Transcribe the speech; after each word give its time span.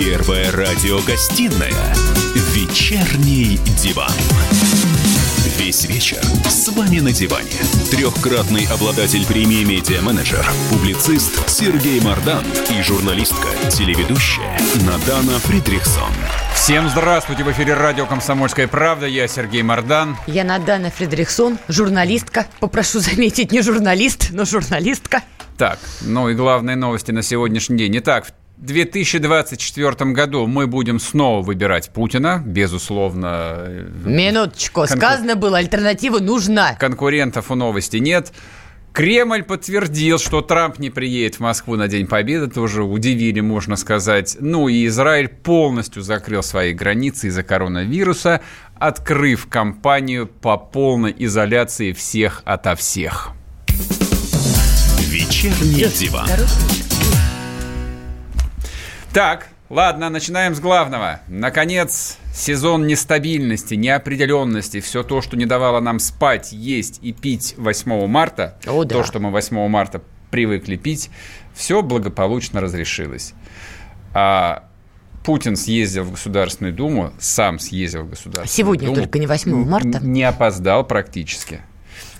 Первая 0.00 0.50
радиогостинная 0.50 1.94
«Вечерний 2.54 3.60
диван». 3.82 4.10
Весь 5.58 5.84
вечер 5.84 6.22
с 6.48 6.70
вами 6.70 7.00
на 7.00 7.12
диване. 7.12 7.50
Трехкратный 7.90 8.66
обладатель 8.72 9.26
премии 9.26 9.62
«Медиа-менеджер», 9.62 10.42
публицист 10.70 11.46
Сергей 11.46 12.00
Мардан 12.00 12.42
и 12.70 12.80
журналистка, 12.80 13.48
телеведущая 13.70 14.58
Надана 14.86 15.38
Фридрихсон. 15.40 16.14
Всем 16.54 16.88
здравствуйте! 16.88 17.44
В 17.44 17.52
эфире 17.52 17.74
радио 17.74 18.06
«Комсомольская 18.06 18.68
правда». 18.68 19.04
Я 19.04 19.28
Сергей 19.28 19.62
Мардан. 19.62 20.16
Я 20.26 20.44
Надана 20.44 20.90
Фридрихсон, 20.90 21.58
журналистка. 21.68 22.46
Попрошу 22.58 23.00
заметить, 23.00 23.52
не 23.52 23.60
журналист, 23.60 24.28
но 24.30 24.46
журналистка. 24.46 25.22
Так, 25.58 25.78
ну 26.00 26.30
и 26.30 26.34
главные 26.34 26.74
новости 26.74 27.10
на 27.10 27.20
сегодняшний 27.20 27.76
день. 27.76 27.98
Итак, 27.98 28.24
в 28.24 28.39
2024 28.60 30.12
году 30.12 30.46
мы 30.46 30.66
будем 30.66 31.00
снова 31.00 31.42
выбирать 31.42 31.90
Путина, 31.90 32.42
безусловно. 32.44 33.54
Э, 33.66 33.88
Минуточку, 34.04 34.82
конкур... 34.82 34.96
сказано 34.96 35.34
было, 35.34 35.58
альтернатива 35.58 36.18
нужна. 36.18 36.74
Конкурентов 36.74 37.50
у 37.50 37.54
новости 37.54 37.96
нет. 37.96 38.32
Кремль 38.92 39.44
подтвердил, 39.44 40.18
что 40.18 40.42
Трамп 40.42 40.78
не 40.78 40.90
приедет 40.90 41.36
в 41.36 41.40
Москву 41.40 41.76
на 41.76 41.88
День 41.88 42.06
Победы, 42.06 42.48
тоже 42.48 42.82
удивили, 42.82 43.40
можно 43.40 43.76
сказать. 43.76 44.36
Ну 44.40 44.68
и 44.68 44.86
Израиль 44.86 45.28
полностью 45.28 46.02
закрыл 46.02 46.42
свои 46.42 46.74
границы 46.74 47.28
из-за 47.28 47.42
коронавируса, 47.42 48.40
открыв 48.78 49.46
кампанию 49.46 50.26
по 50.26 50.58
полной 50.58 51.14
изоляции 51.18 51.92
всех 51.92 52.42
ото 52.44 52.74
всех. 52.74 53.30
Вечерний 55.08 55.84
диван. 55.84 56.28
Так, 59.12 59.48
ладно, 59.68 60.08
начинаем 60.08 60.54
с 60.54 60.60
главного. 60.60 61.20
Наконец, 61.26 62.16
сезон 62.32 62.86
нестабильности, 62.86 63.74
неопределенности, 63.74 64.80
все 64.80 65.02
то, 65.02 65.20
что 65.20 65.36
не 65.36 65.46
давало 65.46 65.80
нам 65.80 65.98
спать, 65.98 66.52
есть 66.52 67.00
и 67.02 67.12
пить 67.12 67.54
8 67.56 68.06
марта, 68.06 68.56
О, 68.68 68.84
да. 68.84 68.96
то, 68.96 69.04
что 69.04 69.18
мы 69.18 69.32
8 69.32 69.66
марта 69.66 70.00
привыкли 70.30 70.76
пить, 70.76 71.10
все 71.54 71.82
благополучно 71.82 72.60
разрешилось. 72.60 73.34
А 74.14 74.68
Путин 75.24 75.56
съездил 75.56 76.04
в 76.04 76.12
Государственную 76.12 76.72
Думу, 76.72 77.12
сам 77.18 77.58
съездил 77.58 78.04
в 78.04 78.10
Государственную 78.10 78.48
Сегодня 78.48 78.86
Думу. 78.86 78.94
Сегодня 78.94 79.06
только 79.06 79.18
не 79.18 79.26
8 79.26 79.68
марта. 79.68 79.98
Не 80.06 80.22
опоздал 80.22 80.86
практически. 80.86 81.62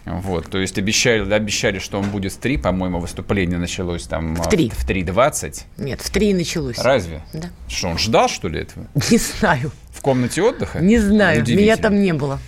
Вот, 0.05 0.51
то 0.51 0.59
есть 0.59 0.79
обещали, 0.79 1.31
обещали, 1.33 1.79
что 1.79 1.98
он 1.98 2.11
будет 2.11 2.33
в 2.33 2.39
3, 2.39 2.56
по-моему, 2.59 2.98
выступление 2.98 3.59
началось 3.59 4.05
там 4.05 4.34
в 4.34 4.48
3. 4.48 4.70
В 4.70 4.89
3.20. 4.89 5.62
Нет, 5.79 6.01
в 6.01 6.11
3 6.11 6.34
началось. 6.34 6.79
Разве? 6.79 7.23
Да. 7.33 7.51
Что, 7.69 7.89
он 7.89 7.98
ждал, 7.98 8.28
что 8.28 8.48
ли, 8.48 8.61
этого? 8.61 8.87
Не 9.11 9.19
знаю. 9.19 9.71
В 9.93 10.01
комнате 10.01 10.43
отдыха? 10.43 10.81
Не 10.81 10.98
знаю, 10.98 11.45
меня 11.47 11.77
там 11.77 12.01
не 12.01 12.15
было. 12.15 12.39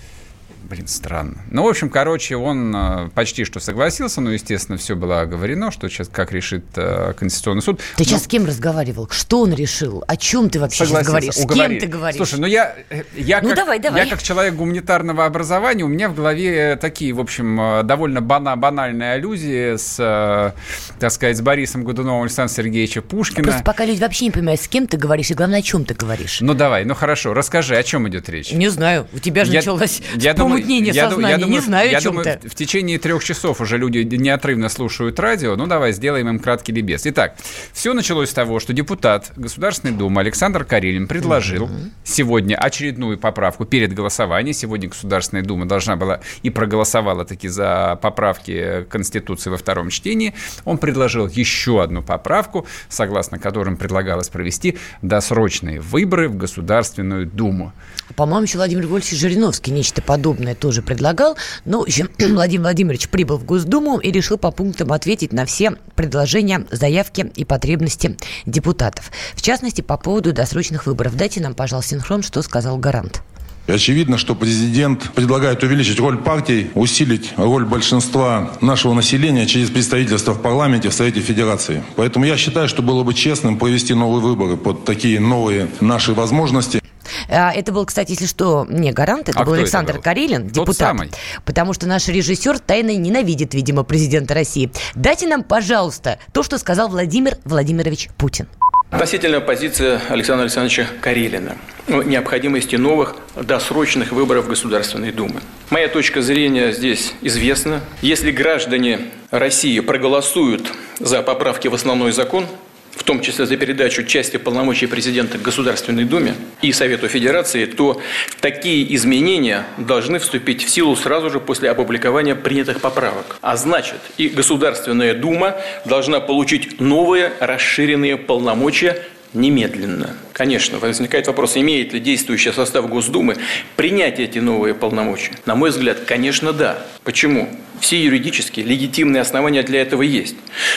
Блин, 0.68 0.86
странно. 0.86 1.36
Ну, 1.50 1.64
в 1.64 1.68
общем, 1.68 1.90
короче, 1.90 2.36
он 2.36 2.74
э, 2.74 3.08
почти 3.14 3.44
что 3.44 3.60
согласился, 3.60 4.20
но, 4.20 4.30
естественно, 4.32 4.78
все 4.78 4.96
было 4.96 5.20
оговорено, 5.20 5.70
что 5.70 5.88
сейчас 5.88 6.08
как 6.08 6.32
решит 6.32 6.64
э, 6.76 7.12
Конституционный 7.18 7.62
суд. 7.62 7.78
Ты 7.78 7.84
но... 7.98 8.04
сейчас 8.04 8.24
с 8.24 8.26
кем 8.26 8.46
разговаривал? 8.46 9.08
Что 9.10 9.40
он 9.40 9.52
решил? 9.52 10.04
О 10.06 10.16
чем 10.16 10.50
ты 10.50 10.60
вообще 10.60 10.86
сейчас 10.86 11.06
говоришь? 11.06 11.34
С 11.34 11.46
кем 11.46 11.78
ты 11.78 11.86
говоришь? 11.86 12.16
Слушай, 12.16 12.40
ну 12.40 12.46
я, 12.46 12.74
э, 12.90 13.02
я, 13.14 13.40
ну, 13.40 13.48
как, 13.48 13.56
давай, 13.56 13.78
давай. 13.78 14.04
я 14.04 14.10
как 14.10 14.22
человек 14.22 14.54
гуманитарного 14.54 15.24
образования, 15.24 15.84
у 15.84 15.88
меня 15.88 16.08
в 16.08 16.14
голове 16.14 16.76
такие, 16.76 17.12
в 17.12 17.20
общем, 17.20 17.60
э, 17.60 17.82
довольно 17.82 18.20
бана 18.20 18.56
банальные 18.56 19.12
аллюзии 19.12 19.76
с, 19.76 19.96
э, 19.98 20.52
так 20.98 21.10
сказать, 21.10 21.36
с 21.36 21.40
Борисом 21.40 21.84
Годуновым 21.84 22.22
Александром 22.22 22.54
Сергеевичем 22.54 23.02
Пушкиным. 23.02 23.44
Просто 23.44 23.64
пока 23.64 23.84
люди 23.84 24.00
вообще 24.00 24.26
не 24.26 24.30
понимают, 24.30 24.60
с 24.60 24.68
кем 24.68 24.86
ты 24.86 24.96
говоришь, 24.96 25.30
и 25.30 25.34
главное, 25.34 25.58
о 25.60 25.62
чем 25.62 25.84
ты 25.84 25.94
говоришь. 25.94 26.40
Ну 26.40 26.54
давай, 26.54 26.84
ну 26.84 26.94
хорошо, 26.94 27.34
расскажи, 27.34 27.76
о 27.76 27.82
чем 27.82 28.08
идет 28.08 28.28
речь? 28.28 28.52
Не 28.52 28.68
знаю, 28.68 29.06
у 29.12 29.18
тебя 29.18 29.44
же 29.44 29.52
я, 29.52 29.60
началось 29.60 30.02
я 30.16 30.34
думаю, 30.34 30.51
помутнение 30.54 30.92
я, 30.92 31.08
сознания, 31.08 31.30
я 31.30 31.38
думаю, 31.38 31.52
не 31.52 31.60
знаю, 31.60 31.90
я 31.90 31.98
о 31.98 32.00
чем 32.00 32.12
думаю, 32.16 32.38
ты. 32.40 32.48
В 32.48 32.54
течение 32.54 32.98
трех 32.98 33.22
часов 33.24 33.60
уже 33.60 33.78
люди 33.78 33.98
неотрывно 33.98 34.68
слушают 34.68 35.18
радио. 35.20 35.56
Ну, 35.56 35.66
давай 35.66 35.92
сделаем 35.92 36.28
им 36.28 36.38
краткий 36.38 36.72
лебес. 36.72 37.02
Итак, 37.04 37.36
все 37.72 37.94
началось 37.94 38.30
с 38.30 38.32
того, 38.32 38.60
что 38.60 38.72
депутат 38.72 39.32
Государственной 39.36 39.94
Думы 39.94 40.20
Александр 40.20 40.64
Карелин 40.64 41.06
предложил 41.06 41.68
сегодня 42.04 42.56
очередную 42.56 43.18
поправку 43.18 43.64
перед 43.64 43.92
голосованием. 43.94 44.54
Сегодня 44.54 44.88
Государственная 44.88 45.44
Дума 45.44 45.66
должна 45.66 45.96
была 45.96 46.20
и 46.42 46.50
проголосовала 46.50 47.24
таки 47.24 47.48
за 47.48 47.98
поправки 48.00 48.86
Конституции 48.88 49.50
во 49.50 49.56
втором 49.56 49.90
чтении. 49.90 50.34
Он 50.64 50.78
предложил 50.78 51.28
еще 51.28 51.82
одну 51.82 52.02
поправку, 52.02 52.66
согласно 52.88 53.38
которым 53.38 53.76
предлагалось 53.76 54.28
провести 54.28 54.78
досрочные 55.02 55.80
выборы 55.80 56.28
в 56.28 56.36
Государственную 56.36 57.26
Думу. 57.26 57.72
По-моему, 58.16 58.44
еще 58.44 58.58
Владимир 58.58 58.86
Вольфович 58.86 59.18
Жириновский 59.18 59.70
нечто 59.70 60.02
подобное 60.02 60.41
тоже 60.54 60.82
предлагал. 60.82 61.36
Но 61.64 61.80
в 61.80 61.82
общем, 61.82 62.10
Владимир 62.18 62.62
Владимирович 62.62 63.08
прибыл 63.08 63.38
в 63.38 63.44
Госдуму 63.44 63.98
и 63.98 64.10
решил 64.10 64.38
по 64.38 64.50
пунктам 64.50 64.92
ответить 64.92 65.32
на 65.32 65.46
все 65.46 65.72
предложения, 65.94 66.66
заявки 66.70 67.32
и 67.36 67.44
потребности 67.44 68.16
депутатов. 68.46 69.10
В 69.34 69.42
частности, 69.42 69.80
по 69.80 69.96
поводу 69.96 70.32
досрочных 70.32 70.86
выборов. 70.86 71.16
Дайте 71.16 71.40
нам, 71.40 71.54
пожалуйста, 71.54 71.90
синхрон, 71.90 72.22
что 72.22 72.42
сказал 72.42 72.76
гарант. 72.78 73.22
Очевидно, 73.66 74.18
что 74.18 74.34
президент 74.34 75.12
предлагает 75.12 75.62
увеличить 75.62 75.98
роль 76.00 76.18
партий, 76.18 76.70
усилить 76.74 77.32
роль 77.36 77.64
большинства 77.64 78.52
нашего 78.60 78.92
населения 78.92 79.46
через 79.46 79.70
представительство 79.70 80.32
в 80.32 80.42
парламенте, 80.42 80.88
в 80.88 80.94
Совете 80.94 81.20
Федерации. 81.20 81.82
Поэтому 81.96 82.24
я 82.24 82.36
считаю, 82.36 82.68
что 82.68 82.82
было 82.82 83.04
бы 83.04 83.14
честным 83.14 83.58
провести 83.58 83.94
новые 83.94 84.20
выборы 84.20 84.56
под 84.56 84.84
такие 84.84 85.20
новые 85.20 85.68
наши 85.80 86.12
возможности. 86.12 86.82
А, 87.28 87.52
это 87.52 87.72
был, 87.72 87.86
кстати, 87.86 88.10
если 88.10 88.26
что, 88.26 88.66
не 88.68 88.92
гарант, 88.92 89.28
это 89.28 89.40
а 89.40 89.44
был 89.44 89.54
Александр 89.54 89.90
это 89.90 89.98
был? 89.98 90.04
Карелин, 90.04 90.42
Тот 90.44 90.52
депутат. 90.52 90.76
Самый. 90.76 91.10
Потому 91.44 91.72
что 91.72 91.86
наш 91.86 92.08
режиссер 92.08 92.58
тайно 92.58 92.96
ненавидит, 92.96 93.54
видимо, 93.54 93.84
президента 93.84 94.34
России. 94.34 94.70
Дайте 94.94 95.26
нам, 95.26 95.42
пожалуйста, 95.42 96.18
то, 96.32 96.42
что 96.42 96.58
сказал 96.58 96.88
Владимир 96.88 97.38
Владимирович 97.44 98.08
Путин. 98.16 98.48
Относительно 98.92 99.40
позиции 99.40 99.98
Александра 100.10 100.42
Александровича 100.42 100.86
Карелина 101.00 101.56
о 101.88 102.02
необходимости 102.02 102.76
новых 102.76 103.16
досрочных 103.34 104.12
выборов 104.12 104.46
Государственной 104.46 105.12
Думы. 105.12 105.40
Моя 105.70 105.88
точка 105.88 106.20
зрения 106.20 106.72
здесь 106.72 107.14
известна. 107.22 107.80
Если 108.02 108.30
граждане 108.30 109.10
России 109.30 109.80
проголосуют 109.80 110.70
за 111.00 111.22
поправки 111.22 111.68
в 111.68 111.74
основной 111.74 112.12
закон, 112.12 112.46
в 112.94 113.04
том 113.04 113.20
числе 113.20 113.46
за 113.46 113.56
передачу 113.56 114.04
части 114.04 114.36
полномочий 114.36 114.86
президента 114.86 115.38
Государственной 115.38 116.04
Думе 116.04 116.34
и 116.60 116.72
Совету 116.72 117.08
Федерации, 117.08 117.64
то 117.64 118.00
такие 118.40 118.94
изменения 118.94 119.64
должны 119.78 120.18
вступить 120.18 120.62
в 120.64 120.68
силу 120.68 120.94
сразу 120.94 121.30
же 121.30 121.40
после 121.40 121.70
опубликования 121.70 122.34
принятых 122.34 122.80
поправок. 122.80 123.38
А 123.40 123.56
значит, 123.56 123.98
и 124.18 124.28
Государственная 124.28 125.14
Дума 125.14 125.56
должна 125.84 126.20
получить 126.20 126.80
новые 126.80 127.32
расширенные 127.40 128.16
полномочия 128.16 129.02
немедленно. 129.34 130.16
Конечно, 130.32 130.78
возникает 130.78 131.26
вопрос, 131.26 131.56
имеет 131.56 131.92
ли 131.92 132.00
действующий 132.00 132.52
состав 132.52 132.88
Госдумы 132.88 133.36
принять 133.76 134.18
эти 134.20 134.38
новые 134.38 134.74
полномочия. 134.74 135.32
На 135.46 135.54
мой 135.54 135.70
взгляд, 135.70 136.00
конечно, 136.06 136.52
да. 136.52 136.84
Почему? 137.04 137.48
Все 137.80 138.02
юридически 138.02 138.60
легитимные 138.60 139.22
основания 139.22 139.62
для 139.62 139.82
этого 139.82 140.02
есть. 140.02 140.36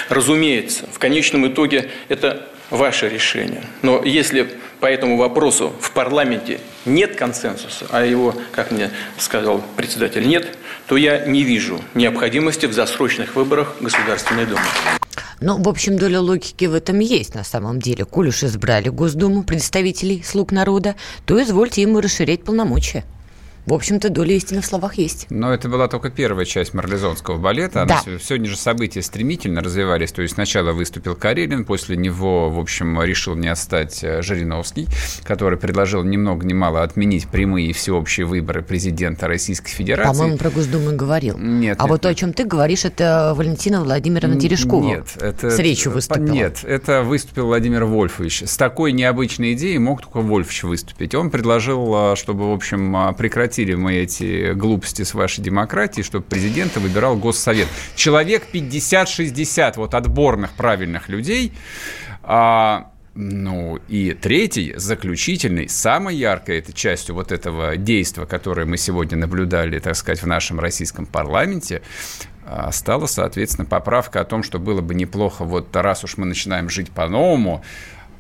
Разумеется, 0.10 0.86
в 0.92 1.00
конечном 1.00 1.48
итоге 1.48 1.90
это 2.10 2.48
ваше 2.70 3.10
решение. 3.10 3.64
Но 3.82 4.04
если 4.04 4.50
по 4.80 4.88
этому 4.88 5.18
вопросу 5.18 5.74
в 5.80 5.92
парламенте 5.92 6.60
нет 6.86 7.16
консенсуса, 7.16 7.88
а 7.90 8.06
его, 8.06 8.36
как 8.52 8.72
мне 8.72 8.92
сказал 9.18 9.64
председатель, 9.76 10.28
нет, 10.28 10.58
то 10.88 10.98
я 10.98 11.26
не 11.26 11.44
вижу 11.44 11.82
необходимости 11.94 12.66
в 12.66 12.74
засрочных 12.74 13.36
выборах 13.36 13.76
Государственной 13.80 14.46
Думы. 14.46 14.62
Ну, 15.42 15.62
в 15.62 15.68
общем, 15.68 15.98
доля 15.98 16.22
логики 16.22 16.66
в 16.66 16.74
этом 16.74 17.00
есть 17.00 17.36
на 17.36 17.44
самом 17.44 17.80
деле. 17.80 18.06
Коль 18.06 18.30
уж 18.30 18.44
избрали 18.44 18.90
Госдуму 18.90 19.44
представителей 19.44 20.24
слуг 20.24 20.52
народа, 20.52 20.96
то 21.26 21.42
извольте 21.42 21.82
ему 21.82 22.00
расширять 22.00 22.44
полномочия 22.44 23.04
в 23.66 23.74
общем-то, 23.74 24.10
доля 24.10 24.36
истины 24.36 24.62
в 24.62 24.66
словах 24.66 24.96
есть. 24.96 25.28
Но 25.30 25.54
это 25.54 25.70
была 25.70 25.88
только 25.88 26.10
первая 26.10 26.46
часть 26.46 26.74
марлезонского 26.74 27.38
балета. 27.38 27.86
Да. 27.88 28.02
Сегодня 28.22 28.48
же 28.48 28.58
события 28.58 29.02
стремительно 29.02 29.62
развивались. 29.62 30.12
То 30.12 30.22
есть 30.22 30.36
сначала 30.36 30.72
выступил 30.72 31.16
Карелин, 31.16 31.66
после 31.66 31.98
него, 31.98 32.50
в 32.50 32.60
общем, 32.60 33.02
решил 33.02 33.36
не 33.36 33.48
отстать 33.48 34.04
э, 34.04 34.22
Жириновский, 34.22 34.88
который 35.24 35.58
предложил 35.58 36.04
ни 36.04 36.18
много 36.18 36.46
ни 36.46 36.54
мало 36.54 36.84
отменить 36.84 37.28
прямые 37.28 37.74
всеобщие 37.74 38.26
выборы 38.26 38.62
президента 38.62 39.28
Российской 39.28 39.72
Федерации. 39.72 40.12
По-моему, 40.12 40.38
про 40.38 40.50
Госдуму 40.52 40.96
говорил. 40.96 41.38
Нет. 41.38 41.78
А 41.80 41.84
нет, 41.84 41.90
вот 41.90 42.02
то, 42.02 42.10
о 42.10 42.16
чем 42.16 42.34
ты 42.34 42.44
говоришь, 42.44 42.86
это 42.86 43.34
Валентина 43.36 43.84
Владимировна 43.84 44.40
Терешкова. 44.40 44.84
Нет. 44.84 45.18
Это, 45.20 45.50
с 45.50 45.58
речью 45.60 45.92
выступила. 45.92 46.26
Нет, 46.26 46.60
это 46.64 47.02
выступил 47.02 47.48
Владимир 47.48 47.86
Вольфович. 47.86 48.44
С 48.44 48.58
такой 48.58 48.92
необычной 48.92 49.54
идеей 49.54 49.80
мог 49.80 50.02
только 50.02 50.20
Вольфович 50.20 50.64
выступить. 50.64 51.16
Он 51.16 51.32
предложил, 51.32 52.12
э, 52.14 52.16
чтобы, 52.16 52.52
в 52.52 52.54
общем, 52.54 52.96
э, 52.96 53.14
прекратить 53.14 53.55
прекратили 53.56 53.76
мы 53.76 53.96
эти 53.96 54.54
глупости 54.54 55.04
с 55.04 55.14
вашей 55.14 55.42
демократией, 55.42 56.04
чтобы 56.04 56.26
президента 56.26 56.80
выбирал 56.80 57.16
Госсовет. 57.16 57.68
Человек 57.96 58.44
50-60 58.52 59.74
вот 59.78 59.94
отборных 59.94 60.52
правильных 60.52 61.10
людей 61.10 61.54
а, 62.24 62.92
Ну 63.14 63.80
и 63.88 64.14
третий, 64.14 64.74
заключительный, 64.76 65.70
самой 65.70 66.18
яркой 66.18 66.60
этой 66.60 66.74
частью 66.74 67.16
вот 67.16 67.32
этого 67.32 67.78
действия, 67.78 68.26
которое 68.26 68.66
мы 68.66 68.78
сегодня 68.78 69.18
наблюдали, 69.18 69.80
так 69.80 69.96
сказать, 69.96 70.22
в 70.22 70.28
нашем 70.28 70.60
российском 70.60 71.06
парламенте, 71.06 71.82
а, 72.46 72.72
стала, 72.72 73.06
соответственно, 73.06 73.66
поправка 73.66 74.20
о 74.22 74.26
том, 74.26 74.44
что 74.44 74.60
было 74.60 74.82
бы 74.82 74.96
неплохо, 74.96 75.46
вот 75.46 75.74
раз 75.76 76.04
уж 76.04 76.18
мы 76.18 76.26
начинаем 76.26 76.70
жить 76.70 76.92
по-новому, 76.92 77.64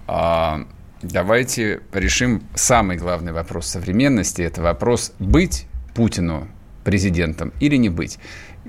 а, 0.08 0.66
давайте 1.02 1.82
решим 1.94 2.44
самый 2.56 2.98
главный 2.98 3.32
вопрос 3.32 3.68
современности. 3.68 4.42
Это 4.42 4.62
вопрос 4.62 5.14
быть 5.20 5.68
Путину 5.94 6.48
президентом 6.84 7.54
или 7.60 7.76
не 7.76 7.90
быть. 7.90 8.20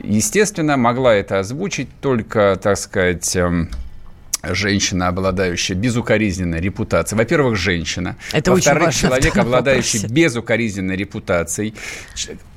Естественно, 0.02 0.76
могла 0.76 1.14
это 1.14 1.38
озвучить 1.38 1.88
только, 2.00 2.58
так 2.62 2.76
сказать, 2.76 3.34
эм, 3.36 3.70
женщина, 4.42 5.08
обладающая 5.08 5.74
безукоризненной 5.74 6.60
репутацией. 6.60 7.18
Во-первых, 7.18 7.56
женщина. 7.56 8.16
Это 8.32 8.52
Во-вторых, 8.52 8.94
человек, 8.94 9.36
обладающий 9.36 10.00
вопросе. 10.00 10.14
безукоризненной 10.14 10.96
репутацией. 10.96 11.74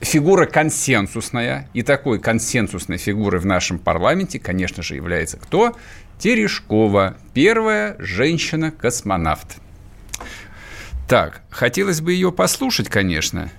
Фигура 0.01 0.45
консенсусная. 0.45 1.69
И 1.73 1.81
такой 1.81 2.19
консенсусной 2.19 2.97
фигурой 2.97 3.39
в 3.39 3.45
нашем 3.45 3.79
парламенте, 3.79 4.39
конечно 4.39 4.83
же, 4.83 4.95
является 4.95 5.37
кто? 5.37 5.75
Терешкова. 6.19 7.15
Первая 7.33 7.95
женщина-космонавт. 7.97 9.57
Так, 11.07 11.41
хотелось 11.49 12.01
бы 12.01 12.11
ее 12.11 12.31
послушать, 12.33 12.89
конечно. 12.89 13.49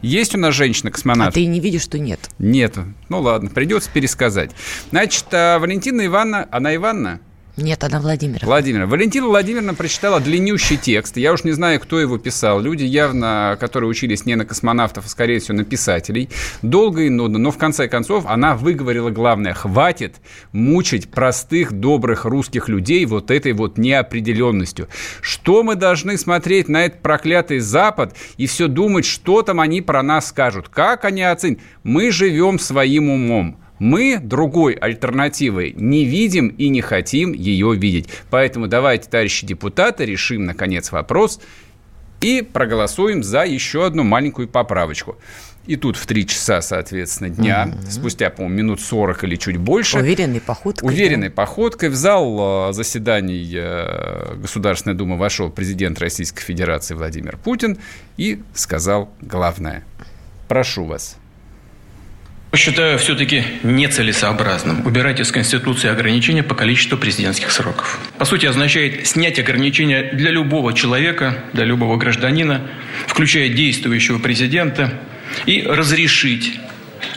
Есть 0.00 0.34
у 0.34 0.38
нас 0.38 0.54
женщина-космонавт? 0.54 1.30
А 1.30 1.34
ты 1.34 1.44
не 1.46 1.60
видишь, 1.60 1.82
что 1.82 1.98
нет? 1.98 2.18
Нет. 2.38 2.76
Ну 3.10 3.20
ладно, 3.20 3.50
придется 3.50 3.90
пересказать. 3.92 4.50
Значит, 4.90 5.26
а, 5.30 5.58
Валентина 5.58 6.06
Ивановна, 6.06 6.48
она 6.50 6.74
Ивановна? 6.74 7.20
Нет, 7.58 7.84
она 7.84 8.00
Владимир. 8.00 8.40
Владимир. 8.46 8.86
Валентина 8.86 9.26
Владимировна 9.26 9.74
прочитала 9.74 10.20
длиннющий 10.20 10.78
текст. 10.78 11.18
Я 11.18 11.34
уж 11.34 11.44
не 11.44 11.52
знаю, 11.52 11.80
кто 11.80 12.00
его 12.00 12.16
писал. 12.16 12.60
Люди 12.60 12.84
явно, 12.84 13.58
которые 13.60 13.90
учились 13.90 14.24
не 14.24 14.36
на 14.36 14.46
космонавтов, 14.46 15.04
а 15.04 15.08
скорее 15.08 15.38
всего 15.38 15.58
на 15.58 15.64
писателей. 15.64 16.30
Долго 16.62 17.02
и 17.02 17.10
нудно, 17.10 17.38
но 17.38 17.50
в 17.50 17.58
конце 17.58 17.88
концов 17.88 18.24
она 18.26 18.56
выговорила 18.56 19.10
главное. 19.10 19.52
Хватит 19.52 20.16
мучить 20.52 21.10
простых, 21.10 21.72
добрых 21.72 22.24
русских 22.24 22.70
людей 22.70 23.04
вот 23.04 23.30
этой 23.30 23.52
вот 23.52 23.76
неопределенностью. 23.76 24.88
Что 25.20 25.62
мы 25.62 25.74
должны 25.74 26.16
смотреть 26.16 26.70
на 26.70 26.86
этот 26.86 27.02
проклятый 27.02 27.58
Запад 27.58 28.16
и 28.38 28.46
все 28.46 28.66
думать, 28.66 29.04
что 29.04 29.42
там 29.42 29.60
они 29.60 29.82
про 29.82 30.02
нас 30.02 30.28
скажут? 30.28 30.70
Как 30.70 31.04
они 31.04 31.22
оценят? 31.22 31.60
Мы 31.82 32.12
живем 32.12 32.58
своим 32.58 33.10
умом. 33.10 33.61
Мы 33.82 34.20
другой 34.22 34.74
альтернативы 34.74 35.72
не 35.74 36.04
видим 36.04 36.46
и 36.46 36.68
не 36.68 36.80
хотим 36.82 37.32
ее 37.32 37.74
видеть. 37.74 38.08
Поэтому 38.30 38.68
давайте, 38.68 39.10
товарищи 39.10 39.44
депутаты, 39.44 40.04
решим, 40.04 40.44
наконец, 40.44 40.92
вопрос 40.92 41.40
и 42.20 42.42
проголосуем 42.42 43.24
за 43.24 43.42
еще 43.42 43.84
одну 43.84 44.04
маленькую 44.04 44.46
поправочку. 44.46 45.18
И 45.66 45.74
тут 45.74 45.96
в 45.96 46.06
3 46.06 46.28
часа, 46.28 46.62
соответственно, 46.62 47.30
дня, 47.30 47.72
mm-hmm. 47.72 47.90
спустя, 47.90 48.30
по-моему, 48.30 48.56
минут 48.56 48.80
40 48.80 49.24
или 49.24 49.34
чуть 49.34 49.56
больше. 49.56 49.98
Уверенной 49.98 50.40
походкой. 50.40 50.88
Уверенной 50.88 51.28
да? 51.28 51.34
походкой 51.34 51.88
в 51.88 51.96
зал 51.96 52.68
э, 52.70 52.72
заседаний 52.74 53.52
э, 53.52 54.36
Государственной 54.36 54.94
Думы 54.94 55.18
вошел 55.18 55.50
президент 55.50 55.98
Российской 55.98 56.42
Федерации 56.42 56.94
Владимир 56.94 57.36
Путин 57.36 57.78
и 58.16 58.42
сказал 58.54 59.10
главное. 59.20 59.82
Прошу 60.46 60.84
вас, 60.84 61.16
Считаю 62.54 62.98
все-таки 62.98 63.44
нецелесообразным 63.62 64.86
убирать 64.86 65.20
из 65.20 65.32
Конституции 65.32 65.88
ограничения 65.88 66.42
по 66.42 66.54
количеству 66.54 66.98
президентских 66.98 67.50
сроков. 67.50 67.98
По 68.18 68.26
сути, 68.26 68.44
означает 68.44 69.06
снять 69.06 69.38
ограничения 69.38 70.10
для 70.12 70.30
любого 70.30 70.74
человека, 70.74 71.44
для 71.54 71.64
любого 71.64 71.96
гражданина, 71.96 72.68
включая 73.06 73.48
действующего 73.48 74.18
президента, 74.18 75.00
и 75.46 75.62
разрешить 75.62 76.60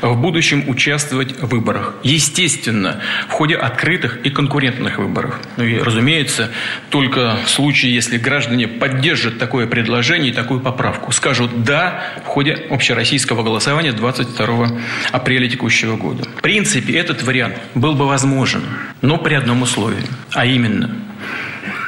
в 0.02 0.16
будущем 0.16 0.68
участвовать 0.68 1.40
в 1.40 1.48
выборах. 1.48 1.96
Естественно, 2.04 3.02
в 3.28 3.32
ходе 3.32 3.56
открытых 3.56 4.26
и 4.26 4.30
конкурентных 4.30 4.98
выборов. 4.98 5.40
Ну 5.58 5.64
и, 5.64 5.78
разумеется, 5.78 6.52
только 6.90 7.38
в 7.46 7.50
случае, 7.50 7.94
если 7.94 8.18
граждане 8.18 8.68
поддержат 8.68 9.38
такое 9.40 9.68
предложение 9.68 10.32
и 10.32 10.34
такую 10.34 10.60
поправку. 10.60 11.12
Скажут 11.12 11.64
«да» 11.64 12.02
в 12.24 12.28
ходе 12.28 12.54
общероссийского 12.70 13.44
голосования 13.44 13.92
22 13.92 14.80
апреля 15.12 15.50
текущего 15.50 15.96
года. 15.96 16.24
В 16.38 16.42
принципе, 16.42 16.94
этот 16.98 17.24
вариант 17.24 17.56
был 17.74 17.96
бы 17.96 18.08
возможен, 18.08 18.64
но 19.02 19.18
при 19.18 19.36
одном 19.36 19.62
условии. 19.62 20.04
А 20.32 20.46
именно, 20.46 20.92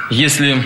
если 0.09 0.57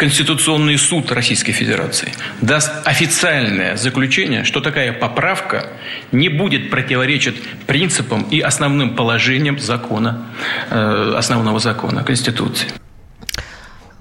Конституционный 0.00 0.78
суд 0.78 1.12
Российской 1.12 1.52
Федерации 1.52 2.14
даст 2.40 2.72
официальное 2.86 3.76
заключение, 3.76 4.44
что 4.44 4.62
такая 4.62 4.94
поправка 4.94 5.66
не 6.10 6.30
будет 6.30 6.70
противоречить 6.70 7.34
принципам 7.66 8.22
и 8.22 8.40
основным 8.40 8.96
положениям 8.96 9.58
закона, 9.58 10.26
э, 10.70 11.14
основного 11.18 11.60
закона 11.60 12.02
Конституции. 12.02 12.68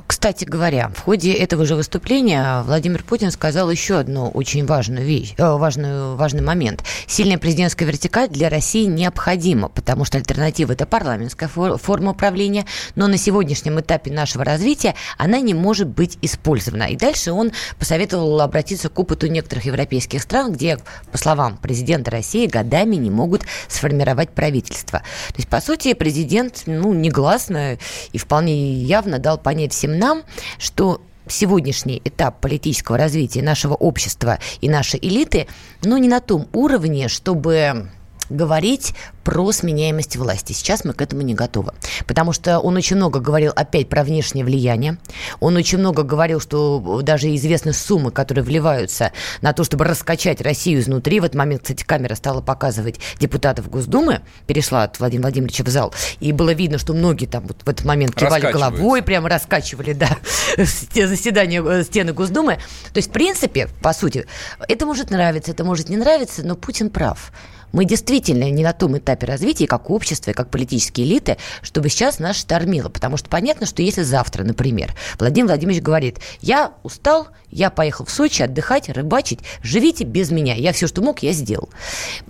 Кстати 0.10 0.44
говоря, 0.44 0.90
в 0.90 1.02
ходе 1.02 1.34
этого 1.34 1.68
же 1.68 1.76
выступления 1.76 2.64
Владимир 2.64 3.04
Путин 3.04 3.30
сказал 3.30 3.70
еще 3.70 4.00
одну 4.00 4.28
очень 4.28 4.66
важную 4.66 5.06
вещь, 5.06 5.36
э, 5.38 5.48
важную, 5.48 6.16
важный 6.16 6.42
момент. 6.42 6.84
Сильная 7.06 7.38
президентская 7.38 7.88
вертикаль 7.88 8.28
для 8.28 8.50
России 8.50 8.86
необходима, 8.86 9.70
потому 9.70 10.06
что 10.06 10.18
альтернатива– 10.18 10.72
это 10.74 10.88
парламентская 10.88 11.48
форма 11.48 12.12
управления, 12.14 12.66
но 12.96 13.06
на 13.06 13.20
сегодняшнем 13.20 13.82
этапе 13.82 14.12
нашего 14.12 14.44
развития 14.44 14.96
она 15.20 15.42
не 15.42 15.54
может 15.54 15.88
быть 15.88 16.18
использована. 16.24 16.86
И 16.86 16.96
дальше 16.96 17.32
он 17.32 17.52
посоветовал 17.78 18.42
обратиться 18.42 18.90
к 18.90 18.98
опыту 18.98 19.28
некоторых 19.28 19.66
европейских 19.66 20.24
стран, 20.24 20.54
где, 20.54 20.80
по 21.12 21.20
словам 21.20 21.58
президента 21.58 22.10
России, 22.10 22.48
годами 22.48 22.96
не 22.96 23.12
могут 23.12 23.44
сформировать 23.68 24.32
правительство. 24.32 25.02
То 25.28 25.36
есть, 25.38 25.50
по 25.50 25.62
сути, 25.62 25.94
президент 25.94 26.64
ну, 26.66 26.96
негласно 26.96 27.78
и 28.12 28.18
вполне 28.18 28.74
явно 28.74 29.20
дал 29.20 29.38
понять 29.38 29.72
всем 29.72 29.99
нам, 30.00 30.24
что 30.58 31.02
сегодняшний 31.28 32.02
этап 32.04 32.40
политического 32.42 32.98
развития 32.98 33.42
нашего 33.42 33.76
общества 33.76 34.40
и 34.62 34.70
нашей 34.70 35.00
элиты, 35.00 35.48
ну, 35.84 35.98
не 35.98 36.08
на 36.08 36.20
том 36.20 36.48
уровне, 36.54 37.08
чтобы 37.08 37.90
говорить 38.30 38.94
про 39.24 39.52
сменяемость 39.52 40.16
власти. 40.16 40.54
Сейчас 40.54 40.84
мы 40.86 40.94
к 40.94 41.02
этому 41.02 41.22
не 41.22 41.36
готовы. 41.36 41.74
Потому 42.08 42.34
что 42.34 42.60
он 42.60 42.76
очень 42.76 42.96
много 42.96 43.20
говорил 43.20 43.52
опять 43.56 43.88
про 43.88 44.04
внешнее 44.04 44.44
влияние. 44.44 44.98
Он 45.40 45.56
очень 45.56 45.78
много 45.78 46.04
говорил, 46.04 46.40
что 46.40 47.02
даже 47.04 47.34
известны 47.36 47.74
суммы, 47.74 48.12
которые 48.12 48.44
вливаются 48.44 49.12
на 49.42 49.54
то, 49.54 49.64
чтобы 49.64 49.86
раскачать 49.86 50.42
Россию 50.42 50.80
изнутри. 50.80 51.20
В 51.20 51.26
этот 51.26 51.36
момент, 51.36 51.62
кстати, 51.62 51.84
камера 51.84 52.16
стала 52.16 52.42
показывать 52.42 53.00
депутатов 53.20 53.70
Госдумы, 53.70 54.22
перешла 54.48 54.84
от 54.84 55.00
Владимира 55.00 55.28
Владимировича 55.28 55.64
в 55.64 55.68
зал, 55.68 55.94
и 56.20 56.32
было 56.32 56.54
видно, 56.54 56.80
что 56.80 56.94
многие 56.94 57.28
там 57.28 57.46
вот 57.46 57.62
в 57.64 57.70
этот 57.70 57.86
момент 57.86 58.16
кивали 58.16 58.52
головой, 58.52 59.04
прямо 59.04 59.30
раскачивали, 59.30 59.94
да, 59.94 60.10
заседание 60.58 61.64
э, 61.64 61.84
стены 61.84 62.14
Госдумы. 62.14 62.56
То 62.94 62.98
есть, 62.98 63.10
в 63.10 63.12
принципе, 63.12 63.70
по 63.82 63.94
сути, 63.94 64.26
это 64.68 64.86
может 64.86 65.12
нравиться, 65.12 65.52
это 65.52 65.64
может 65.64 65.90
не 65.90 65.98
нравиться, 65.98 66.44
но 66.44 66.56
Путин 66.56 66.90
прав 66.90 67.32
мы 67.72 67.86
действительно 67.86 68.50
не 68.50 68.64
на 68.64 68.74
том 68.74 68.98
этапе 68.98 69.26
развития, 69.26 69.68
как 69.68 69.90
общество, 69.90 70.32
как 70.34 70.50
политические 70.50 71.08
элиты, 71.08 71.38
чтобы 71.62 71.90
сейчас 71.90 72.20
нас 72.20 72.38
штормило. 72.38 72.90
Потому 72.90 73.18
что 73.18 73.30
понятно, 73.30 73.66
что 73.66 73.82
если 73.82 74.04
завтра, 74.04 74.44
например, 74.44 74.96
Владимир 75.20 75.48
Владимирович 75.48 75.82
говорит, 75.84 76.20
я 76.42 76.74
устал, 76.84 77.28
я 77.52 77.70
поехал 77.70 78.06
в 78.06 78.12
Сочи 78.12 78.42
отдыхать, 78.42 78.90
рыбачить, 78.90 79.40
живите 79.64 80.04
без 80.04 80.32
меня, 80.32 80.56
я 80.56 80.74
все, 80.74 80.88
что 80.88 81.02
мог, 81.02 81.24
я 81.24 81.34
сделал. 81.34 81.70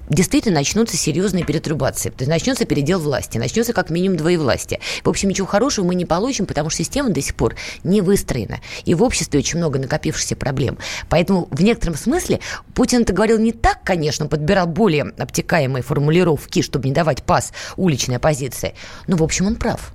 Действительно 0.10 0.56
начнутся 0.56 0.98
серьезные 0.98 1.44
перетрубации, 1.44 2.10
то 2.10 2.20
есть 2.20 2.30
начнется 2.30 2.66
передел 2.66 3.00
власти, 3.00 3.38
начнется 3.38 3.74
как 3.74 3.90
минимум 3.90 4.18
двоевластие. 4.18 4.80
В 5.04 5.10
общем, 5.10 5.30
ничего 5.30 5.48
хорошего 5.48 5.86
мы 5.86 5.96
не 5.96 6.06
получим, 6.06 6.46
потому 6.46 6.70
что 6.70 6.84
система 6.84 7.10
до 7.10 7.22
сих 7.22 7.36
пор 7.36 7.56
не 7.84 8.02
выстроена. 8.02 8.60
И 8.86 8.94
в 8.94 9.04
обществе 9.04 9.40
очень 9.40 9.60
много 9.60 9.80
накопившихся 9.80 10.36
проблем. 10.36 10.78
Поэтому 11.10 11.48
в 11.52 11.62
некотором 11.62 11.96
смысле 11.96 12.40
Путин 12.74 13.02
это 13.02 13.14
говорил 13.14 13.40
не 13.40 13.52
так, 13.52 13.84
конечно, 13.84 14.26
он 14.26 14.30
подбирал 14.30 14.68
более 14.68 15.14
обтекаемые 15.30 15.84
формулировки, 15.84 16.62
чтобы 16.62 16.88
не 16.88 16.94
давать 16.94 17.24
пас 17.24 17.54
уличной 17.78 18.18
оппозиции. 18.18 18.74
Но, 19.08 19.16
в 19.16 19.24
общем, 19.24 19.48
он 19.48 19.56
прав. 19.56 19.92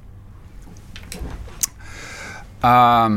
А, 2.62 3.10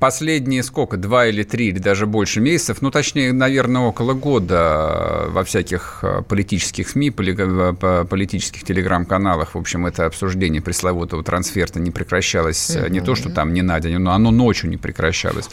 последние 0.00 0.62
сколько, 0.62 0.96
два 0.96 1.26
или 1.26 1.44
три, 1.44 1.68
или 1.68 1.78
даже 1.78 2.06
больше 2.06 2.40
месяцев, 2.40 2.78
ну, 2.80 2.90
точнее, 2.90 3.32
наверное, 3.32 3.82
около 3.82 4.14
года 4.14 5.26
во 5.28 5.44
всяких 5.44 6.00
э, 6.02 6.22
политических 6.26 6.88
СМИ, 6.88 7.12
э, 7.16 8.04
политических 8.08 8.64
телеграм-каналах, 8.64 9.54
в 9.54 9.58
общем, 9.58 9.86
это 9.86 10.06
обсуждение 10.06 10.62
пресловутого 10.62 11.22
трансферта 11.22 11.78
не 11.80 11.90
прекращалось. 11.90 12.70
Mm-hmm. 12.70 12.90
Не 12.90 13.00
то, 13.02 13.14
что 13.14 13.28
там 13.28 13.52
не 13.52 13.60
на 13.60 13.78
день, 13.78 13.98
но 13.98 14.12
оно 14.12 14.30
ночью 14.30 14.70
не 14.70 14.78
прекращалось. 14.78 15.48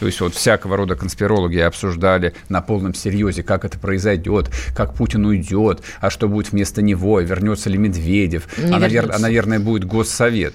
То 0.00 0.06
есть 0.06 0.20
вот 0.20 0.34
всякого 0.34 0.76
рода 0.76 0.96
конспирологи 0.96 1.58
обсуждали 1.58 2.34
на 2.48 2.60
полном 2.60 2.94
серьезе, 2.94 3.44
как 3.44 3.64
это 3.64 3.78
произойдет, 3.78 4.50
как 4.74 4.94
Путин 4.94 5.24
уйдет, 5.24 5.80
а 6.00 6.10
что 6.10 6.28
будет 6.28 6.50
вместо 6.50 6.82
него, 6.82 7.20
вернется 7.20 7.70
ли 7.70 7.78
Медведев, 7.78 8.48
а, 8.58 8.80
навер- 8.80 9.12
а, 9.12 9.18
наверное, 9.20 9.60
будет 9.60 9.84
Госсовет. 9.84 10.54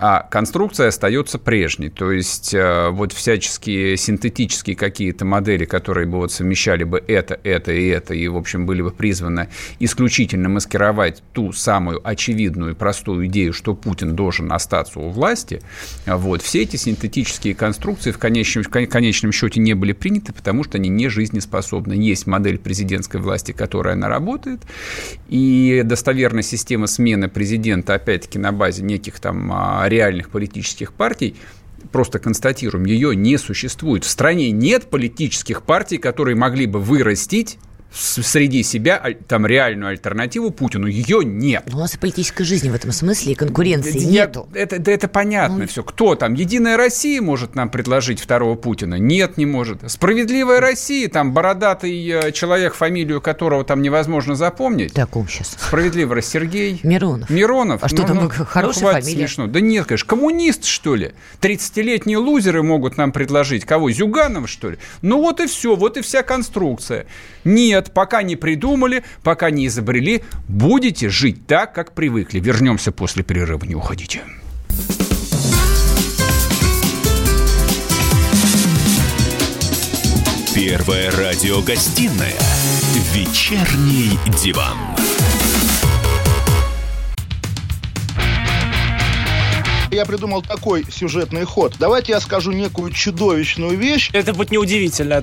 А 0.00 0.22
конструкция 0.22 0.88
остается 0.88 1.38
прежней. 1.38 1.88
То 1.90 2.12
есть 2.12 2.54
э, 2.54 2.88
вот 2.90 3.12
всяческие 3.12 3.96
синтетические 3.96 4.76
какие-то 4.76 5.24
модели, 5.24 5.64
которые 5.64 6.06
бы 6.06 6.18
вот 6.18 6.30
совмещали 6.30 6.84
бы 6.84 7.02
это, 7.06 7.38
это 7.42 7.72
и 7.72 7.88
это, 7.88 8.14
и, 8.14 8.28
в 8.28 8.36
общем, 8.36 8.64
были 8.64 8.80
бы 8.80 8.92
призваны 8.92 9.48
исключительно 9.80 10.48
маскировать 10.48 11.22
ту 11.32 11.52
самую 11.52 12.00
очевидную 12.06 12.72
и 12.72 12.74
простую 12.74 13.26
идею, 13.26 13.52
что 13.52 13.74
Путин 13.74 14.14
должен 14.14 14.52
остаться 14.52 15.00
у 15.00 15.08
власти, 15.10 15.60
вот, 16.06 16.42
все 16.42 16.62
эти 16.62 16.76
синтетические 16.76 17.56
конструкции 17.56 18.12
в 18.12 18.18
конечном, 18.18 18.64
в 18.64 18.70
конечном 18.70 19.32
счете 19.32 19.60
не 19.60 19.74
были 19.74 19.92
приняты, 19.92 20.32
потому 20.32 20.62
что 20.62 20.78
они 20.78 20.88
не 20.88 21.08
жизнеспособны. 21.08 21.94
Есть 21.94 22.26
модель 22.26 22.58
президентской 22.58 23.20
власти, 23.20 23.50
которая 23.50 23.94
она 23.94 24.08
работает, 24.08 24.60
и 25.28 25.82
достоверная 25.84 26.44
система 26.44 26.86
смены 26.86 27.28
президента, 27.28 27.94
опять-таки, 27.94 28.38
на 28.38 28.52
базе 28.52 28.84
неких 28.84 29.18
там 29.18 29.50
а, 29.52 29.87
реальных 29.88 30.30
политических 30.30 30.92
партий, 30.92 31.36
просто 31.92 32.18
констатируем, 32.18 32.84
ее 32.84 33.14
не 33.14 33.36
существует. 33.38 34.04
В 34.04 34.08
стране 34.08 34.50
нет 34.50 34.90
политических 34.90 35.62
партий, 35.62 35.98
которые 35.98 36.36
могли 36.36 36.66
бы 36.66 36.80
вырастить 36.80 37.58
среди 37.92 38.62
себя 38.62 39.02
там 39.26 39.46
реальную 39.46 39.90
альтернативу 39.90 40.50
Путину. 40.50 40.86
Ее 40.86 41.24
нет. 41.24 41.64
Но 41.70 41.78
у 41.78 41.80
нас 41.80 41.94
и 41.94 41.98
политической 41.98 42.44
жизни 42.44 42.70
в 42.70 42.74
этом 42.74 42.92
смысле, 42.92 43.32
и 43.32 43.34
конкуренции 43.34 43.98
Я, 43.98 44.26
нету. 44.26 44.48
Это, 44.52 44.78
да 44.78 44.92
это 44.92 45.08
понятно 45.08 45.58
ну... 45.58 45.66
все. 45.66 45.82
Кто 45.82 46.14
там? 46.14 46.34
Единая 46.34 46.76
Россия 46.76 47.20
может 47.22 47.54
нам 47.54 47.70
предложить 47.70 48.20
второго 48.20 48.56
Путина? 48.56 48.96
Нет, 48.96 49.38
не 49.38 49.46
может. 49.46 49.90
Справедливая 49.90 50.60
Россия, 50.60 51.08
там 51.08 51.32
бородатый 51.32 52.08
э, 52.08 52.32
человек, 52.32 52.74
фамилию 52.74 53.20
которого 53.20 53.64
там 53.64 53.82
невозможно 53.82 54.34
запомнить. 54.34 54.92
Так, 54.92 55.16
он 55.16 55.26
сейчас. 55.26 55.56
Справедливый 55.58 56.22
Сергей. 56.22 56.80
Миронов. 56.82 57.30
Миронов. 57.30 57.82
А 57.82 57.88
что 57.88 58.02
ну, 58.02 58.08
там, 58.08 58.16
ну, 58.24 58.28
хорошая 58.28 58.94
ну, 58.94 59.00
фамилия? 59.00 59.18
Смешно. 59.18 59.46
Да 59.46 59.60
нет, 59.60 59.86
конечно. 59.86 60.08
Коммунист, 60.08 60.64
что 60.64 60.94
ли? 60.94 61.12
30-летние 61.40 62.18
лузеры 62.18 62.62
могут 62.62 62.96
нам 62.96 63.12
предложить. 63.12 63.64
Кого? 63.64 63.90
Зюганов, 63.90 64.48
что 64.50 64.70
ли? 64.70 64.78
Ну 65.02 65.20
вот 65.20 65.40
и 65.40 65.46
все, 65.46 65.76
вот 65.76 65.96
и 65.96 66.02
вся 66.02 66.22
конструкция. 66.22 67.06
Нет, 67.44 67.77
пока 67.92 68.22
не 68.22 68.36
придумали, 68.36 69.02
пока 69.22 69.50
не 69.50 69.66
изобрели, 69.66 70.22
будете 70.48 71.08
жить 71.08 71.46
так, 71.46 71.74
как 71.74 71.92
привыкли. 71.92 72.40
Вернемся 72.40 72.92
после 72.92 73.22
перерыва, 73.22 73.64
не 73.64 73.74
уходите. 73.74 74.22
Первая 80.54 81.10
радиогостинная 81.12 82.34
«Вечерний 83.14 84.18
диван». 84.42 84.76
Я 89.90 90.04
придумал 90.04 90.42
такой 90.42 90.84
сюжетный 90.90 91.44
ход. 91.44 91.74
Давайте 91.78 92.12
я 92.12 92.20
скажу 92.20 92.52
некую 92.52 92.92
чудовищную 92.92 93.76
вещь. 93.76 94.10
Это 94.12 94.34
будет 94.34 94.50
неудивительно 94.50 95.22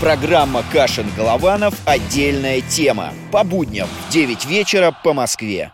Программа 0.00 0.64
«Кашин-Голованов. 0.72 1.74
Отдельная 1.84 2.62
тема». 2.62 3.12
По 3.30 3.44
будням 3.44 3.86
в 4.08 4.10
9 4.10 4.46
вечера 4.46 4.96
по 5.04 5.12
Москве. 5.12 5.72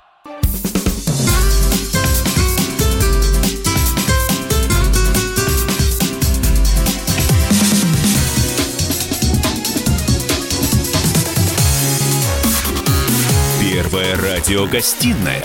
Первая 13.60 14.16
радиогостинная 14.16 15.44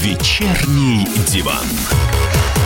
«Вечерний 0.00 1.08
диван». 1.26 1.66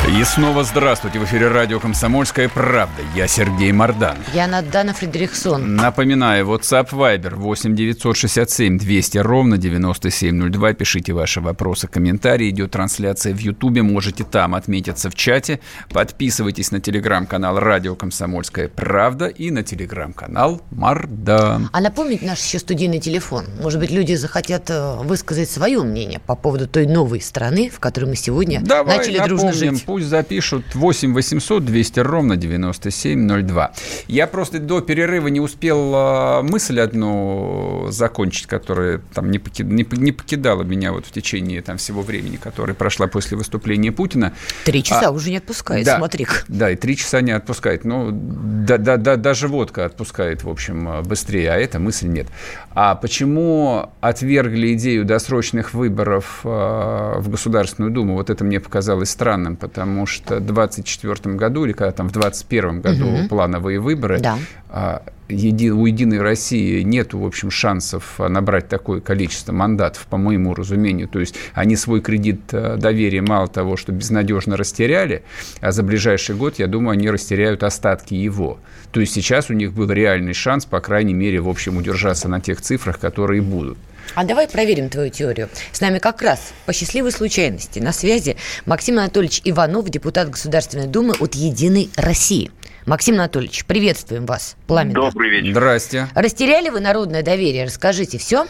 И 0.08 0.24
снова 0.24 0.64
здравствуйте. 0.64 1.18
В 1.18 1.24
эфире 1.24 1.48
радио 1.48 1.78
«Комсомольская 1.80 2.48
правда». 2.48 3.02
Я 3.14 3.28
Сергей 3.28 3.72
Мордан. 3.72 4.16
Я 4.32 4.46
Надана 4.46 4.94
Фредериксон. 4.94 5.76
Напоминаю, 5.76 6.46
WhatsApp 6.46 6.88
Viber 6.92 7.34
8 7.34 7.76
967 7.76 8.78
200 8.78 9.18
ровно 9.18 9.58
9702. 9.58 10.72
Пишите 10.72 11.12
ваши 11.12 11.42
вопросы, 11.42 11.88
комментарии. 11.88 12.48
Идет 12.48 12.70
трансляция 12.70 13.34
в 13.34 13.38
Ютубе. 13.38 13.82
Можете 13.82 14.24
там 14.24 14.54
отметиться 14.54 15.10
в 15.10 15.14
чате. 15.14 15.60
Подписывайтесь 15.90 16.70
на 16.70 16.80
телеграм-канал 16.80 17.60
«Радио 17.60 17.94
Комсомольская 17.94 18.68
правда» 18.68 19.26
и 19.26 19.50
на 19.50 19.62
телеграм-канал 19.62 20.62
Мардан. 20.70 21.68
А 21.70 21.80
напомнить 21.82 22.22
наш 22.22 22.42
еще 22.42 22.58
студийный 22.58 22.98
телефон. 22.98 23.44
Может 23.60 23.78
быть, 23.78 23.90
люди 23.90 24.14
захотят 24.14 24.70
э, 24.70 24.96
высказать 25.02 25.50
свое 25.50 25.82
мнение 25.82 26.18
по 26.18 26.34
поводу 26.34 26.66
той 26.66 26.86
новой 26.86 27.20
страны, 27.20 27.68
в 27.68 27.78
которой 27.78 28.06
мы 28.06 28.16
сегодня 28.16 28.62
Давай 28.62 28.96
начали 28.96 29.18
напомним, 29.18 29.36
дружно 29.36 29.52
жить 29.52 29.84
пусть 29.98 30.10
запишут 30.10 30.76
8 30.76 31.12
800 31.12 31.64
200 31.64 32.00
ровно 32.00 32.36
9702. 32.36 33.72
Я 34.06 34.26
просто 34.28 34.60
до 34.60 34.80
перерыва 34.80 35.26
не 35.26 35.40
успел 35.40 35.92
а, 35.92 36.42
мысль 36.42 36.78
одну 36.78 37.88
закончить, 37.90 38.46
которая 38.46 39.00
там 39.12 39.32
не, 39.32 39.40
покид, 39.40 39.66
не, 39.66 40.12
покидала 40.12 40.62
меня 40.62 40.92
вот 40.92 41.06
в 41.06 41.10
течение 41.10 41.62
там, 41.62 41.78
всего 41.78 42.02
времени, 42.02 42.36
которое 42.36 42.74
прошла 42.74 43.08
после 43.08 43.36
выступления 43.36 43.90
Путина. 43.90 44.34
Три 44.64 44.84
часа 44.84 45.08
а, 45.08 45.10
уже 45.10 45.30
не 45.30 45.38
отпускает, 45.38 45.84
да, 45.84 45.96
смотри 45.96 46.24
-ка. 46.24 46.44
Да, 46.46 46.70
и 46.70 46.76
три 46.76 46.96
часа 46.96 47.20
не 47.20 47.32
отпускает. 47.32 47.84
Ну, 47.84 48.10
да, 48.12 48.78
да, 48.78 48.96
да, 48.98 49.16
даже 49.16 49.48
водка 49.48 49.84
отпускает, 49.84 50.44
в 50.44 50.48
общем, 50.48 51.02
быстрее, 51.02 51.50
а 51.50 51.56
эта 51.56 51.80
мысль 51.80 52.06
нет. 52.06 52.28
А 52.70 52.94
почему 52.94 53.90
отвергли 54.00 54.74
идею 54.74 55.04
досрочных 55.04 55.74
выборов 55.74 56.42
а, 56.44 57.18
в 57.18 57.28
Государственную 57.28 57.92
Думу? 57.92 58.14
Вот 58.14 58.30
это 58.30 58.44
мне 58.44 58.60
показалось 58.60 59.10
странным, 59.10 59.56
потому 59.56 59.77
потому 59.78 60.06
что 60.06 60.36
в 60.36 60.46
2024 60.46 61.36
году 61.36 61.64
или 61.64 61.72
когда 61.72 61.92
там 61.92 62.08
в 62.08 62.12
2021 62.12 62.80
году 62.80 63.06
угу. 63.06 63.28
плановые 63.28 63.78
выборы, 63.78 64.18
да. 64.18 64.38
А, 64.70 65.02
еди, 65.28 65.70
у 65.70 65.86
«Единой 65.86 66.20
России» 66.20 66.82
нет, 66.82 67.14
в 67.14 67.24
общем, 67.24 67.50
шансов 67.50 68.18
набрать 68.18 68.68
такое 68.68 69.00
количество 69.00 69.52
мандатов, 69.52 70.06
по 70.06 70.16
моему 70.16 70.52
разумению. 70.54 71.06
То 71.06 71.20
есть 71.20 71.36
они 71.54 71.76
свой 71.76 72.00
кредит 72.00 72.40
э, 72.50 72.76
доверия 72.76 73.22
мало 73.22 73.46
того, 73.46 73.76
что 73.76 73.92
безнадежно 73.92 74.56
растеряли, 74.56 75.22
а 75.60 75.70
за 75.70 75.84
ближайший 75.84 76.34
год, 76.34 76.58
я 76.58 76.66
думаю, 76.66 76.94
они 76.94 77.08
растеряют 77.08 77.62
остатки 77.62 78.14
его. 78.14 78.58
То 78.90 79.00
есть 79.00 79.12
сейчас 79.14 79.48
у 79.48 79.54
них 79.54 79.72
был 79.72 79.90
реальный 79.90 80.34
шанс, 80.34 80.66
по 80.66 80.80
крайней 80.80 81.14
мере, 81.14 81.40
в 81.40 81.48
общем, 81.48 81.76
удержаться 81.76 82.28
на 82.28 82.40
тех 82.40 82.60
цифрах, 82.60 82.98
которые 82.98 83.42
будут. 83.42 83.78
А 84.14 84.24
давай 84.24 84.48
проверим 84.48 84.88
твою 84.88 85.10
теорию. 85.10 85.48
С 85.72 85.80
нами 85.80 85.98
как 85.98 86.22
раз 86.22 86.52
по 86.66 86.72
счастливой 86.72 87.12
случайности 87.12 87.78
на 87.78 87.92
связи 87.92 88.36
Максим 88.66 88.98
Анатольевич 88.98 89.40
Иванов, 89.44 89.88
депутат 89.88 90.30
Государственной 90.30 90.86
Думы 90.86 91.14
от 91.20 91.34
«Единой 91.34 91.90
России». 91.96 92.50
Максим 92.86 93.16
Анатольевич, 93.16 93.66
приветствуем 93.66 94.24
вас 94.24 94.56
пламенно. 94.66 94.94
Добрый 94.94 95.30
вечер. 95.30 95.50
Здрасте. 95.50 96.06
Растеряли 96.14 96.70
вы 96.70 96.80
народное 96.80 97.22
доверие? 97.22 97.64
Расскажите, 97.64 98.18
все? 98.18 98.46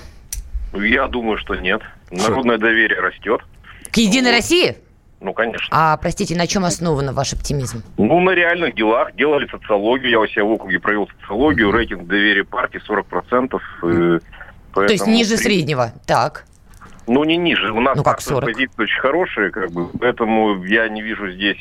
Я 0.74 1.08
думаю, 1.08 1.38
что 1.38 1.54
нет. 1.54 1.82
Народное 2.10 2.56
что? 2.56 2.66
доверие 2.66 3.00
растет. 3.00 3.40
К 3.90 3.96
«Единой 3.96 4.30
вот. 4.30 4.36
России»? 4.36 4.76
Ну, 5.20 5.32
конечно. 5.32 5.66
А, 5.72 5.96
простите, 5.96 6.36
на 6.36 6.46
чем 6.46 6.64
основан 6.64 7.12
ваш 7.12 7.32
оптимизм? 7.32 7.82
Ну, 7.96 8.20
на 8.20 8.30
реальных 8.30 8.76
делах. 8.76 9.14
Делали 9.16 9.48
социологию. 9.48 10.10
Я 10.10 10.20
у 10.20 10.26
себя 10.28 10.44
в 10.44 10.50
округе 10.52 10.78
провел 10.78 11.08
социологию. 11.20 11.72
Рейтинг 11.72 12.06
доверия 12.06 12.44
партии 12.44 12.80
40%. 12.88 13.58
Mm. 13.82 14.22
Поэтому... 14.72 14.86
То 14.86 14.92
есть 14.92 15.06
ниже 15.06 15.36
среднего, 15.36 15.92
так. 16.06 16.44
Ну, 17.06 17.24
не 17.24 17.36
ниже. 17.36 17.72
У 17.72 17.80
нас 17.80 17.96
ну, 17.96 18.04
как 18.04 18.20
40. 18.20 18.44
позиции 18.44 18.82
очень 18.82 19.00
хорошие, 19.00 19.50
как 19.50 19.70
бы, 19.70 19.88
поэтому 19.98 20.62
я 20.64 20.88
не 20.88 21.02
вижу 21.02 21.30
здесь 21.30 21.56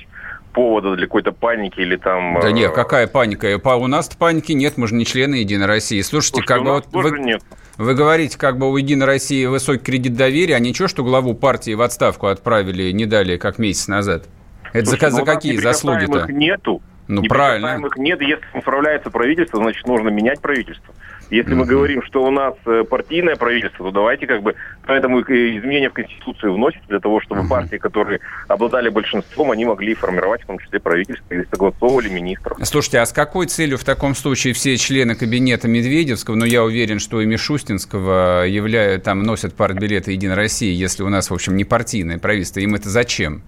повода 0.54 0.96
для 0.96 1.06
какой-то 1.06 1.32
паники 1.32 1.80
или 1.80 1.96
там... 1.96 2.40
Да 2.42 2.52
нет, 2.52 2.72
э, 2.72 2.74
какая 2.74 3.08
паника? 3.08 3.48
У 3.64 3.88
нас-то 3.88 4.18
паники 4.18 4.54
нет, 4.54 4.78
мы 4.78 4.88
же 4.88 4.96
не 4.96 5.06
члены 5.06 5.36
Единой 5.36 5.68
России. 5.68 6.02
Слушайте, 6.02 6.42
Слушайте 6.42 6.54
как 6.54 6.64
бы 6.64 6.72
вот 6.72 6.88
вы, 6.92 7.20
нет. 7.20 7.44
вы 7.78 7.94
говорите, 7.94 8.38
как 8.38 8.58
бы 8.58 8.70
у 8.70 8.76
Единой 8.76 9.06
России 9.06 9.46
высокий 9.46 9.84
кредит 9.84 10.16
доверия, 10.16 10.56
а 10.56 10.60
ничего, 10.60 10.88
что 10.88 11.04
главу 11.04 11.34
партии 11.36 11.76
в 11.76 11.82
отставку 11.82 12.28
отправили 12.28 12.92
не 12.92 13.06
далее, 13.06 13.38
как 13.38 13.60
месяц 13.60 13.88
назад? 13.88 14.26
Это 14.74 14.88
Слушайте, 14.88 15.12
за, 15.12 15.18
за 15.18 15.26
какие 15.26 15.58
заслуги-то? 15.58 16.26
нету. 16.32 16.82
Ну, 17.08 17.24
правильно. 17.24 17.80
нет, 17.96 18.20
если 18.22 18.44
управляется 18.54 19.10
правительство, 19.12 19.60
значит, 19.60 19.86
нужно 19.88 20.10
менять 20.10 20.42
правительство. 20.42 20.94
Если 21.30 21.54
мы 21.54 21.66
говорим, 21.66 22.02
что 22.04 22.24
у 22.24 22.32
нас 22.32 22.56
э, 22.66 22.84
партийное 22.90 23.36
правительство, 23.36 23.86
то 23.88 23.92
давайте 23.92 24.28
как 24.28 24.42
бы 24.42 24.56
поэтому 24.86 25.22
изменения 25.22 25.90
в 25.90 25.94
Конституцию 25.94 26.54
вносят 26.54 26.82
для 26.88 27.00
того, 27.00 27.20
чтобы 27.22 27.48
партии, 27.48 27.78
которые 27.78 28.20
обладали 28.48 28.90
большинством, 28.90 29.52
они 29.52 29.66
могли 29.66 29.94
формировать 29.94 30.44
в 30.44 30.48
том 30.48 30.60
числе 30.60 30.80
правительство 30.80 31.34
или 31.34 31.46
согласовывали 31.50 32.10
министров. 32.10 32.58
Слушайте, 32.64 33.00
а 33.00 33.06
с 33.06 33.12
какой 33.12 33.48
целью 33.48 33.78
в 33.78 33.84
таком 33.84 34.16
случае 34.16 34.54
все 34.54 34.78
члены 34.78 35.16
кабинета 35.16 35.68
Медведевского, 35.68 36.36
но 36.36 36.46
я 36.46 36.64
уверен, 36.64 37.00
что 37.00 37.22
и 37.22 37.26
Мишустинского 37.26 38.46
являют, 38.46 39.04
там 39.04 39.24
носят 39.24 39.54
партбилеты 39.54 40.12
Единой 40.12 40.36
России, 40.36 40.74
если 40.74 41.04
у 41.04 41.10
нас, 41.10 41.30
в 41.30 41.34
общем, 41.34 41.56
не 41.56 41.66
партийное 41.66 42.18
правительство, 42.18 42.60
им 42.60 42.76
это 42.76 42.90
зачем? 42.90 43.44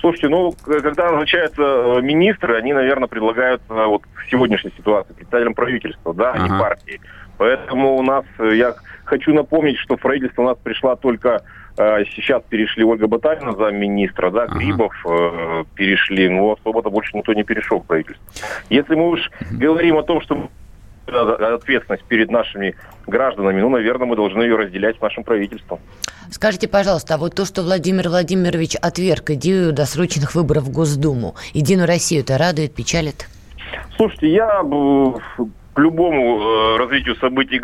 Слушайте, 0.00 0.28
ну, 0.28 0.54
когда 0.62 1.10
назначаются 1.10 1.62
э, 1.62 2.00
министры, 2.00 2.56
они, 2.56 2.72
наверное, 2.72 3.06
предлагают 3.06 3.60
э, 3.68 3.84
вот 3.84 4.02
в 4.14 4.30
сегодняшней 4.30 4.72
ситуации 4.74 5.12
представителям 5.12 5.54
правительства, 5.54 6.14
да, 6.14 6.32
а 6.32 6.38
не 6.38 6.48
партии. 6.48 7.00
Поэтому 7.36 7.96
у 7.96 8.02
нас, 8.02 8.24
э, 8.38 8.56
я 8.56 8.74
хочу 9.04 9.34
напомнить, 9.34 9.76
что 9.76 9.98
в 9.98 10.00
правительство 10.00 10.42
у 10.42 10.46
нас 10.46 10.56
пришла 10.58 10.96
только 10.96 11.42
Сейчас 11.76 12.42
перешли 12.46 12.84
Ольга 12.84 13.06
Батарина 13.06 13.52
за 13.52 13.70
министра, 13.70 14.30
да, 14.30 14.46
Грибов 14.48 14.92
ага. 15.06 15.64
перешли, 15.74 16.28
но 16.28 16.52
особо-то 16.52 16.90
больше 16.90 17.16
никто 17.16 17.32
не 17.32 17.42
перешел 17.42 17.80
в 17.80 17.86
правительство. 17.86 18.22
Если 18.68 18.94
мы 18.94 19.08
уж 19.08 19.30
говорим 19.50 19.96
о 19.96 20.02
том, 20.02 20.20
что 20.20 20.50
ответственность 21.14 22.04
перед 22.04 22.30
нашими 22.30 22.76
гражданами, 23.06 23.60
ну, 23.60 23.68
наверное, 23.68 24.06
мы 24.06 24.16
должны 24.16 24.42
ее 24.42 24.56
разделять 24.56 24.96
с 24.98 25.00
нашим 25.00 25.24
правительством. 25.24 25.80
Скажите, 26.30 26.68
пожалуйста, 26.68 27.14
а 27.14 27.18
вот 27.18 27.34
то, 27.34 27.44
что 27.44 27.62
Владимир 27.62 28.08
Владимирович 28.08 28.76
отверг 28.76 29.30
идею 29.30 29.72
досрочных 29.72 30.34
выборов 30.34 30.64
в 30.64 30.72
Госдуму, 30.72 31.34
Единую 31.52 31.86
Россию 31.86 32.22
это 32.22 32.38
радует, 32.38 32.74
печалит? 32.74 33.28
Слушайте, 33.96 34.32
я 34.32 34.62
к 34.62 35.78
любому 35.78 36.40
э, 36.40 36.76
развитию 36.78 37.16
событий 37.16 37.60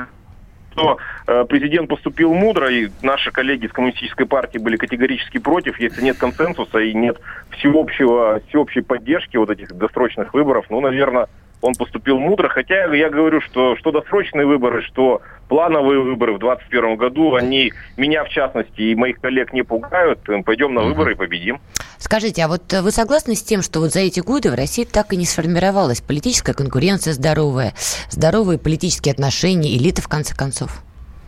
что 0.76 0.98
э, 1.26 1.44
президент 1.48 1.88
поступил 1.88 2.34
мудро, 2.34 2.70
и 2.70 2.90
наши 3.02 3.30
коллеги 3.30 3.64
из 3.64 3.72
коммунистической 3.72 4.26
партии 4.26 4.58
были 4.58 4.76
категорически 4.76 5.38
против. 5.38 5.80
Если 5.80 6.02
нет 6.02 6.18
консенсуса 6.18 6.78
и 6.78 6.92
нет 6.92 7.18
всеобщего, 7.50 8.40
всеобщей 8.48 8.82
поддержки 8.82 9.38
вот 9.38 9.50
этих 9.50 9.72
досрочных 9.72 10.34
выборов, 10.34 10.66
ну, 10.68 10.80
наверное, 10.80 11.28
он 11.60 11.74
поступил 11.74 12.18
мудро. 12.18 12.48
Хотя 12.48 12.92
я 12.94 13.10
говорю, 13.10 13.40
что 13.40 13.76
что 13.76 13.92
досрочные 13.92 14.46
выборы, 14.46 14.82
что 14.82 15.22
плановые 15.48 16.00
выборы 16.00 16.34
в 16.34 16.38
2021 16.38 16.96
году, 16.96 17.34
они 17.34 17.72
меня, 17.96 18.24
в 18.24 18.28
частности, 18.28 18.80
и 18.80 18.94
моих 18.94 19.20
коллег 19.20 19.52
не 19.52 19.62
пугают. 19.62 20.20
Пойдем 20.44 20.74
на 20.74 20.82
выборы 20.82 21.12
и 21.12 21.14
победим. 21.14 21.60
Скажите, 21.98 22.44
а 22.44 22.48
вот 22.48 22.72
вы 22.72 22.90
согласны 22.90 23.34
с 23.34 23.42
тем, 23.42 23.62
что 23.62 23.80
вот 23.80 23.92
за 23.92 24.00
эти 24.00 24.20
годы 24.20 24.50
в 24.50 24.54
России 24.54 24.84
так 24.84 25.12
и 25.12 25.16
не 25.16 25.24
сформировалась 25.24 26.00
политическая 26.00 26.52
конкуренция 26.52 27.14
здоровая, 27.14 27.72
здоровые 28.10 28.58
политические 28.58 29.12
отношения, 29.12 29.76
элита, 29.76 30.02
в 30.02 30.08
конце 30.08 30.34
концов? 30.34 30.82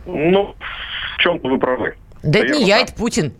Ну, 0.05 0.55
в 1.15 1.21
чем-то 1.21 1.47
вы 1.47 1.57
правы. 1.57 1.95
Да 2.21 2.39
это 2.39 2.53
не 2.53 2.65
я, 2.65 2.79
это 2.79 2.93
Путин. 2.93 3.33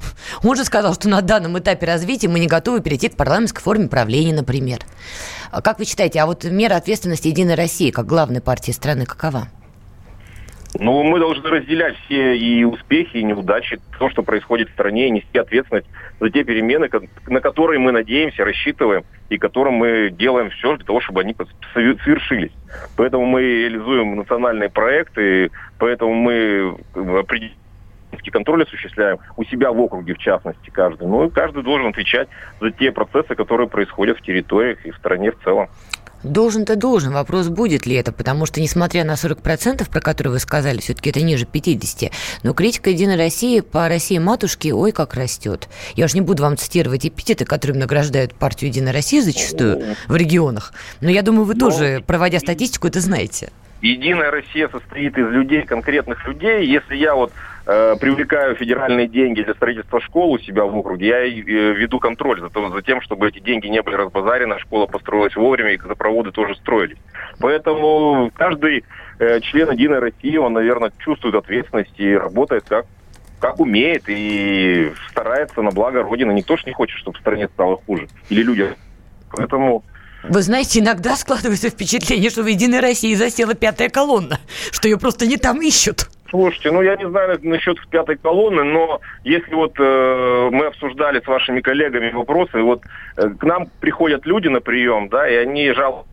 Он 0.44 0.56
же 0.56 0.64
сказал, 0.64 0.94
что 0.94 1.10
на 1.10 1.22
данном 1.22 1.60
этапе 1.60 1.86
развития 1.86 2.30
мы 2.30 2.40
не 2.40 2.48
готовы 2.48 2.82
перейти 2.82 3.10
к 3.10 3.18
парламентской 3.18 3.62
форме 3.62 3.88
правления, 3.88 4.34
например. 4.34 4.80
А 5.52 5.62
как 5.62 5.80
вы 5.80 5.86
считаете, 5.86 6.20
а 6.20 6.26
вот 6.26 6.44
мера 6.44 6.76
ответственности 6.76 7.28
Единой 7.28 7.56
России, 7.56 7.90
как 7.92 8.06
главной 8.06 8.42
партии 8.42 8.72
страны, 8.72 9.06
какова? 9.06 9.48
Ну, 10.80 11.02
мы 11.02 11.20
должны 11.20 11.50
разделять 11.50 11.96
все 12.06 12.38
и 12.38 12.64
успехи, 12.64 13.18
и 13.18 13.24
неудачи, 13.24 13.80
то, 13.98 14.10
что 14.12 14.22
происходит 14.22 14.70
в 14.70 14.74
стране, 14.74 15.08
и 15.08 15.12
нести 15.12 15.40
ответственность 15.40 15.88
за 16.20 16.30
те 16.30 16.44
перемены, 16.44 16.90
на 17.26 17.42
которые 17.42 17.80
мы 17.80 17.92
надеемся, 17.92 18.46
рассчитываем, 18.46 19.04
и 19.30 19.40
которым 19.40 19.76
мы 19.76 20.12
делаем 20.12 20.52
все 20.52 20.76
для 20.76 20.86
того, 20.86 21.02
чтобы 21.02 21.22
они 21.22 21.36
совершились. 21.74 22.52
Поэтому 22.96 23.26
мы 23.26 23.42
реализуем 23.42 24.16
национальные 24.16 24.70
проекты, 24.70 25.50
поэтому 25.80 26.14
мы 26.14 26.78
определяем 26.94 27.59
контроль 28.32 28.64
осуществляем 28.64 29.20
у 29.38 29.44
себя 29.44 29.72
в 29.72 29.80
округе, 29.80 30.14
в 30.14 30.18
частности, 30.18 30.70
каждый. 30.70 31.08
Ну, 31.08 31.28
и 31.28 31.30
каждый 31.30 31.64
должен 31.64 31.88
отвечать 31.88 32.28
за 32.62 32.72
те 32.72 32.92
процессы, 32.92 33.36
которые 33.36 33.68
происходят 33.68 34.18
в 34.18 34.22
территориях 34.22 34.86
и 34.86 34.92
в 34.92 34.98
стране 34.98 35.32
в 35.32 35.44
целом. 35.44 35.70
Должен-то 36.24 36.76
должен. 36.76 37.14
Вопрос, 37.14 37.48
будет 37.48 37.86
ли 37.86 37.96
это, 37.96 38.12
потому 38.12 38.46
что, 38.46 38.60
несмотря 38.60 39.06
на 39.06 39.14
40%, 39.14 39.90
про 39.90 40.02
которые 40.02 40.34
вы 40.34 40.40
сказали, 40.40 40.80
все-таки 40.80 41.12
это 41.12 41.22
ниже 41.22 41.46
50%, 41.46 42.12
но 42.44 42.54
критика 42.54 42.90
Единой 42.90 43.16
России 43.16 43.62
по 43.62 43.88
России 43.88 44.18
матушке, 44.18 44.74
ой, 44.74 44.92
как 44.92 45.14
растет. 45.14 45.70
Я 45.96 46.06
уж 46.06 46.14
не 46.14 46.22
буду 46.22 46.44
вам 46.44 46.58
цитировать 46.58 47.06
эпитеты, 47.06 47.46
которыми 47.46 47.78
награждают 47.78 48.34
партию 48.34 48.70
Единой 48.70 48.92
России 48.92 49.22
зачастую 49.22 49.96
в 50.08 50.16
регионах, 50.16 50.74
но 51.00 51.10
я 51.10 51.22
думаю, 51.22 51.46
вы 51.46 51.54
но... 51.54 51.70
тоже, 51.70 52.04
проводя 52.06 52.40
статистику, 52.40 52.88
это 52.88 53.00
знаете. 53.00 53.50
Единая 53.82 54.30
Россия 54.30 54.68
состоит 54.68 55.18
из 55.18 55.30
людей, 55.30 55.62
конкретных 55.62 56.28
людей. 56.28 56.66
Если 56.66 56.98
я 56.98 57.16
вот 57.16 57.32
э, 57.70 57.96
привлекаю 58.00 58.56
федеральные 58.56 59.08
деньги 59.08 59.44
для 59.44 59.54
строительства 59.54 60.02
школ 60.02 60.32
у 60.32 60.40
себя 60.40 60.66
в 60.66 60.76
округе, 60.76 61.08
я 61.08 61.20
э, 61.26 61.30
веду 61.30 62.00
контроль 62.00 62.40
за, 62.40 62.50
то, 62.50 62.70
за 62.70 62.82
тем, 62.82 63.02
чтобы 63.02 63.30
эти 63.30 63.40
деньги 63.40 63.68
не 63.68 63.82
были 63.82 63.96
разбазарены, 63.96 64.54
а 64.54 64.60
школа 64.60 64.88
построилась 64.88 65.36
вовремя, 65.36 65.74
и 65.74 65.78
газопроводы 65.78 66.32
тоже 66.32 66.56
строились. 66.56 66.98
Поэтому 67.40 68.32
каждый 68.34 68.84
э, 69.20 69.40
член 69.42 69.72
Единой 69.72 70.00
России, 70.00 70.38
он, 70.38 70.54
наверное, 70.54 70.92
чувствует 71.00 71.36
ответственность 71.36 71.94
и 71.98 72.16
работает 72.16 72.66
как 72.68 72.86
как 73.40 73.62
умеет 73.62 74.04
и 74.08 74.92
старается 75.12 75.62
на 75.62 75.72
благо 75.72 76.04
Родины. 76.04 76.34
Никто 76.34 76.58
ж 76.58 76.66
не 76.66 76.74
хочет, 76.74 76.98
чтобы 76.98 77.18
в 77.18 77.22
стране 77.22 77.48
стало 77.48 77.78
хуже. 77.78 78.10
Или 78.28 78.44
люди. 78.44 78.76
Поэтому 79.32 79.86
вы 80.24 80.42
знаете, 80.42 80.80
иногда 80.80 81.16
складывается 81.16 81.70
впечатление, 81.70 82.30
что 82.30 82.44
в 82.44 82.48
«Единой 82.48 82.82
России» 82.82 83.16
засела 83.16 83.54
пятая 83.54 83.88
колонна, 83.88 84.40
что 84.72 84.90
ее 84.90 84.98
просто 84.98 85.26
не 85.26 85.38
там 85.38 85.62
ищут. 85.62 86.10
Слушайте, 86.30 86.72
ну 86.72 86.82
я 86.82 86.96
не 86.96 87.08
знаю 87.10 87.40
насчет 87.44 87.78
пятой 87.90 88.18
колонны, 88.18 88.64
но 88.64 89.02
если 89.24 89.54
вот 89.54 89.74
э, 89.80 90.50
мы 90.52 90.68
обсуждали 90.68 91.22
с 91.22 91.28
вашими 91.28 91.62
коллегами 91.62 92.12
вопросы, 92.12 92.62
вот 92.62 92.84
э, 93.18 93.30
к 93.30 93.44
нам 93.44 93.68
приходят 93.80 94.26
люди 94.26 94.48
на 94.48 94.62
прием, 94.62 95.10
да, 95.10 95.28
и 95.28 95.36
они 95.36 95.72
жалуются 95.72 96.08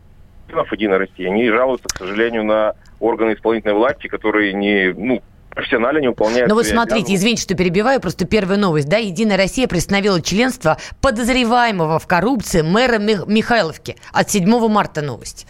Единой 0.71 0.97
России, 0.97 1.25
они 1.25 1.49
жалуются, 1.49 1.87
к 1.87 1.97
сожалению, 1.97 2.45
на 2.45 2.73
органы 2.99 3.33
исполнительной 3.33 3.75
власти, 3.75 4.07
которые 4.07 4.53
не, 4.53 4.93
ну, 4.93 5.21
профессионально 5.57 5.99
не 5.99 6.07
выполняют. 6.07 6.49
Ну 6.49 6.55
вот 6.55 6.65
смотрите, 6.65 7.15
извините, 7.15 7.41
что 7.41 7.55
перебиваю, 7.55 7.99
просто 7.99 8.25
первая 8.25 8.57
новость, 8.57 8.87
да, 8.87 8.97
Единая 8.97 9.37
Россия 9.37 9.67
приостановила 9.67 10.21
членство 10.21 10.77
подозреваемого 11.01 11.99
в 11.99 12.07
коррупции 12.07 12.61
мэра 12.61 12.99
Михайловки. 12.99 13.95
От 14.13 14.29
7 14.29 14.45
марта 14.67 15.01
новость. 15.01 15.47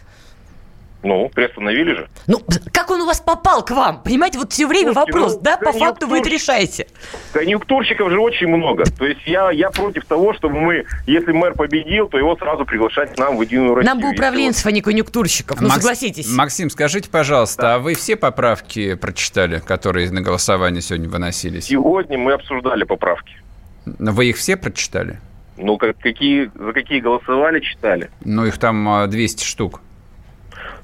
Ну, 1.04 1.30
приостановили 1.30 1.94
же. 1.94 2.10
Ну, 2.26 2.42
как 2.74 2.90
он 2.90 3.02
у 3.02 3.06
вас 3.06 3.22
попал 3.22 3.64
к 3.64 3.72
вам? 3.72 4.02
Понимаете, 4.02 4.40
вот 4.40 4.52
все 4.52 4.68
время 4.68 4.94
Слушайте, 4.94 5.12
вопрос, 5.12 5.36
ну, 5.36 5.42
да, 5.42 5.58
по 5.58 5.72
факту 5.72 6.08
вы 6.08 6.20
это 6.20 6.30
решаете. 6.30 6.88
Конъюнктурщиков 7.34 8.10
же 8.10 8.20
очень 8.20 8.48
много. 8.48 8.84
То 8.86 9.06
есть 9.06 9.22
я, 9.26 9.52
я 9.52 9.70
против 9.70 10.06
того, 10.06 10.34
чтобы 10.34 10.60
мы, 10.60 10.86
если 11.06 11.32
мэр 11.32 11.54
победил, 11.54 12.08
то 12.08 12.18
его 12.18 12.36
сразу 12.36 12.66
приглашать 12.66 13.14
к 13.14 13.18
нам 13.18 13.38
в 13.38 13.42
Единую 13.42 13.76
Россию. 13.76 13.96
Нам 13.96 14.04
бы 14.04 14.12
управленцев, 14.12 14.66
а 14.66 14.72
не 14.72 14.82
конъюнктурщиков, 14.82 15.62
ну 15.62 15.68
Макс, 15.68 15.82
согласитесь. 15.82 16.32
Максим, 16.34 16.70
скажите, 16.70 17.10
пожалуйста, 17.10 17.62
да. 17.62 17.76
а 17.76 17.80
вы 17.80 17.94
все 17.94 18.16
поправки 18.16 18.96
прочитали, 18.96 19.60
которые 19.60 20.10
на 20.12 20.22
голосование 20.22 20.82
сегодня 20.82 21.10
выносились? 21.10 21.66
Сегодня 21.66 22.18
мы 22.18 22.34
обсуждали 22.34 22.84
поправки. 22.84 23.38
Вы 23.86 24.30
их 24.30 24.38
все 24.38 24.58
прочитали? 24.58 25.20
Ну, 25.58 25.78
как, 25.78 25.98
какие, 25.98 26.52
за 26.54 26.72
какие 26.74 27.00
голосовали, 27.00 27.60
читали. 27.60 28.10
Ну, 28.24 28.46
их 28.46 28.58
там 28.58 29.10
200 29.10 29.42
а, 29.42 29.46
штук. 29.46 29.82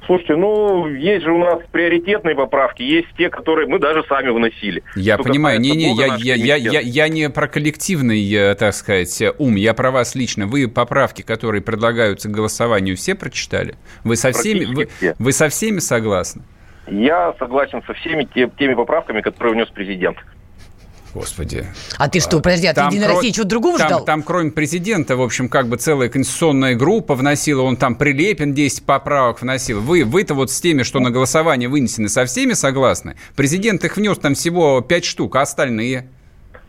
Слушайте, 0.06 0.36
ну, 0.36 0.88
есть 0.88 1.24
же 1.24 1.32
у 1.32 1.38
нас 1.38 1.60
приоритетные 1.72 2.36
поправки, 2.36 2.82
есть 2.82 3.08
те, 3.18 3.30
которые 3.30 3.68
мы 3.68 3.80
даже 3.80 4.04
сами 4.10 4.30
вносили. 4.30 4.84
Я 4.96 5.18
понимаю, 5.18 5.60
не-не, 5.62 5.94
я, 5.96 6.16
я, 6.18 6.36
я, 6.36 6.56
я, 6.56 6.80
я 6.82 7.08
не 7.08 7.30
про 7.30 7.48
коллективный, 7.48 8.34
э, 8.34 8.56
так 8.56 8.74
сказать, 8.74 9.24
ум, 9.38 9.56
я 9.56 9.74
про 9.74 9.92
вас 9.92 10.16
лично. 10.16 10.46
Вы 10.46 10.68
поправки, 10.68 11.22
которые 11.22 11.62
предлагаются 11.62 12.28
к 12.28 12.32
голосованию, 12.32 12.98
все 12.98 13.16
прочитали? 13.16 13.76
Вы 14.04 14.18
со 14.18 14.32
всеми, 14.32 14.66
вы, 14.66 14.89
вы 15.20 15.32
со 15.32 15.48
всеми 15.48 15.80
согласны? 15.80 16.44
Я 16.88 17.34
согласен 17.39 17.82
со 17.88 17.94
всеми 17.94 18.28
теми 18.58 18.74
поправками, 18.74 19.22
которые 19.22 19.54
внес 19.54 19.70
президент. 19.70 20.18
Господи. 21.13 21.65
А 21.97 22.10
ты 22.10 22.19
что, 22.19 22.39
подожди, 22.39 22.67
а 22.67 22.73
ты 22.73 22.82
Единой 22.82 23.06
кро... 23.06 23.15
России 23.15 23.32
чего-то 23.32 23.49
другого 23.49 23.78
там, 23.78 23.88
ждал? 23.88 24.06
Там, 24.06 24.23
кроме 24.23 24.52
президента, 24.52 25.15
в 25.15 25.21
общем, 25.21 25.47
как 25.47 25.67
бы 25.67 25.78
целая 25.78 26.10
конституционная 26.10 26.76
группа 26.76 27.13
вносила, 27.13 27.62
он 27.62 27.78
там 27.78 27.95
Прилепин 27.95 28.54
10 28.54 28.86
поправок 28.86 29.41
вносил. 29.41 29.80
Вы, 29.80 30.06
вы-то 30.06 30.34
вот 30.34 30.49
с 30.49 30.60
теми, 30.60 30.84
что 30.84 30.99
на 30.99 31.12
голосование 31.12 31.69
вынесены, 31.69 32.10
со 32.10 32.26
всеми 32.26 32.54
согласны? 32.54 33.15
Президент 33.36 33.84
их 33.86 33.95
внес 33.97 34.17
там 34.17 34.34
всего 34.34 34.82
5 34.82 35.06
штук, 35.06 35.36
а 35.36 35.41
остальные? 35.41 36.08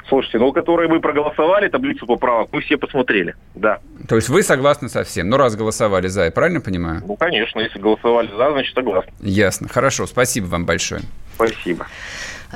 Слушайте, 0.08 0.38
ну, 0.38 0.52
которые 0.52 0.88
мы 0.88 1.00
проголосовали, 1.00 1.68
таблицу 1.68 2.06
поправок, 2.06 2.50
мы 2.52 2.60
все 2.60 2.76
посмотрели, 2.76 3.34
да. 3.54 3.78
То 4.06 4.16
есть 4.16 4.28
вы 4.28 4.42
согласны 4.42 4.90
со 4.90 5.02
всем? 5.02 5.30
Ну, 5.30 5.38
раз 5.38 5.56
голосовали 5.56 6.08
за, 6.08 6.26
я 6.26 6.30
правильно 6.30 6.60
понимаю? 6.60 7.02
Ну, 7.06 7.16
конечно, 7.16 7.60
если 7.60 7.78
голосовали 7.78 8.28
за, 8.28 8.52
значит, 8.52 8.74
согласны. 8.74 9.10
Ясно. 9.20 9.68
Хорошо, 9.68 10.06
спасибо 10.06 10.46
вам 10.46 10.66
большое. 10.66 11.00
Спасибо. 11.36 11.86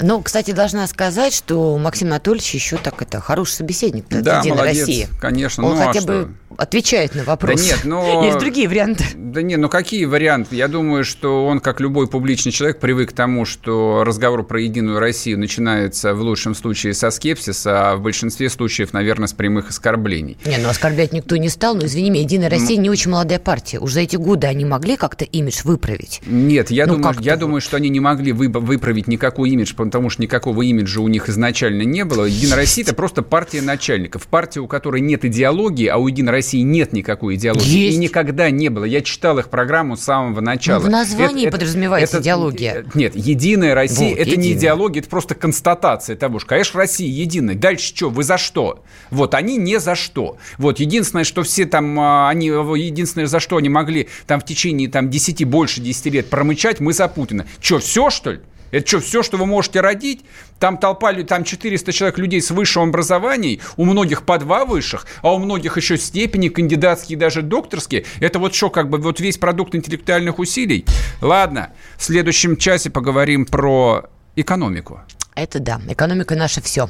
Ну, 0.00 0.22
кстати, 0.22 0.52
должна 0.52 0.86
сказать, 0.86 1.34
что 1.34 1.76
Максим 1.78 2.08
Анатольевич 2.08 2.54
еще 2.54 2.78
так 2.78 3.02
это 3.02 3.20
хороший 3.20 3.52
собеседник 3.52 4.06
да, 4.08 4.38
Единой 4.38 4.56
молодец, 4.56 4.80
России. 4.80 5.08
конечно. 5.20 5.64
Он 5.64 5.76
ну, 5.76 5.84
хотя 5.84 6.00
а 6.00 6.02
бы 6.02 6.28
что? 6.48 6.62
отвечает 6.62 7.14
на 7.14 7.24
вопросы. 7.24 7.68
Да 7.68 7.76
нет, 7.76 7.84
но... 7.84 8.24
Есть 8.26 8.38
другие 8.38 8.68
варианты. 8.68 9.04
Да 9.14 9.42
нет, 9.42 9.60
ну 9.60 9.68
какие 9.68 10.04
варианты? 10.04 10.56
Я 10.56 10.68
думаю, 10.68 11.04
что 11.04 11.46
он, 11.46 11.60
как 11.60 11.80
любой 11.80 12.08
публичный 12.08 12.52
человек, 12.52 12.80
привык 12.80 13.10
к 13.10 13.12
тому, 13.12 13.44
что 13.44 14.02
разговор 14.04 14.44
про 14.44 14.60
Единую 14.60 14.98
Россию 14.98 15.38
начинается 15.38 16.14
в 16.14 16.22
лучшем 16.22 16.54
случае 16.54 16.94
со 16.94 17.10
скепсиса, 17.10 17.90
а 17.90 17.96
в 17.96 18.02
большинстве 18.02 18.48
случаев, 18.48 18.92
наверное, 18.92 19.28
с 19.28 19.32
прямых 19.32 19.68
оскорблений. 19.68 20.38
Не, 20.46 20.58
ну 20.58 20.68
оскорблять 20.68 21.12
никто 21.12 21.36
не 21.36 21.48
стал, 21.48 21.74
но, 21.74 21.86
извини 21.86 22.10
меня, 22.10 22.22
Единая 22.22 22.50
Россия 22.50 22.76
ну... 22.76 22.84
не 22.84 22.90
очень 22.90 23.10
молодая 23.10 23.38
партия. 23.38 23.78
Уже 23.78 23.98
за 23.98 24.00
эти 24.02 24.14
годы 24.16 24.46
они 24.46 24.64
могли 24.64 24.96
как-то 24.96 25.24
имидж 25.24 25.62
выправить? 25.64 26.20
Нет, 26.24 26.70
я, 26.70 26.86
ну, 26.86 26.94
думаю, 26.94 27.16
я 27.20 27.36
думаю, 27.36 27.60
что 27.60 27.76
они 27.76 27.88
не 27.88 27.98
могли 27.98 28.30
выправить 28.32 29.08
никакой 29.08 29.50
имидж, 29.50 29.74
потому 29.86 30.10
что 30.10 30.22
никакого 30.22 30.62
имиджа 30.62 31.00
у 31.00 31.08
них 31.08 31.28
изначально 31.28 31.82
не 31.82 32.04
было. 32.04 32.24
Единая 32.24 32.56
Россия– 32.56 32.84
это 32.86 32.94
просто 32.94 33.22
партия 33.22 33.62
начальников. 33.62 34.26
Партия, 34.26 34.60
у 34.60 34.66
которой 34.66 35.00
нет 35.00 35.24
идеологии, 35.24 35.86
а 35.86 35.96
у 35.96 36.08
Единой 36.08 36.32
России 36.32 36.60
нет 36.60 36.92
никакой 36.92 37.36
идеологии. 37.36 37.86
Есть. 37.86 37.96
И 37.96 37.98
никогда 37.98 38.50
не 38.50 38.68
было. 38.68 38.84
Я 38.84 39.00
читал 39.00 39.38
их 39.38 39.48
программу 39.48 39.96
с 39.96 40.02
самого 40.02 40.40
начала. 40.40 40.80
Но 40.80 40.86
в 40.86 40.90
названии 40.90 41.46
это, 41.46 41.56
подразумевается 41.56 42.16
это, 42.16 42.24
идеология. 42.24 42.84
Э, 42.84 42.84
нет, 42.94 43.14
Единая 43.14 43.74
Россия 43.74 44.10
вот,– 44.10 44.18
это 44.20 44.30
единая. 44.30 44.46
не 44.46 44.52
идеология, 44.52 45.00
это 45.00 45.10
просто 45.10 45.34
констатация 45.34 46.16
того, 46.16 46.38
что, 46.38 46.48
конечно, 46.48 46.78
Россия 46.78 47.08
единая. 47.08 47.54
Дальше 47.54 47.88
что? 47.94 48.10
Вы 48.10 48.24
за 48.24 48.38
что? 48.38 48.84
Вот, 49.10 49.34
они 49.34 49.56
не 49.56 49.78
за 49.78 49.94
что. 49.94 50.38
Вот, 50.58 50.80
единственное, 50.80 51.24
что 51.24 51.42
все 51.42 51.66
там, 51.66 51.98
а, 52.00 52.28
они, 52.28 52.46
единственное, 52.48 53.26
за 53.26 53.40
что 53.40 53.56
они 53.56 53.68
могли 53.68 54.08
там 54.26 54.40
в 54.40 54.44
течение 54.44 54.88
там 54.88 55.10
10, 55.10 55.44
больше 55.44 55.80
10 55.80 56.06
лет 56.06 56.30
промычать, 56.30 56.80
мы 56.80 56.92
за 56.92 57.08
Путина. 57.08 57.46
Что, 57.60 57.78
все, 57.78 58.10
что 58.10 58.32
ли? 58.32 58.40
Это 58.70 58.86
что, 58.86 59.00
все, 59.00 59.22
что 59.22 59.36
вы 59.36 59.46
можете 59.46 59.80
родить? 59.80 60.24
Там 60.58 60.78
толпа, 60.78 61.12
там 61.24 61.44
400 61.44 61.92
человек 61.92 62.18
людей 62.18 62.42
с 62.42 62.50
высшим 62.50 62.84
образованием, 62.84 63.60
у 63.76 63.84
многих 63.84 64.24
по 64.24 64.38
два 64.38 64.64
высших, 64.64 65.06
а 65.22 65.34
у 65.34 65.38
многих 65.38 65.76
еще 65.76 65.96
степени, 65.96 66.48
кандидатские, 66.48 67.18
даже 67.18 67.42
докторские. 67.42 68.04
Это 68.20 68.38
вот 68.38 68.54
что, 68.54 68.70
как 68.70 68.90
бы 68.90 68.98
вот 68.98 69.20
весь 69.20 69.38
продукт 69.38 69.74
интеллектуальных 69.74 70.38
усилий? 70.38 70.84
Ладно, 71.20 71.70
в 71.96 72.04
следующем 72.04 72.56
часе 72.56 72.90
поговорим 72.90 73.46
про 73.46 74.10
экономику. 74.36 75.00
Это 75.34 75.60
да, 75.60 75.80
экономика 75.88 76.34
наша 76.34 76.60
все. 76.60 76.88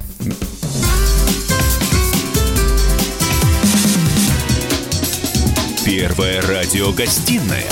Первая 5.85 6.43
радиогостинная 6.43 7.65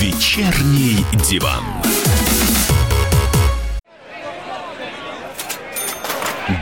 «Вечерний 0.00 1.04
диван». 1.28 1.64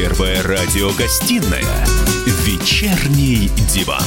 Первая 0.00 0.40
радиогостинная 0.44 1.84
«Вечерний 2.44 3.50
диван». 3.68 4.00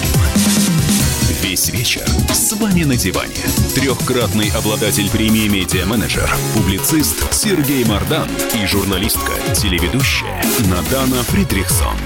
Весь 1.43 1.67
вечер 1.67 2.07
с 2.33 2.53
вами 2.53 2.85
на 2.85 2.95
диване. 2.95 3.35
Трехкратный 3.75 4.49
обладатель 4.51 5.09
премии 5.09 5.49
«Медиа-менеджер», 5.49 6.33
публицист 6.53 7.33
Сергей 7.33 7.83
Мардан 7.83 8.29
и 8.53 8.65
журналистка, 8.65 9.33
телеведущая 9.53 10.41
Надана 10.69 11.23
Фридрихсон. 11.23 11.97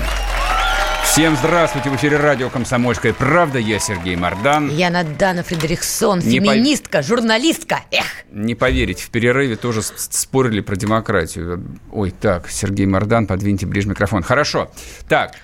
Всем 1.16 1.38
здравствуйте! 1.38 1.90
В 1.90 1.96
эфире 1.96 2.18
радио 2.18 2.50
«Комсомольская 2.50 3.14
правда». 3.14 3.58
Я 3.58 3.80
Сергей 3.80 4.18
Мордан. 4.18 4.70
Я 4.70 4.90
Надана 4.90 5.44
Фредериксон, 5.44 6.20
феминистка, 6.20 6.98
пов... 6.98 7.08
журналистка. 7.08 7.80
Эх! 7.90 8.26
Не 8.32 8.54
поверить, 8.54 9.00
в 9.00 9.10
перерыве 9.12 9.56
тоже 9.56 9.82
спорили 9.82 10.60
про 10.60 10.76
демократию. 10.76 11.80
Ой, 11.94 12.12
так, 12.12 12.50
Сергей 12.50 12.86
Мордан, 12.86 13.28
подвиньте 13.28 13.66
ближе 13.66 13.88
микрофон. 13.88 14.24
Хорошо. 14.24 14.70
Так, 15.08 15.36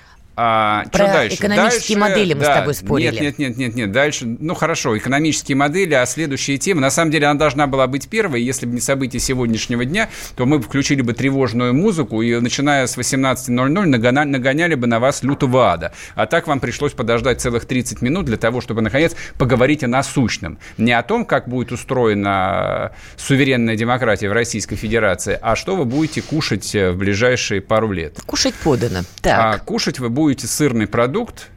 а, 0.44 0.86
Про 0.92 1.04
что 1.04 1.14
дальше? 1.14 1.36
экономические 1.36 1.98
дальше, 2.00 2.12
модели 2.14 2.34
мы 2.34 2.40
да, 2.40 2.54
с 2.54 2.58
тобой 2.58 2.74
спорили. 2.74 3.12
Нет, 3.12 3.22
нет, 3.22 3.38
нет, 3.38 3.58
нет, 3.58 3.76
нет. 3.76 3.92
Дальше, 3.92 4.26
ну 4.26 4.56
хорошо, 4.56 4.98
экономические 4.98 5.56
модели, 5.56 5.94
а 5.94 6.04
следующая 6.08 6.58
тема, 6.58 6.82
на 6.82 6.90
самом 6.90 7.12
деле 7.12 7.28
она 7.28 7.38
должна 7.38 7.68
была 7.68 7.86
быть 7.86 8.10
первой, 8.10 8.42
если 8.42 8.66
бы 8.66 8.74
не 8.74 8.82
события 8.82 9.20
сегодняшнего 9.20 9.86
дня, 9.86 10.10
то 10.36 10.48
мы 10.48 10.58
бы 10.58 10.64
включили 10.64 11.02
бы 11.04 11.14
тревожную 11.14 11.76
музыку 11.76 12.24
и 12.24 12.40
начиная 12.40 12.88
с 12.88 12.98
18.00 12.98 13.86
нагоняли, 13.86 14.30
нагоняли 14.30 14.74
бы 14.74 14.88
на 14.88 15.00
вас 15.00 15.22
лютого 15.22 15.72
ада. 15.72 15.94
А 16.16 16.26
так 16.26 16.48
вам 16.48 16.60
пришлось 16.60 16.94
подождать 16.94 17.40
целых 17.40 17.66
30 17.66 18.02
минут 18.02 18.26
для 18.26 18.38
того, 18.38 18.62
чтобы 18.62 18.82
наконец 18.82 19.16
поговорить 19.38 19.84
о 19.84 19.88
насущном. 19.88 20.58
Не 20.80 20.94
о 20.94 21.04
том, 21.04 21.24
как 21.24 21.48
будет 21.48 21.72
устроена 21.72 22.94
суверенная 23.16 23.76
демократия 23.76 24.28
в 24.30 24.34
Российской 24.34 24.76
Федерации, 24.76 25.38
а 25.40 25.56
что 25.56 25.76
вы 25.76 25.86
будете 25.86 26.24
кушать 26.24 26.74
в 26.74 26.94
ближайшие 26.94 27.62
пару 27.62 27.92
лет. 27.92 28.20
Кушать 28.26 28.56
подано. 28.56 29.02
Так. 29.22 29.56
А 29.56 29.58
кушать 29.60 30.00
вы 30.00 30.10
будете 30.10 30.31
будете 30.32 30.48
сырный 30.48 30.88
продукт, 30.88 31.50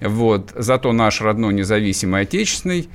вот, 0.00 0.52
зато 0.54 0.92
наш 0.92 1.20
родной 1.20 1.52
независимый 1.52 2.22
отечественный, 2.22 2.88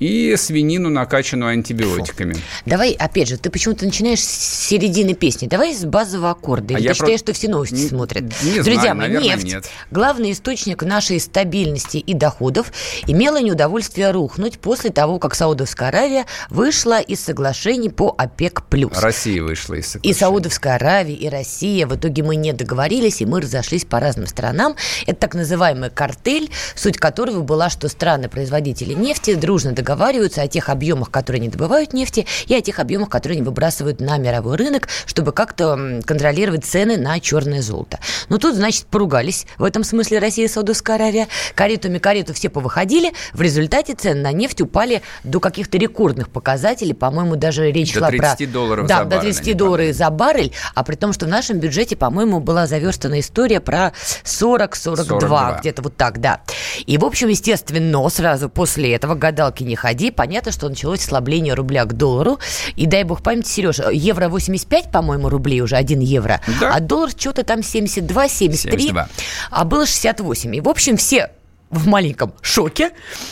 и 0.00 0.34
свинину, 0.36 0.90
накачанную 0.90 1.52
антибиотиками. 1.52 2.34
Фу. 2.34 2.40
Давай, 2.66 2.92
опять 2.92 3.28
же, 3.28 3.36
ты 3.36 3.50
почему-то 3.50 3.84
начинаешь 3.84 4.20
с 4.20 4.68
середины 4.68 5.14
песни. 5.14 5.46
Давай 5.46 5.74
с 5.74 5.84
базового 5.84 6.30
аккорда. 6.30 6.74
А 6.74 6.78
Или 6.78 6.88
ты 6.88 6.94
считаешь, 6.94 7.20
про... 7.20 7.32
что 7.32 7.38
все 7.38 7.48
новости 7.48 7.74
не, 7.74 7.88
смотрят? 7.88 8.24
Не 8.42 8.60
Друзья 8.60 8.80
знаю, 8.80 8.96
мои, 8.96 9.08
наверное, 9.08 9.36
нефть, 9.36 9.44
нет. 9.44 9.70
главный 9.90 10.32
источник 10.32 10.82
нашей 10.82 11.20
стабильности 11.20 11.98
и 11.98 12.14
доходов, 12.14 12.72
имела 13.06 13.40
неудовольствие 13.40 14.10
рухнуть 14.10 14.58
после 14.58 14.90
того, 14.90 15.18
как 15.18 15.34
Саудовская 15.34 15.88
Аравия 15.88 16.26
вышла 16.50 17.00
из 17.00 17.20
соглашений 17.20 17.90
по 17.90 18.14
ОПЕК+. 18.16 18.64
Россия 19.00 19.42
вышла 19.42 19.74
из 19.74 19.86
соглашений. 19.86 20.10
И 20.10 20.18
Саудовская 20.18 20.74
Аравия, 20.74 21.14
и 21.14 21.28
Россия. 21.28 21.86
В 21.86 21.94
итоге 21.94 22.22
мы 22.22 22.36
не 22.36 22.52
договорились, 22.52 23.20
и 23.20 23.26
мы 23.26 23.40
разошлись 23.40 23.84
по 23.84 24.00
разным 24.00 24.26
странам. 24.26 24.74
Это 25.06 25.20
так 25.20 25.34
называемый 25.34 25.90
картель, 25.90 26.50
суть 26.74 26.98
которого 26.98 27.42
была, 27.42 27.70
что 27.70 27.88
страны-производители 27.88 28.94
нефти 28.94 29.34
дружно 29.34 29.70
договорились 29.70 29.83
договариваются 29.84 30.40
о 30.40 30.48
тех 30.48 30.70
объемах, 30.70 31.10
которые 31.10 31.40
они 31.40 31.48
добывают 31.48 31.92
нефти, 31.92 32.26
и 32.46 32.54
о 32.54 32.62
тех 32.62 32.78
объемах, 32.78 33.10
которые 33.10 33.36
они 33.36 33.44
выбрасывают 33.44 34.00
на 34.00 34.16
мировой 34.16 34.56
рынок, 34.56 34.88
чтобы 35.04 35.32
как-то 35.32 36.00
контролировать 36.06 36.64
цены 36.64 36.96
на 36.96 37.20
черное 37.20 37.60
золото. 37.60 38.00
Но 38.30 38.38
тут, 38.38 38.54
значит, 38.54 38.86
поругались 38.86 39.46
в 39.58 39.64
этом 39.64 39.84
смысле 39.84 40.20
Россия 40.20 40.46
и 40.46 40.48
Саудовская 40.48 40.96
Аравия. 40.96 41.28
Каретами 41.54 41.98
карету 41.98 42.32
все 42.32 42.48
повыходили. 42.48 43.12
В 43.34 43.42
результате 43.42 43.94
цены 43.94 44.22
на 44.22 44.32
нефть 44.32 44.62
упали 44.62 45.02
до 45.22 45.38
каких-то 45.38 45.76
рекордных 45.76 46.30
показателей. 46.30 46.94
По-моему, 46.94 47.36
даже 47.36 47.70
речь 47.70 47.92
до 47.92 48.00
шла 48.00 48.08
30 48.08 48.38
про... 48.38 48.46
долларов 48.46 48.86
да, 48.86 48.98
за 48.98 49.04
баррель. 49.04 49.20
до 49.20 49.34
30 49.34 49.56
долларов 49.56 49.94
за 49.94 50.10
баррель. 50.10 50.52
А 50.74 50.82
при 50.82 50.94
том, 50.96 51.12
что 51.12 51.26
в 51.26 51.28
нашем 51.28 51.58
бюджете, 51.58 51.94
по-моему, 51.94 52.40
была 52.40 52.66
заверстана 52.66 53.20
история 53.20 53.60
про 53.60 53.92
40-42. 54.24 55.60
Где-то 55.60 55.82
вот 55.82 55.96
так, 55.96 56.20
да. 56.20 56.40
И, 56.86 56.96
в 56.96 57.04
общем, 57.04 57.28
естественно, 57.28 58.08
сразу 58.08 58.48
после 58.48 58.94
этого 58.94 59.14
гадалки 59.14 59.62
не 59.62 59.73
ходи. 59.76 60.10
Понятно, 60.10 60.52
что 60.52 60.68
началось 60.68 61.00
ослабление 61.00 61.54
рубля 61.54 61.84
к 61.84 61.94
доллару. 61.94 62.38
И 62.76 62.86
дай 62.86 63.04
бог 63.04 63.22
памяти, 63.22 63.48
Сережа, 63.48 63.90
евро 63.90 64.28
85, 64.28 64.90
по-моему, 64.90 65.28
рублей 65.28 65.60
уже, 65.60 65.76
1 65.76 66.00
евро. 66.00 66.40
Да. 66.60 66.74
А 66.74 66.80
доллар 66.80 67.10
что-то 67.10 67.44
там 67.44 67.62
72, 67.62 68.28
73. 68.28 68.78
72. 68.78 69.08
А 69.50 69.64
было 69.64 69.86
68. 69.86 70.56
И, 70.56 70.60
в 70.60 70.68
общем, 70.68 70.96
все 70.96 71.30
в 71.70 71.88
маленьком 71.88 72.32
шоке 72.40 72.90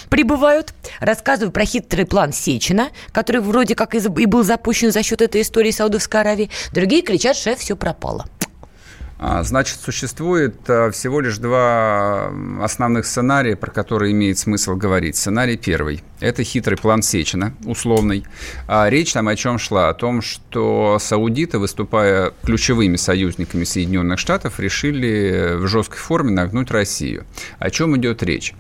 пребывают. 0.09 0.75
Рассказываю 1.01 1.53
про 1.53 1.65
хитрый 1.65 2.07
план 2.07 2.33
Сечина, 2.33 2.89
который 3.13 3.41
вроде 3.41 3.75
как 3.75 3.95
и 3.95 4.27
был 4.27 4.43
запущен 4.43 4.91
за 4.91 5.03
счет 5.03 5.23
этой 5.23 5.43
истории 5.43 5.71
Саудовской 5.71 6.21
Аравии. 6.21 6.51
Другие 6.73 7.03
кричат, 7.03 7.37
шеф, 7.37 7.61
все 7.61 7.77
пропало. 7.77 8.27
А, 9.25 9.45
значит, 9.45 9.79
существует 9.79 10.69
а, 10.69 10.91
всего 10.91 11.21
лишь 11.21 11.39
два 11.39 12.33
основных 12.61 13.07
сценария, 13.07 13.55
про 13.55 13.71
которые 13.71 14.11
имеет 14.11 14.37
смысл 14.37 14.75
говорить. 14.75 15.15
Сценарий 15.15 15.57
первый– 15.57 16.03
это 16.21 16.43
хитрый 16.43 16.77
план 16.77 17.03
Сечина, 17.03 17.55
условный. 17.65 18.25
А 18.67 18.91
речь 18.91 19.13
там 19.13 19.29
о 19.29 19.37
чем 19.37 19.61
шла? 19.61 19.91
О 19.91 19.95
том, 19.95 20.23
что 20.23 20.99
саудиты, 20.99 21.61
выступая 21.61 22.33
ключевыми 22.43 22.97
союзниками 22.97 23.63
Соединенных 23.63 24.19
Штатов, 24.19 24.59
решили 24.59 25.55
в 25.55 25.69
жесткой 25.69 26.01
форме 26.01 26.33
нагнуть 26.33 26.73
Россию. 26.73 27.25
О 27.61 27.71
чем 27.71 27.97
идет 27.97 28.25
речь? 28.25 28.55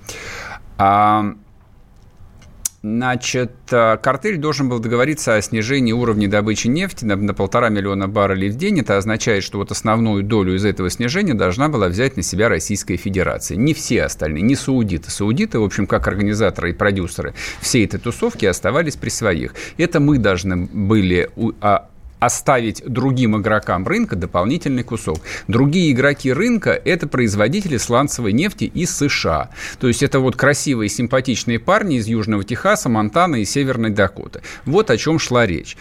Значит, 2.82 3.52
э, 3.70 3.96
картель 3.98 4.38
должен 4.38 4.68
был 4.68 4.80
договориться 4.80 5.36
о 5.36 5.42
снижении 5.42 5.92
уровня 5.92 6.28
добычи 6.28 6.66
нефти 6.66 7.04
на, 7.04 7.14
на 7.14 7.32
полтора 7.32 7.68
миллиона 7.68 8.08
баррелей 8.08 8.50
в 8.50 8.56
день. 8.56 8.80
Это 8.80 8.96
означает, 8.96 9.44
что 9.44 9.58
вот 9.58 9.70
основную 9.70 10.24
долю 10.24 10.56
из 10.56 10.64
этого 10.64 10.90
снижения 10.90 11.34
должна 11.34 11.68
была 11.68 11.86
взять 11.86 12.16
на 12.16 12.24
себя 12.24 12.48
Российская 12.48 12.96
Федерация. 12.96 13.56
Не 13.56 13.72
все 13.72 14.02
остальные, 14.02 14.42
не 14.42 14.56
саудиты. 14.56 15.12
Саудиты, 15.12 15.60
в 15.60 15.64
общем, 15.64 15.86
как 15.86 16.08
организаторы 16.08 16.70
и 16.70 16.72
продюсеры 16.72 17.34
всей 17.60 17.84
этой 17.84 18.00
тусовки 18.00 18.46
оставались 18.46 18.96
при 18.96 19.10
своих. 19.10 19.54
Это 19.78 20.00
мы 20.00 20.18
должны 20.18 20.56
были 20.56 21.30
а, 21.60 21.88
оставить 22.22 22.84
другим 22.86 23.36
игрокам 23.36 23.84
рынка 23.84 24.14
дополнительный 24.14 24.84
кусок. 24.84 25.18
Другие 25.48 25.90
игроки 25.90 26.32
рынка– 26.32 26.70
это 26.84 27.08
производители 27.08 27.78
сланцевой 27.78 28.32
нефти 28.32 28.64
из 28.64 28.96
США. 28.96 29.50
То 29.80 29.88
есть 29.88 30.04
это 30.04 30.20
вот 30.20 30.36
красивые, 30.36 30.88
симпатичные 30.88 31.58
парни 31.58 31.96
из 31.96 32.06
Южного 32.06 32.44
Техаса, 32.44 32.88
Монтана 32.88 33.36
и 33.36 33.44
Северной 33.44 33.90
Дакоты. 33.90 34.42
Вот 34.64 34.90
о 34.90 34.96
чем 34.96 35.18
шла 35.18 35.46
речь. 35.46 35.76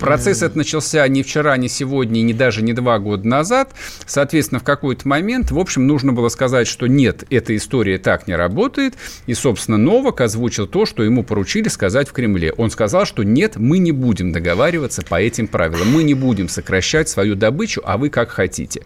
Процесс 0.00 0.38
этот 0.42 0.56
начался 0.56 1.06
не 1.08 1.22
вчера, 1.22 1.56
не 1.58 1.68
сегодня, 1.68 2.20
и 2.20 2.22
не 2.22 2.32
даже 2.32 2.62
не 2.62 2.72
два 2.72 2.98
года 2.98 3.28
назад. 3.28 3.72
Соответственно, 4.06 4.58
в 4.58 4.64
какой-то 4.64 5.06
момент, 5.06 5.50
в 5.50 5.58
общем, 5.58 5.86
нужно 5.86 6.12
было 6.12 6.30
сказать, 6.30 6.66
что 6.66 6.86
нет, 6.86 7.24
эта 7.30 7.54
история 7.54 7.98
так 7.98 8.26
не 8.26 8.34
работает. 8.34 8.94
И, 9.26 9.34
собственно, 9.34 9.76
Новак 9.76 10.22
озвучил 10.22 10.66
то, 10.66 10.86
что 10.86 11.02
ему 11.02 11.22
поручили 11.22 11.68
сказать 11.68 12.08
в 12.08 12.12
Кремле. 12.12 12.52
Он 12.52 12.70
сказал, 12.70 13.04
что 13.04 13.22
нет, 13.22 13.56
мы 13.56 13.78
не 13.78 13.92
будем 13.92 14.32
договариваться 14.32 15.02
по 15.02 15.20
этим 15.20 15.46
правилам. 15.46 15.92
Мы 15.92 16.02
не 16.02 16.14
будем 16.14 16.48
сокращать 16.48 17.08
свою 17.08 17.34
добычу, 17.34 17.82
а 17.84 17.98
вы 17.98 18.08
как 18.08 18.30
хотите. 18.30 18.82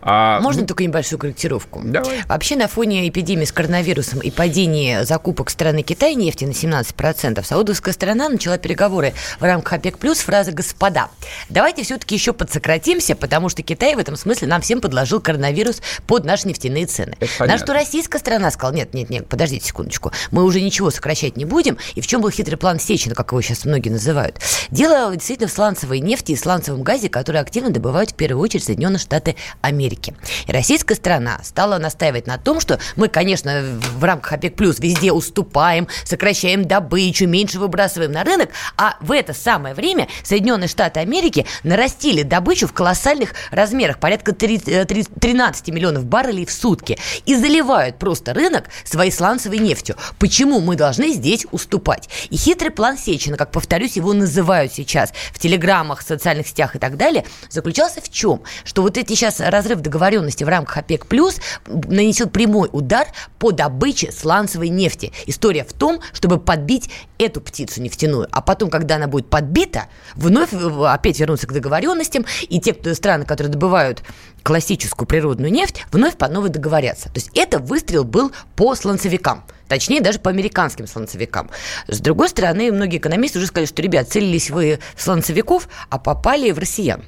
А... 0.00 0.40
Можно 0.40 0.66
только 0.66 0.84
небольшую 0.84 1.18
корректировку? 1.18 1.82
Давай. 1.84 2.22
Вообще, 2.28 2.56
на 2.56 2.68
фоне 2.68 3.08
эпидемии 3.08 3.44
с 3.44 3.52
коронавирусом 3.52 4.20
и 4.20 4.30
падения 4.30 5.04
закупок 5.04 5.50
страны 5.50 5.82
Китая 5.82 6.14
нефти 6.14 6.44
на 6.44 6.52
17%, 6.52 7.44
саудовская 7.44 7.92
сторона 7.92 8.28
начала 8.28 8.56
переговоры 8.56 9.14
в 9.40 9.42
рамках 9.42 9.74
ОПЕК+, 9.74 9.98
плюс 9.98 10.18
фраза 10.20 10.43
фраза 10.44 10.52
«господа». 10.52 11.08
Давайте 11.48 11.82
все-таки 11.82 12.14
еще 12.14 12.32
подсократимся, 12.32 13.16
потому 13.16 13.48
что 13.48 13.62
Китай 13.62 13.94
в 13.94 13.98
этом 13.98 14.16
смысле 14.16 14.48
нам 14.48 14.60
всем 14.60 14.80
подложил 14.80 15.20
коронавирус 15.20 15.80
под 16.06 16.24
наши 16.24 16.48
нефтяные 16.48 16.86
цены. 16.86 17.16
На 17.38 17.56
что 17.58 17.72
российская 17.72 18.18
страна 18.18 18.50
сказала, 18.50 18.74
нет, 18.74 18.92
нет, 18.94 19.10
нет, 19.10 19.26
подождите 19.26 19.66
секундочку, 19.66 20.12
мы 20.30 20.44
уже 20.44 20.60
ничего 20.60 20.90
сокращать 20.90 21.36
не 21.36 21.44
будем. 21.44 21.78
И 21.94 22.00
в 22.00 22.06
чем 22.06 22.20
был 22.20 22.30
хитрый 22.30 22.58
план 22.58 22.78
Сечина, 22.78 23.14
как 23.14 23.32
его 23.32 23.40
сейчас 23.40 23.64
многие 23.64 23.88
называют? 23.88 24.38
Дело 24.70 25.14
действительно 25.14 25.48
в 25.48 25.52
сланцевой 25.52 26.00
нефти 26.00 26.32
и 26.32 26.36
сланцевом 26.36 26.82
газе, 26.82 27.08
которые 27.08 27.40
активно 27.40 27.70
добывают 27.70 28.10
в 28.10 28.14
первую 28.14 28.42
очередь 28.42 28.64
Соединенные 28.64 28.98
Штаты 28.98 29.36
Америки. 29.62 30.14
И 30.46 30.52
российская 30.52 30.94
страна 30.94 31.40
стала 31.42 31.78
настаивать 31.78 32.26
на 32.26 32.38
том, 32.38 32.60
что 32.60 32.78
мы, 32.96 33.08
конечно, 33.08 33.64
в 33.96 34.04
рамках 34.04 34.34
ОПЕК+, 34.34 34.56
плюс 34.56 34.78
везде 34.78 35.12
уступаем, 35.12 35.88
сокращаем 36.04 36.66
добычу, 36.66 37.26
меньше 37.26 37.58
выбрасываем 37.58 38.12
на 38.12 38.24
рынок, 38.24 38.50
а 38.76 38.96
в 39.00 39.12
это 39.12 39.32
самое 39.32 39.74
время 39.74 40.08
Соединенные 40.34 40.66
Штаты 40.66 40.98
Америки 40.98 41.46
нарастили 41.62 42.24
добычу 42.24 42.66
в 42.66 42.72
колоссальных 42.72 43.34
размерах, 43.52 44.00
порядка 44.00 44.32
3, 44.32 44.58
3, 44.84 45.04
13 45.04 45.68
миллионов 45.68 46.06
баррелей 46.06 46.44
в 46.44 46.50
сутки, 46.50 46.98
и 47.24 47.36
заливают 47.36 48.00
просто 48.00 48.34
рынок 48.34 48.64
своей 48.82 49.12
сланцевой 49.12 49.58
нефтью. 49.58 49.94
Почему 50.18 50.58
мы 50.58 50.74
должны 50.74 51.12
здесь 51.12 51.46
уступать? 51.52 52.08
И 52.30 52.36
хитрый 52.36 52.72
план 52.72 52.98
Сечина, 52.98 53.36
как 53.36 53.52
повторюсь, 53.52 53.94
его 53.94 54.12
называют 54.12 54.72
сейчас 54.72 55.12
в 55.32 55.38
телеграммах, 55.38 56.02
социальных 56.02 56.48
сетях 56.48 56.74
и 56.74 56.80
так 56.80 56.96
далее, 56.96 57.24
заключался 57.48 58.00
в 58.00 58.10
чем? 58.10 58.42
Что 58.64 58.82
вот 58.82 58.98
эти 58.98 59.12
сейчас 59.12 59.38
разрыв 59.38 59.82
договоренности 59.82 60.42
в 60.42 60.48
рамках 60.48 60.78
ОПЕК+, 60.78 61.06
плюс 61.06 61.36
нанесет 61.68 62.32
прямой 62.32 62.68
удар 62.72 63.06
по 63.38 63.52
добыче 63.52 64.10
сланцевой 64.10 64.70
нефти. 64.70 65.12
История 65.26 65.62
в 65.62 65.72
том, 65.72 66.00
чтобы 66.12 66.40
подбить 66.40 66.90
эту 67.18 67.40
птицу 67.40 67.80
нефтяную, 67.80 68.26
а 68.32 68.40
потом, 68.40 68.68
когда 68.68 68.96
она 68.96 69.06
будет 69.06 69.30
подбита, 69.30 69.86
вновь 70.16 70.52
опять 70.52 71.18
вернуться 71.18 71.46
к 71.46 71.52
договоренностям, 71.52 72.24
и 72.42 72.60
те 72.60 72.72
кто, 72.72 72.94
страны, 72.94 73.24
которые 73.24 73.52
добывают 73.52 74.02
классическую 74.42 75.06
природную 75.06 75.52
нефть, 75.52 75.84
вновь 75.90 76.16
по 76.16 76.28
новой 76.28 76.50
договорятся. 76.50 77.04
То 77.04 77.16
есть 77.16 77.30
это 77.34 77.58
выстрел 77.58 78.04
был 78.04 78.32
по 78.56 78.74
сланцевикам. 78.74 79.44
Точнее, 79.68 80.02
даже 80.02 80.18
по 80.18 80.30
американским 80.30 80.86
сланцевикам. 80.86 81.50
С 81.88 82.00
другой 82.00 82.28
стороны, 82.28 82.70
многие 82.70 82.98
экономисты 82.98 83.38
уже 83.38 83.48
сказали, 83.48 83.66
что, 83.66 83.80
ребят, 83.80 84.10
целились 84.10 84.50
вы 84.50 84.78
в 84.94 85.02
сланцевиков, 85.02 85.68
а 85.88 85.98
попали 85.98 86.50
в 86.50 86.58
россиян. 86.58 87.04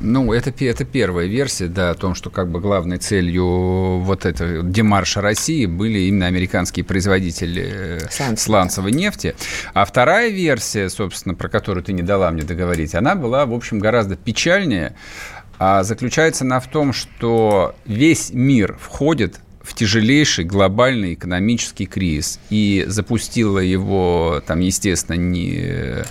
Ну, 0.00 0.32
это, 0.32 0.52
это 0.64 0.84
первая 0.84 1.26
версия, 1.26 1.68
да, 1.68 1.90
о 1.90 1.94
том, 1.94 2.14
что 2.14 2.30
как 2.30 2.50
бы 2.50 2.60
главной 2.60 2.98
целью 2.98 3.98
вот 4.00 4.26
этого 4.26 4.62
демарша 4.62 5.20
России 5.20 5.66
были 5.66 6.00
именно 6.00 6.26
американские 6.26 6.84
производители 6.84 7.62
э, 7.72 7.98
Сланцевой. 8.10 8.36
сланцевой 8.36 8.92
нефти. 8.92 9.34
А 9.74 9.84
вторая 9.84 10.30
версия, 10.30 10.88
собственно, 10.88 11.34
про 11.34 11.48
которую 11.48 11.84
ты 11.84 11.92
не 11.92 12.02
дала 12.02 12.30
мне 12.30 12.42
договорить, 12.42 12.94
она 12.94 13.14
была, 13.14 13.46
в 13.46 13.52
общем, 13.52 13.78
гораздо 13.78 14.16
печальнее. 14.16 14.94
А 15.58 15.84
заключается 15.84 16.44
она 16.44 16.58
в 16.58 16.68
том, 16.68 16.92
что 16.92 17.76
весь 17.84 18.32
мир 18.32 18.76
входит 18.80 19.38
в 19.62 19.74
тяжелейший 19.74 20.44
глобальный 20.44 21.14
экономический 21.14 21.86
кризис 21.86 22.40
и 22.50 22.84
запустила 22.88 23.60
его, 23.60 24.42
там, 24.44 24.58
естественно, 24.58 25.16
не 25.16 26.02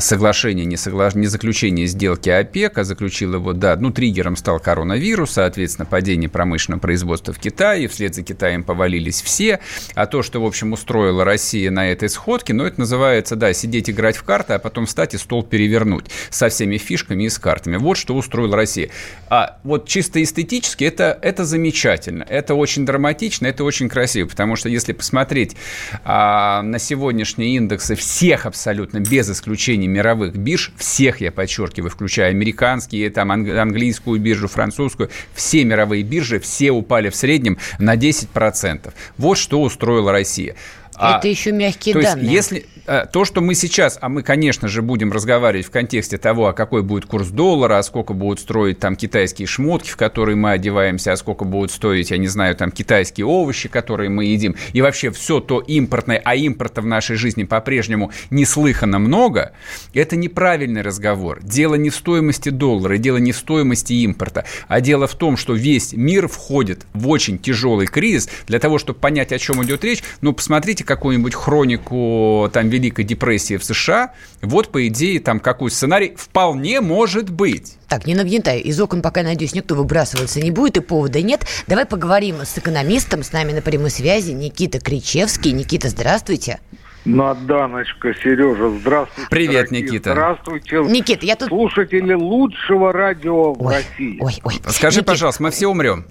соглашение, 0.00 0.66
не, 0.66 0.76
согла... 0.76 1.10
не 1.14 1.26
заключение 1.26 1.86
сделки 1.86 2.28
ОПЕК, 2.28 2.78
а 2.78 2.84
заключил 2.84 3.34
его, 3.34 3.52
да, 3.52 3.76
ну, 3.76 3.90
триггером 3.90 4.36
стал 4.36 4.60
коронавирус, 4.60 5.32
соответственно, 5.32 5.86
падение 5.86 6.28
промышленного 6.28 6.80
производства 6.80 7.32
в 7.32 7.38
Китае, 7.38 7.88
вслед 7.88 8.14
за 8.14 8.22
Китаем 8.22 8.64
повалились 8.64 9.22
все, 9.22 9.60
а 9.94 10.06
то, 10.06 10.22
что, 10.22 10.42
в 10.42 10.46
общем, 10.46 10.72
устроила 10.72 11.24
Россия 11.24 11.70
на 11.70 11.90
этой 11.90 12.08
сходке, 12.08 12.52
ну, 12.52 12.64
это 12.64 12.80
называется, 12.80 13.36
да, 13.36 13.52
сидеть 13.52 13.88
играть 13.88 14.16
в 14.16 14.24
карты, 14.24 14.54
а 14.54 14.58
потом 14.58 14.86
встать 14.86 15.14
и 15.14 15.18
стол 15.18 15.42
перевернуть 15.42 16.06
со 16.30 16.48
всеми 16.48 16.76
фишками 16.76 17.24
и 17.24 17.28
с 17.30 17.38
картами. 17.38 17.76
Вот 17.76 17.96
что 17.96 18.14
устроила 18.14 18.56
Россия. 18.56 18.90
А 19.28 19.58
вот 19.64 19.88
чисто 19.88 20.22
эстетически 20.22 20.84
это, 20.84 21.18
это 21.22 21.44
замечательно, 21.44 22.24
это 22.28 22.54
очень 22.54 22.84
драматично, 22.84 23.46
это 23.46 23.64
очень 23.64 23.88
красиво, 23.88 24.28
потому 24.28 24.56
что 24.56 24.68
если 24.68 24.92
посмотреть 24.92 25.56
а, 26.04 26.62
на 26.62 26.78
сегодняшние 26.78 27.56
индексы 27.56 27.94
всех 27.94 28.46
абсолютно, 28.46 28.98
без 29.00 29.30
исключения, 29.30 29.61
исключением 29.62 29.92
мировых 29.92 30.34
бирж, 30.36 30.72
всех, 30.76 31.20
я 31.20 31.30
подчеркиваю, 31.30 31.90
включая 31.90 32.30
американские, 32.30 33.10
там, 33.10 33.30
английскую 33.30 34.20
биржу, 34.20 34.48
французскую, 34.48 35.08
все 35.34 35.64
мировые 35.64 36.02
биржи, 36.02 36.40
все 36.40 36.72
упали 36.72 37.10
в 37.10 37.16
среднем 37.16 37.58
на 37.78 37.94
10%. 37.94 38.92
Вот 39.18 39.38
что 39.38 39.62
устроила 39.62 40.10
Россия. 40.10 40.56
А, 40.94 41.18
Это 41.18 41.28
еще 41.28 41.52
мягкие 41.52 41.94
то 41.94 42.02
данные. 42.02 42.32
Есть, 42.32 42.52
если 42.52 42.66
э, 42.86 43.06
то, 43.10 43.24
что 43.24 43.40
мы 43.40 43.54
сейчас, 43.54 43.98
а 44.00 44.08
мы, 44.08 44.22
конечно 44.22 44.68
же, 44.68 44.82
будем 44.82 45.12
разговаривать 45.12 45.66
в 45.66 45.70
контексте 45.70 46.18
того, 46.18 46.48
а 46.48 46.52
какой 46.52 46.82
будет 46.82 47.06
курс 47.06 47.28
доллара, 47.28 47.78
а 47.78 47.82
сколько 47.82 48.12
будут 48.12 48.40
строить 48.40 48.78
там 48.78 48.96
китайские 48.96 49.46
шмотки, 49.46 49.90
в 49.90 49.96
которые 49.96 50.36
мы 50.36 50.52
одеваемся, 50.52 51.12
а 51.12 51.16
сколько 51.16 51.44
будут 51.44 51.70
стоить, 51.70 52.10
я 52.10 52.18
не 52.18 52.28
знаю, 52.28 52.54
там 52.56 52.70
китайские 52.70 53.26
овощи, 53.26 53.68
которые 53.68 54.10
мы 54.10 54.26
едим, 54.26 54.56
и 54.72 54.82
вообще 54.82 55.10
все 55.10 55.40
то 55.40 55.60
импортное, 55.60 56.20
а 56.24 56.34
импорта 56.34 56.82
в 56.82 56.86
нашей 56.86 57.16
жизни 57.16 57.44
по-прежнему 57.44 58.12
неслыханно 58.30 58.98
много, 58.98 59.52
это 59.94 60.16
неправильный 60.16 60.82
разговор. 60.82 61.40
Дело 61.42 61.74
не 61.76 61.90
в 61.90 61.96
стоимости 61.96 62.50
доллара, 62.50 62.98
дело 62.98 63.16
не 63.16 63.32
в 63.32 63.36
стоимости 63.36 63.92
импорта, 63.94 64.44
а 64.68 64.80
дело 64.80 65.06
в 65.06 65.14
том, 65.14 65.36
что 65.36 65.54
весь 65.54 65.92
мир 65.92 66.28
входит 66.28 66.86
в 66.92 67.08
очень 67.08 67.38
тяжелый 67.38 67.86
кризис. 67.86 68.28
Для 68.46 68.58
того, 68.58 68.78
чтобы 68.78 68.98
понять, 68.98 69.32
о 69.32 69.38
чем 69.38 69.62
идет 69.64 69.84
речь, 69.84 70.02
ну, 70.20 70.32
посмотрите 70.32 70.81
возьмите 70.82 70.84
какую-нибудь 70.84 71.34
хронику 71.34 72.50
там 72.52 72.68
Великой 72.68 73.04
депрессии 73.04 73.56
в 73.56 73.64
США, 73.64 74.12
вот, 74.42 74.70
по 74.70 74.86
идее, 74.86 75.20
там 75.20 75.40
какой 75.40 75.70
сценарий 75.70 76.14
вполне 76.16 76.80
может 76.80 77.30
быть. 77.30 77.78
Так, 77.88 78.06
не 78.06 78.14
нагнетай. 78.14 78.60
Из 78.60 78.80
окон 78.80 79.02
пока, 79.02 79.22
надеюсь, 79.22 79.54
никто 79.54 79.74
выбрасываться 79.74 80.40
не 80.40 80.50
будет, 80.50 80.76
и 80.76 80.80
повода 80.80 81.22
нет. 81.22 81.46
Давай 81.66 81.86
поговорим 81.86 82.36
с 82.42 82.58
экономистом. 82.58 83.22
С 83.22 83.32
нами 83.32 83.52
на 83.52 83.62
прямой 83.62 83.90
связи 83.90 84.32
Никита 84.32 84.80
Кричевский. 84.80 85.52
Никита, 85.52 85.88
здравствуйте. 85.88 86.60
Наданочка, 87.04 88.14
Сережа, 88.14 88.70
здравствуйте. 88.78 89.28
Привет, 89.28 89.68
дорогие. 89.68 89.82
Никита. 89.82 90.12
Здравствуйте. 90.12 90.76
Никита, 90.88 91.26
я 91.26 91.34
тут... 91.36 91.48
Слушатели 91.48 92.14
лучшего 92.14 92.92
радио 92.92 93.52
ой, 93.52 93.56
в 93.58 93.68
России. 93.68 94.18
Ой, 94.20 94.34
ой. 94.44 94.54
Скажи, 94.68 94.98
Никит... 94.98 95.06
пожалуйста, 95.06 95.42
мы 95.42 95.50
все 95.50 95.66
умрем. 95.66 96.06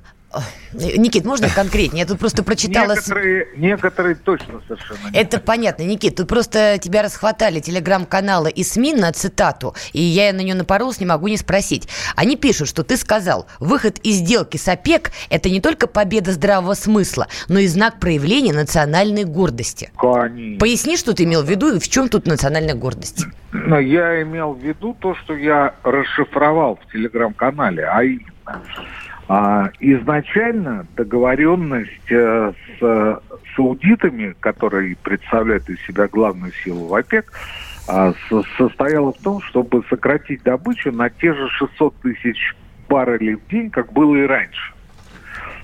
Никит, 0.74 1.26
можно 1.26 1.50
конкретнее? 1.50 2.02
Я 2.02 2.08
тут 2.08 2.20
просто 2.20 2.44
прочитала... 2.44 2.94
Некоторые, 2.94 3.48
некоторые 3.58 4.16
точно 4.16 4.62
совершенно. 4.68 5.00
Это 5.14 5.40
понятно, 5.40 5.84
Никит. 5.84 6.16
Тут 6.16 6.28
просто 6.28 6.78
тебя 6.82 7.04
расхватали 7.04 7.60
телеграм-каналы 7.60 8.50
и 8.50 8.64
СМИ 8.64 8.94
на 8.94 9.12
цитату, 9.12 9.76
и 9.94 10.02
я 10.02 10.32
на 10.34 10.42
нее 10.42 10.56
напоролась, 10.56 11.00
не 11.00 11.06
могу 11.06 11.28
не 11.28 11.38
спросить. 11.38 11.90
Они 12.16 12.38
пишут, 12.38 12.70
что 12.70 12.84
ты 12.84 12.98
сказал, 12.98 13.48
выход 13.60 14.00
из 14.00 14.16
сделки 14.16 14.58
с 14.58 14.68
ОПЕК– 14.68 15.12
это 15.30 15.50
не 15.50 15.60
только 15.60 15.88
победа 15.88 16.32
здравого 16.32 16.74
смысла, 16.74 17.28
но 17.50 17.60
и 17.60 17.68
знак 17.68 18.00
проявления 18.00 18.54
национальной 18.54 19.26
гордости. 19.26 19.92
Конечно. 19.98 20.60
Поясни, 20.60 20.98
что 20.98 21.14
ты 21.14 21.24
имел 21.24 21.44
в 21.44 21.50
виду 21.50 21.76
и 21.76 21.80
в 21.80 21.90
чем 21.90 22.10
тут 22.10 22.28
национальная 22.28 22.76
гордость? 22.76 23.26
Я 23.54 24.22
имел 24.22 24.54
в 24.54 24.60
виду 24.64 24.96
то, 25.00 25.16
что 25.16 25.36
я 25.36 25.76
расшифровал 25.84 26.80
в 26.82 26.92
телеграм-канале, 26.92 27.86
а 27.86 28.04
именно 28.04 28.62
изначально 29.80 30.86
договоренность 30.96 32.12
э, 32.12 32.54
с 32.54 32.82
э, 32.82 33.18
саудитами, 33.56 34.36
которые 34.40 34.98
представляют 34.98 35.70
из 35.70 35.80
себя 35.86 36.08
главную 36.08 36.52
силу 36.64 36.88
в 36.88 36.96
ОПЕК, 36.96 37.32
а, 37.88 38.14
состояла 38.58 39.14
в 39.14 39.18
том, 39.20 39.42
чтобы 39.42 39.84
сократить 39.90 40.44
добычу 40.44 40.92
на 40.92 41.10
те 41.10 41.34
же 41.34 41.48
600 41.50 41.96
тысяч 42.02 42.56
баррелей 42.90 43.36
в 43.36 43.48
день, 43.48 43.70
как 43.70 43.92
было 43.94 44.16
и 44.16 44.26
раньше. 44.26 44.74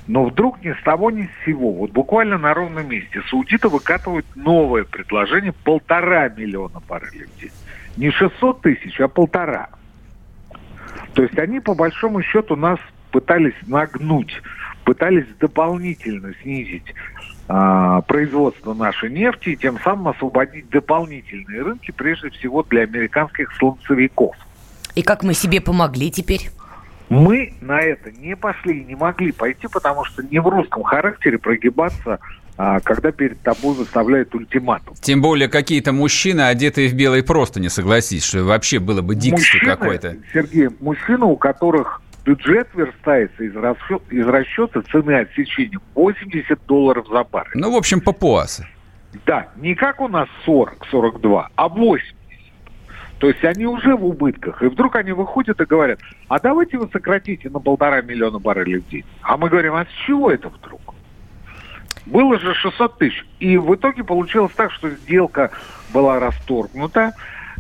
Но 0.07 0.25
вдруг 0.25 0.63
ни 0.63 0.71
с 0.71 0.81
того 0.83 1.11
ни 1.11 1.23
с 1.23 1.45
сего, 1.45 1.73
вот 1.73 1.91
буквально 1.91 2.37
на 2.37 2.53
ровном 2.53 2.89
месте, 2.89 3.21
саудиты 3.29 3.67
выкатывают 3.67 4.25
новое 4.35 4.85
предложение 4.85 5.51
полтора 5.51 6.29
миллиона 6.29 6.81
баррелей 6.87 7.25
в 7.25 7.41
день. 7.41 7.51
Не 7.97 8.11
600 8.11 8.61
тысяч, 8.61 8.99
а 9.01 9.07
полтора. 9.09 9.69
То 11.13 11.23
есть 11.23 11.37
они 11.37 11.59
по 11.59 11.73
большому 11.73 12.21
счету 12.21 12.55
нас 12.55 12.79
пытались 13.11 13.55
нагнуть, 13.65 14.41
пытались 14.83 15.25
дополнительно 15.39 16.33
снизить 16.41 16.93
а, 17.47 18.01
производство 18.01 18.73
нашей 18.73 19.09
нефти 19.09 19.49
и 19.49 19.55
тем 19.55 19.79
самым 19.81 20.09
освободить 20.09 20.69
дополнительные 20.69 21.61
рынки, 21.61 21.91
прежде 21.91 22.29
всего 22.31 22.63
для 22.63 22.83
американских 22.83 23.53
слонцевиков. 23.57 24.35
И 24.95 25.01
как 25.01 25.23
мы 25.23 25.33
себе 25.33 25.61
помогли 25.61 26.11
теперь? 26.11 26.49
Мы 27.09 27.53
на 27.61 27.79
это 27.79 28.11
не 28.11 28.35
пошли 28.35 28.81
и 28.81 28.83
не 28.83 28.95
могли 28.95 29.31
пойти, 29.31 29.67
потому 29.71 30.03
что 30.03 30.23
не 30.23 30.39
в 30.39 30.47
русском 30.47 30.83
характере 30.83 31.37
прогибаться 31.37 32.19
а, 32.59 32.79
когда 32.79 33.11
перед 33.11 33.39
тобой 33.41 33.75
выставляют 33.75 34.33
ультиматум. 34.33 34.95
Тем 34.99 35.21
более 35.21 35.47
какие-то 35.47 35.91
мужчины, 35.91 36.41
одетые 36.41 36.89
в 36.89 36.95
белый, 36.95 37.21
просто 37.21 37.59
не 37.59 37.69
согласись, 37.69 38.25
что 38.25 38.43
вообще 38.43 38.79
было 38.79 39.03
бы 39.03 39.13
дикостью 39.13 39.61
какой-то. 39.63 40.17
Сергей, 40.33 40.69
мужчины, 40.79 41.25
у 41.25 41.37
которых 41.37 42.01
бюджет 42.27 42.67
верстается 42.73 43.41
из, 43.41 43.55
расчет, 43.55 44.01
из 44.09 44.27
расчета 44.27 44.81
цены 44.91 45.13
отсечения 45.13 45.79
80 45.95 46.59
долларов 46.67 47.07
за 47.09 47.23
баррель. 47.23 47.51
Ну, 47.55 47.71
в 47.71 47.75
общем, 47.75 48.01
папуасы. 48.01 48.67
Да, 49.25 49.47
не 49.55 49.73
как 49.73 50.01
у 50.01 50.09
нас 50.09 50.27
40-42, 50.45 51.45
а 51.55 51.69
80. 51.69 52.15
То 53.19 53.29
есть 53.29 53.43
они 53.45 53.65
уже 53.65 53.95
в 53.95 54.05
убытках. 54.05 54.61
И 54.61 54.67
вдруг 54.67 54.97
они 54.97 55.13
выходят 55.13 55.59
и 55.59 55.65
говорят, 55.65 55.99
а 56.27 56.39
давайте 56.39 56.77
вы 56.77 56.89
сократите 56.91 57.49
на 57.49 57.59
полтора 57.59 58.01
миллиона 58.01 58.39
баррелей 58.39 58.79
в 58.79 58.89
день. 58.89 59.05
А 59.21 59.37
мы 59.37 59.49
говорим, 59.49 59.73
а 59.73 59.85
с 59.85 60.05
чего 60.05 60.29
это 60.29 60.49
вдруг? 60.49 60.81
Было 62.05 62.37
же 62.39 62.53
600 62.53 62.97
тысяч. 62.97 63.25
И 63.39 63.57
в 63.57 63.73
итоге 63.73 64.03
получилось 64.03 64.51
так, 64.55 64.71
что 64.71 64.89
сделка 64.89 65.51
была 65.93 66.19
расторгнута. 66.19 67.13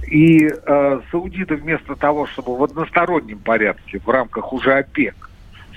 И 0.07 0.47
э, 0.47 1.01
саудиты 1.11 1.55
вместо 1.55 1.95
того, 1.95 2.27
чтобы 2.27 2.57
в 2.57 2.63
одностороннем 2.63 3.39
порядке 3.39 3.99
в 3.99 4.09
рамках 4.09 4.53
уже 4.53 4.73
ОПЕК 4.73 5.29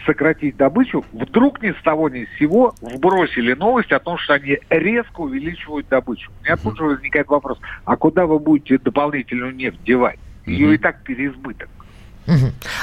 сократить 0.06 0.56
добычу, 0.56 1.04
вдруг 1.12 1.60
ни 1.62 1.72
с 1.72 1.82
того 1.82 2.08
ни 2.08 2.24
с 2.24 2.38
сего 2.38 2.74
вбросили 2.80 3.54
новость 3.54 3.92
о 3.92 3.98
том, 3.98 4.18
что 4.18 4.34
они 4.34 4.58
резко 4.70 5.20
увеличивают 5.20 5.88
добычу. 5.88 6.30
У 6.40 6.44
меня 6.44 6.56
тут 6.56 6.78
же 6.78 6.84
возникает 6.84 7.26
вопрос, 7.28 7.58
а 7.84 7.96
куда 7.96 8.24
вы 8.26 8.38
будете 8.38 8.78
дополнительную 8.78 9.54
нефть 9.54 9.82
девать? 9.84 10.18
Ее 10.46 10.74
и 10.74 10.78
так 10.78 11.02
переизбыток. 11.02 11.68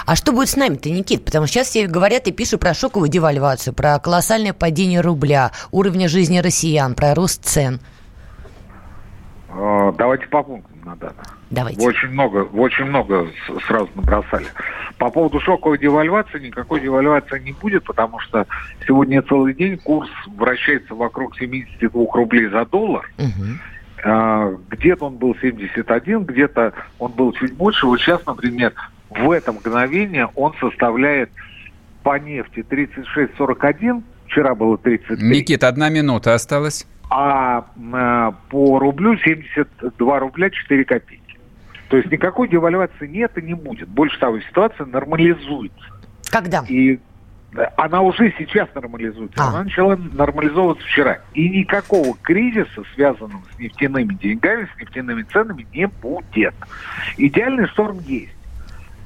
А 0.05 0.15
что 0.15 0.33
будет 0.33 0.49
с 0.49 0.57
нами-то, 0.57 0.89
Никит? 0.89 1.23
Потому 1.23 1.45
что 1.45 1.53
сейчас 1.53 1.67
все 1.69 1.87
говорят 1.87 2.27
и 2.27 2.33
пишут 2.33 2.59
про 2.59 2.73
шоковую 2.73 3.09
девальвацию, 3.09 3.73
про 3.73 3.97
колоссальное 3.99 4.51
падение 4.51 4.99
рубля, 4.99 5.51
уровня 5.71 6.09
жизни 6.09 6.39
россиян, 6.39 6.95
про 6.95 7.15
рост 7.15 7.45
цен. 7.45 7.79
А, 9.49 9.93
давайте 9.93 10.27
по 10.27 10.43
пунктам, 10.43 10.76
Надана. 10.87 11.23
Давайте. 11.51 11.85
Очень 11.85 12.09
много, 12.09 12.37
очень 12.53 12.85
много 12.85 13.27
сразу 13.67 13.89
набросали. 13.95 14.47
По 14.97 15.09
поводу 15.09 15.39
шоковой 15.39 15.77
девальвации, 15.77 16.39
никакой 16.39 16.81
девальвации 16.81 17.39
не 17.39 17.53
будет, 17.53 17.83
потому 17.83 18.19
что 18.19 18.47
сегодня 18.87 19.21
целый 19.21 19.53
день 19.53 19.77
курс 19.77 20.09
вращается 20.35 20.95
вокруг 20.95 21.37
72 21.37 21.89
рублей 22.13 22.47
за 22.47 22.65
доллар. 22.65 23.09
Угу. 23.17 24.59
Где-то 24.69 25.05
он 25.05 25.17
был 25.17 25.35
71, 25.41 26.23
где-то 26.23 26.73
он 26.99 27.11
был 27.11 27.33
чуть 27.33 27.53
больше. 27.53 27.85
Вот 27.85 27.99
сейчас, 27.99 28.25
например, 28.25 28.73
в 29.09 29.31
это 29.31 29.51
мгновение 29.51 30.27
он 30.35 30.53
составляет 30.59 31.29
по 32.03 32.17
нефти 32.17 32.65
36,41, 32.69 34.03
вчера 34.27 34.55
было 34.55 34.77
33. 34.77 35.27
Никита, 35.29 35.67
одна 35.67 35.89
минута 35.89 36.33
осталась. 36.33 36.87
А 37.09 37.65
э, 37.75 38.31
по 38.49 38.79
рублю 38.79 39.17
72 39.17 40.19
рубля 40.19 40.49
4 40.49 40.85
копейки. 40.85 41.23
То 41.89 41.97
есть 41.97 42.11
никакой 42.11 42.49
девальвации 42.49 43.07
нет 43.07 43.37
и 43.37 43.41
не 43.41 43.53
будет. 43.53 43.87
Больше 43.87 44.19
того, 44.19 44.39
ситуация 44.41 44.85
нормализуется. 44.85 45.85
Когда? 46.29 46.63
И 46.67 46.99
она 47.77 48.01
уже 48.01 48.33
сейчас 48.37 48.67
нормализуется. 48.75 49.41
А. 49.41 49.49
Она 49.49 49.63
начала 49.63 49.95
нормализовываться 49.95 50.85
вчера. 50.85 51.19
И 51.33 51.49
никакого 51.49 52.15
кризиса, 52.21 52.83
связанного 52.93 53.41
с 53.55 53.59
нефтяными 53.59 54.13
деньгами, 54.15 54.67
с 54.75 54.81
нефтяными 54.81 55.23
ценами, 55.23 55.65
не 55.73 55.87
будет. 55.87 56.53
Идеальный 57.17 57.67
шторм 57.67 57.99
есть 57.99 58.33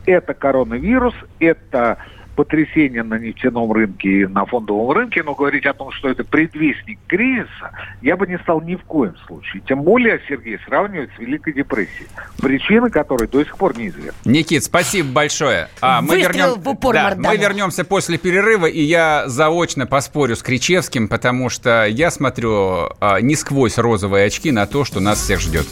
это 0.05 0.33
коронавирус, 0.33 1.13
это 1.39 1.97
потрясение 2.35 3.03
на 3.03 3.15
нефтяном 3.19 3.71
рынке 3.71 4.21
и 4.21 4.25
на 4.25 4.45
фондовом 4.45 4.91
рынке, 4.91 5.23
но 5.23 5.33
говорить 5.33 5.65
о 5.65 5.73
том, 5.73 5.91
что 5.91 6.09
это 6.09 6.23
предвестник 6.23 6.99
кризиса, 7.07 7.71
я 8.01 8.17
бы 8.17 8.27
не 8.27 8.37
стал 8.39 8.61
ни 8.61 8.75
в 8.75 8.83
коем 8.83 9.15
случае. 9.27 9.61
Тем 9.67 9.83
более, 9.83 10.21
Сергей, 10.27 10.57
сравнивать 10.65 11.09
с 11.15 11.19
Великой 11.19 11.53
депрессией, 11.53 12.07
причины 12.41 12.89
которой 12.89 13.27
до 13.27 13.43
сих 13.43 13.57
пор 13.57 13.77
неизвестны. 13.77 14.13
Никит, 14.25 14.63
спасибо 14.63 15.11
большое. 15.11 15.67
А, 15.81 16.01
мы, 16.01 16.17
вернем... 16.17 16.59
в 16.59 16.69
упор 16.69 16.93
да, 16.93 17.13
мы 17.17 17.37
вернемся 17.37 17.83
после 17.83 18.17
перерыва, 18.17 18.65
и 18.65 18.81
я 18.81 19.23
заочно 19.27 19.85
поспорю 19.85 20.35
с 20.35 20.43
Кричевским, 20.43 21.07
потому 21.07 21.49
что 21.49 21.85
я 21.85 22.11
смотрю 22.11 22.89
а, 22.99 23.21
не 23.21 23.35
сквозь 23.35 23.77
розовые 23.77 24.25
очки 24.25 24.51
на 24.51 24.65
то, 24.65 24.85
что 24.85 24.99
нас 24.99 25.19
всех 25.19 25.39
ждет. 25.41 25.67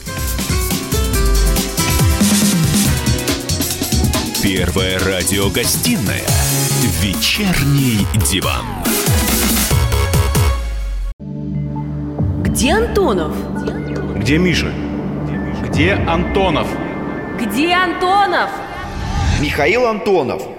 Первая 4.41 4.97
радиогостинная 4.99 6.23
«Вечерний 7.01 8.07
диван». 8.31 8.65
Где 12.45 12.71
Антонов? 12.71 13.33
Где 14.15 14.37
Миша? 14.37 14.73
Где 15.67 15.91
Антонов? 15.91 16.69
Где 17.37 17.73
Антонов? 17.73 18.49
Михаил 19.41 19.85
Антонов– 19.87 20.41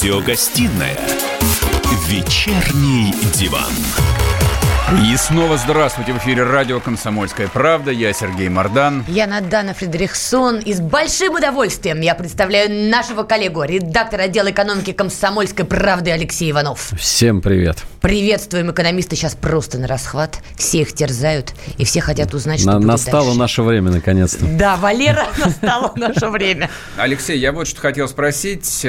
Радиогостинная 0.00 0.96
«Вечерний 2.08 3.12
диван». 3.34 3.70
И 5.04 5.14
снова 5.18 5.58
здравствуйте. 5.58 6.14
В 6.14 6.18
эфире 6.18 6.42
радио 6.42 6.80
«Комсомольская 6.80 7.48
правда». 7.48 7.90
Я 7.90 8.14
Сергей 8.14 8.48
Мордан. 8.48 9.04
Я 9.08 9.26
Надана 9.26 9.74
Фредериксон. 9.74 10.60
И 10.60 10.72
с 10.72 10.80
большим 10.80 11.34
удовольствием 11.34 12.00
я 12.00 12.14
представляю 12.14 12.90
нашего 12.90 13.24
коллегу, 13.24 13.62
редактора 13.62 14.22
отдела 14.22 14.50
экономики 14.50 14.92
«Комсомольской 14.92 15.66
правды» 15.66 16.10
Алексей 16.12 16.50
Иванов. 16.50 16.92
Всем 16.98 17.42
привет. 17.42 17.84
Приветствуем. 18.00 18.70
Экономисты 18.70 19.16
сейчас 19.16 19.34
просто 19.34 19.76
на 19.76 19.86
расхват. 19.86 20.38
Все 20.56 20.80
их 20.80 20.94
терзают. 20.94 21.52
И 21.76 21.84
все 21.84 22.00
хотят 22.00 22.32
узнать, 22.32 22.60
что 22.60 22.70
на, 22.70 22.76
будет 22.78 22.86
Настало 22.86 23.26
дальше. 23.26 23.38
наше 23.38 23.62
время, 23.62 23.90
наконец-то. 23.90 24.46
Да, 24.46 24.76
Валера, 24.76 25.26
настало 25.38 25.92
наше 25.94 26.28
время. 26.28 26.70
Алексей, 26.96 27.38
я 27.38 27.52
вот 27.52 27.68
что 27.68 27.82
хотел 27.82 28.08
спросить. 28.08 28.86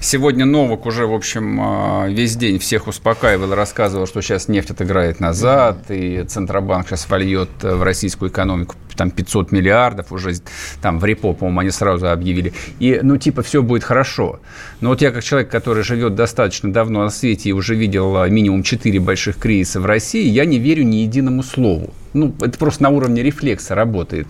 Сегодня 0.00 0.44
Новок 0.44 0.86
уже, 0.86 1.06
в 1.06 1.14
общем, 1.14 1.58
а, 1.60 2.06
весь 2.08 2.36
день 2.36 2.58
всех 2.58 2.86
успокаивал, 2.86 3.54
рассказывал, 3.54 4.06
что 4.06 4.20
сейчас 4.20 4.48
нефть 4.48 4.70
отыграет 4.70 5.20
назад, 5.20 5.90
и 5.90 6.22
Центробанк 6.24 6.88
сейчас 6.88 7.08
вольет 7.08 7.50
в 7.62 7.82
российскую 7.82 8.30
экономику 8.30 8.76
там 8.96 9.10
500 9.10 9.52
миллиардов 9.52 10.12
уже 10.12 10.34
там 10.80 10.98
в 10.98 11.04
репо, 11.04 11.32
по-моему, 11.32 11.60
они 11.60 11.70
сразу 11.70 12.10
объявили. 12.10 12.52
И, 12.78 13.00
ну, 13.02 13.16
типа, 13.16 13.42
все 13.42 13.62
будет 13.62 13.84
хорошо. 13.84 14.40
Но 14.80 14.90
вот 14.90 15.02
я 15.02 15.10
как 15.10 15.24
человек, 15.24 15.50
который 15.50 15.82
живет 15.82 16.14
достаточно 16.14 16.72
давно 16.72 17.02
на 17.02 17.10
свете 17.10 17.50
и 17.50 17.52
уже 17.52 17.74
видел 17.74 18.16
а, 18.16 18.28
минимум 18.28 18.62
4 18.62 19.00
больших 19.00 19.36
кризиса 19.36 19.80
в 19.80 19.86
России, 19.86 20.28
я 20.28 20.44
не 20.44 20.58
верю 20.58 20.84
ни 20.84 20.96
единому 20.96 21.42
слову. 21.42 21.92
ну, 22.12 22.34
это 22.40 22.58
просто 22.58 22.82
на 22.82 22.90
уровне 22.90 23.22
рефлекса 23.22 23.74
работает. 23.74 24.26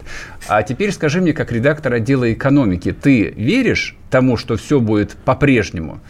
А 0.48 0.62
теперь 0.62 0.92
скажи 0.92 1.20
мне, 1.20 1.32
как 1.32 1.52
редактор 1.52 1.92
отдела 1.94 2.32
экономики, 2.32 2.92
ты 2.92 3.30
веришь 3.36 3.96
тому, 4.10 4.36
что 4.36 4.56
все 4.56 4.80
будет 4.80 5.16
по-прежнему? 5.24 6.00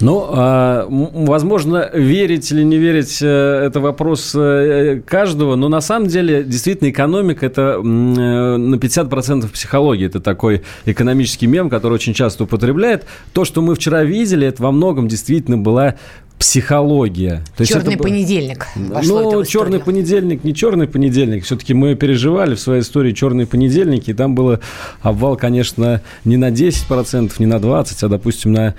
Ну, 0.00 0.26
а, 0.30 0.86
возможно, 0.88 1.90
верить 1.92 2.50
или 2.52 2.62
не 2.62 2.78
верить, 2.78 3.18
э, 3.20 3.26
это 3.26 3.80
вопрос 3.80 4.34
э, 4.34 5.02
каждого, 5.06 5.56
но 5.56 5.68
на 5.68 5.80
самом 5.82 6.08
деле, 6.08 6.42
действительно, 6.42 6.88
экономика– 6.88 7.44
это 7.46 7.80
э, 7.82 7.82
на 7.82 8.74
50% 8.76 9.48
психологии. 9.50 10.06
Это 10.06 10.20
такой 10.20 10.62
экономический 10.86 11.46
мем, 11.46 11.68
который 11.68 11.94
очень 11.94 12.14
часто 12.14 12.44
употребляет. 12.44 13.04
То, 13.32 13.44
что 13.44 13.60
мы 13.60 13.74
вчера 13.74 14.02
видели, 14.02 14.46
это 14.46 14.62
во 14.62 14.72
многом 14.72 15.06
действительно 15.06 15.58
была 15.58 15.96
психология. 16.40 17.44
То 17.54 17.66
черный 17.66 17.94
это... 17.94 18.02
понедельник. 18.02 18.66
Ну, 18.74 19.44
черный 19.44 19.78
понедельник, 19.78 20.42
не 20.42 20.54
черный 20.54 20.88
понедельник. 20.88 21.44
Все-таки 21.44 21.74
мы 21.74 21.94
переживали 21.96 22.54
в 22.54 22.60
своей 22.60 22.80
истории 22.80 23.12
черные 23.12 23.46
понедельники, 23.46 24.10
и 24.10 24.14
там 24.14 24.34
было 24.34 24.58
обвал, 25.02 25.36
конечно, 25.36 26.00
не 26.24 26.38
на 26.38 26.48
10%, 26.48 27.32
не 27.38 27.46
на 27.46 27.56
20%, 27.56 27.94
а, 28.00 28.08
допустим, 28.08 28.54
на 28.54 28.74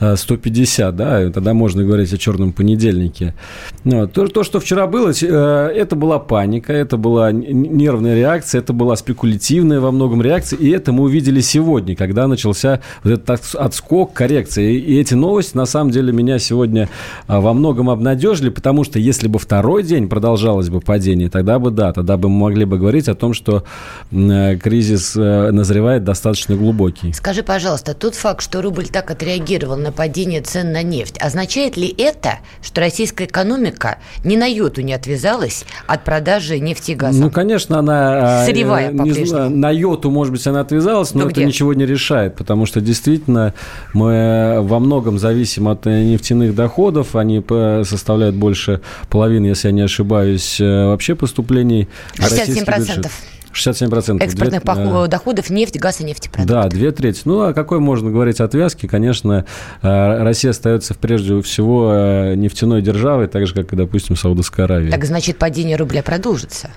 150%. 0.00 0.90
Да? 0.90 1.30
Тогда 1.30 1.54
можно 1.54 1.84
говорить 1.84 2.12
о 2.12 2.18
черном 2.18 2.52
понедельнике. 2.52 3.34
Но 3.84 4.08
то, 4.08 4.26
то, 4.26 4.42
что 4.42 4.58
вчера 4.58 4.88
было, 4.88 5.12
э, 5.12 5.72
это 5.72 5.94
была 5.94 6.18
паника, 6.18 6.72
это 6.72 6.96
была 6.96 7.30
нервная 7.30 8.16
реакция, 8.16 8.58
это 8.60 8.72
была 8.72 8.96
спекулятивная 8.96 9.78
во 9.78 9.92
многом 9.92 10.20
реакция, 10.20 10.58
и 10.58 10.68
это 10.68 10.90
мы 10.90 11.04
увидели 11.04 11.40
сегодня, 11.40 11.94
когда 11.94 12.26
начался 12.26 12.80
вот 13.04 13.12
этот 13.12 13.54
отскок, 13.54 14.12
коррекция. 14.14 14.70
И 14.70 14.96
эти 14.98 15.14
новости, 15.14 15.56
на 15.56 15.66
самом 15.66 15.92
деле, 15.92 16.12
меня 16.12 16.40
сегодня 16.40 16.88
во 17.28 17.52
многом 17.52 17.90
обнадежили, 17.90 18.48
потому 18.50 18.84
что 18.84 18.98
если 18.98 19.28
бы 19.28 19.38
второй 19.38 19.82
день 19.82 20.08
продолжалось 20.08 20.68
бы 20.68 20.80
падение, 20.80 21.28
тогда 21.28 21.58
бы 21.58 21.70
да, 21.70 21.92
тогда 21.92 22.16
бы 22.16 22.28
мы 22.28 22.40
могли 22.40 22.64
бы 22.64 22.78
говорить 22.78 23.08
о 23.08 23.14
том, 23.14 23.34
что 23.34 23.64
э, 24.10 24.56
кризис 24.56 25.16
э, 25.16 25.50
назревает 25.50 26.04
достаточно 26.04 26.56
глубокий. 26.56 27.12
Скажи, 27.12 27.42
пожалуйста, 27.42 27.94
тот 27.94 28.14
факт, 28.14 28.42
что 28.42 28.62
рубль 28.62 28.86
так 28.86 29.10
отреагировал 29.10 29.76
на 29.76 29.92
падение 29.92 30.40
цен 30.40 30.72
на 30.72 30.82
нефть, 30.82 31.18
означает 31.20 31.76
ли 31.76 31.92
это, 31.98 32.38
что 32.62 32.80
российская 32.80 33.24
экономика 33.24 33.98
ни 34.24 34.36
на 34.36 34.46
йоту 34.46 34.82
не 34.82 34.92
отвязалась 34.92 35.64
от 35.86 36.04
продажи 36.04 36.58
нефти 36.58 36.92
и 36.92 36.94
газа? 36.94 37.20
Ну, 37.20 37.30
конечно, 37.30 37.78
она... 37.78 38.42
А, 38.42 38.46
Сырьевая 38.46 38.92
э, 38.92 38.96
по-прежнему. 38.96 39.50
На 39.50 39.70
йоту, 39.70 40.10
может 40.10 40.32
быть, 40.32 40.46
она 40.46 40.60
отвязалась, 40.60 41.14
но, 41.14 41.20
но 41.22 41.26
это 41.26 41.40
где? 41.40 41.46
ничего 41.46 41.74
не 41.74 41.86
решает, 41.86 42.36
потому 42.36 42.66
что 42.66 42.80
действительно 42.80 43.54
мы 43.92 44.58
во 44.62 44.78
многом 44.78 45.18
зависим 45.18 45.68
от 45.68 45.86
нефтяных 45.86 46.54
доходов, 46.54 46.93
доходов. 46.94 47.16
Они 47.16 47.42
составляют 47.84 48.36
больше 48.36 48.80
половины, 49.10 49.46
если 49.46 49.68
я 49.68 49.72
не 49.72 49.82
ошибаюсь, 49.82 50.60
э, 50.60 50.86
вообще 50.86 51.14
поступлений. 51.14 51.88
67%. 52.16 53.10
67%. 53.52 54.20
Экспортных 54.20 54.64
две, 54.64 55.06
доходов 55.06 55.48
нефть, 55.48 55.78
газ 55.78 56.00
и 56.00 56.04
нефтепродукты. 56.04 56.52
Да, 56.52 56.68
две 56.68 56.90
трети. 56.90 57.22
Ну, 57.24 57.42
а 57.42 57.54
какой 57.54 57.78
можно 57.78 58.10
говорить 58.10 58.40
отвязки? 58.40 58.86
Конечно, 58.86 59.44
э, 59.80 60.22
Россия 60.22 60.50
остается 60.50 60.94
прежде 60.94 61.40
всего 61.42 61.92
э, 61.92 62.34
нефтяной 62.34 62.82
державой, 62.82 63.28
так 63.28 63.46
же, 63.46 63.54
как 63.54 63.72
и, 63.72 63.76
допустим, 63.76 64.16
Саудовская 64.16 64.66
Аравия. 64.66 64.90
Так 64.90 65.04
значит, 65.04 65.38
падение 65.38 65.76
рубля 65.76 66.02
продолжится? 66.02 66.70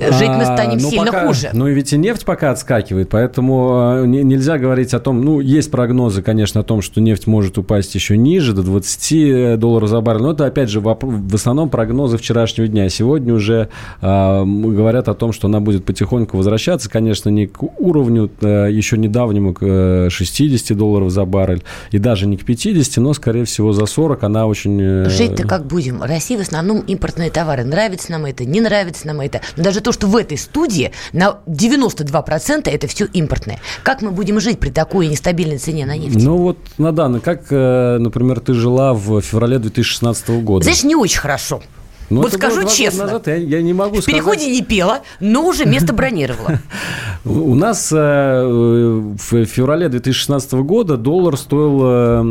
Жить 0.00 0.30
мы 0.30 0.44
станем 0.44 0.78
а, 0.78 0.82
ну, 0.82 0.90
сильно 0.90 1.06
пока, 1.06 1.26
хуже. 1.26 1.50
Ну 1.52 1.68
и 1.68 1.74
ведь 1.74 1.92
и 1.92 1.98
нефть 1.98 2.24
пока 2.24 2.50
отскакивает, 2.50 3.08
поэтому 3.08 4.02
э, 4.02 4.06
нельзя 4.06 4.58
говорить 4.58 4.94
о 4.94 5.00
том, 5.00 5.22
ну, 5.22 5.40
есть 5.40 5.70
прогнозы, 5.70 6.22
конечно, 6.22 6.60
о 6.60 6.64
том, 6.64 6.82
что 6.82 7.00
нефть 7.00 7.26
может 7.26 7.58
упасть 7.58 7.94
еще 7.94 8.16
ниже, 8.16 8.52
до 8.52 8.62
20 8.62 9.58
долларов 9.58 9.88
за 9.88 10.00
баррель, 10.00 10.22
но 10.22 10.32
это, 10.32 10.46
опять 10.46 10.70
же, 10.70 10.80
в 10.80 11.34
основном 11.34 11.68
прогнозы 11.68 12.16
вчерашнего 12.16 12.66
дня. 12.66 12.88
Сегодня 12.88 13.34
уже 13.34 13.68
э, 14.00 14.44
говорят 14.44 15.08
о 15.08 15.14
том, 15.14 15.32
что 15.32 15.48
она 15.48 15.60
будет 15.60 15.84
потихоньку 15.84 16.36
возвращаться, 16.36 16.88
конечно, 16.88 17.28
не 17.28 17.46
к 17.46 17.62
уровню 17.62 18.30
э, 18.40 18.68
еще 18.70 18.96
недавнему, 18.96 19.54
к 19.54 20.08
60 20.10 20.76
долларов 20.76 21.10
за 21.10 21.24
баррель, 21.24 21.62
и 21.90 21.98
даже 21.98 22.26
не 22.26 22.36
к 22.36 22.44
50, 22.44 22.96
но, 23.02 23.12
скорее 23.14 23.44
всего, 23.44 23.72
за 23.72 23.86
40 23.86 24.22
она 24.24 24.46
очень... 24.46 24.80
Э... 24.80 25.08
Жить-то 25.08 25.46
как 25.46 25.66
будем? 25.66 26.02
Россия 26.02 26.38
в 26.38 26.42
основном 26.42 26.80
импортные 26.80 27.30
товары. 27.30 27.64
Нравится 27.64 28.12
нам 28.12 28.24
это, 28.24 28.44
не 28.44 28.60
нравится 28.60 29.06
нам 29.06 29.20
это. 29.20 29.40
Но 29.56 29.64
даже 29.64 29.80
то, 29.80 29.89
то, 29.90 29.92
что 29.92 30.06
в 30.06 30.16
этой 30.16 30.38
студии 30.38 30.92
на 31.12 31.40
92% 31.48 32.70
это 32.70 32.86
все 32.86 33.06
импортное. 33.06 33.58
Как 33.82 34.02
мы 34.02 34.12
будем 34.12 34.38
жить 34.38 34.60
при 34.60 34.70
такой 34.70 35.08
нестабильной 35.08 35.58
цене 35.58 35.84
на 35.84 35.96
нефть? 35.96 36.14
Ну 36.14 36.36
вот, 36.36 36.58
Надана, 36.78 37.18
как, 37.18 37.46
э, 37.50 37.98
например, 37.98 38.38
ты 38.38 38.54
жила 38.54 38.94
в 38.94 39.20
феврале 39.20 39.58
2016 39.58 40.28
года? 40.42 40.62
Знаешь, 40.62 40.84
не 40.84 40.94
очень 40.94 41.18
хорошо. 41.18 41.60
Ну, 42.08 42.22
вот 42.22 42.32
скажу 42.32 42.68
честно. 42.68 43.04
Назад, 43.04 43.26
я, 43.28 43.36
я 43.36 43.62
не 43.62 43.72
могу 43.72 43.96
в 43.96 44.02
сказать. 44.02 44.20
переходе 44.20 44.50
не 44.50 44.62
пела, 44.62 45.00
но 45.20 45.46
уже 45.46 45.64
место 45.64 45.92
бронировала. 45.92 46.60
У 47.24 47.54
нас 47.54 47.92
э, 47.92 48.44
в 48.46 49.44
феврале 49.44 49.90
2016 49.90 50.52
года 50.54 50.96
доллар 50.96 51.36
стоил 51.36 52.22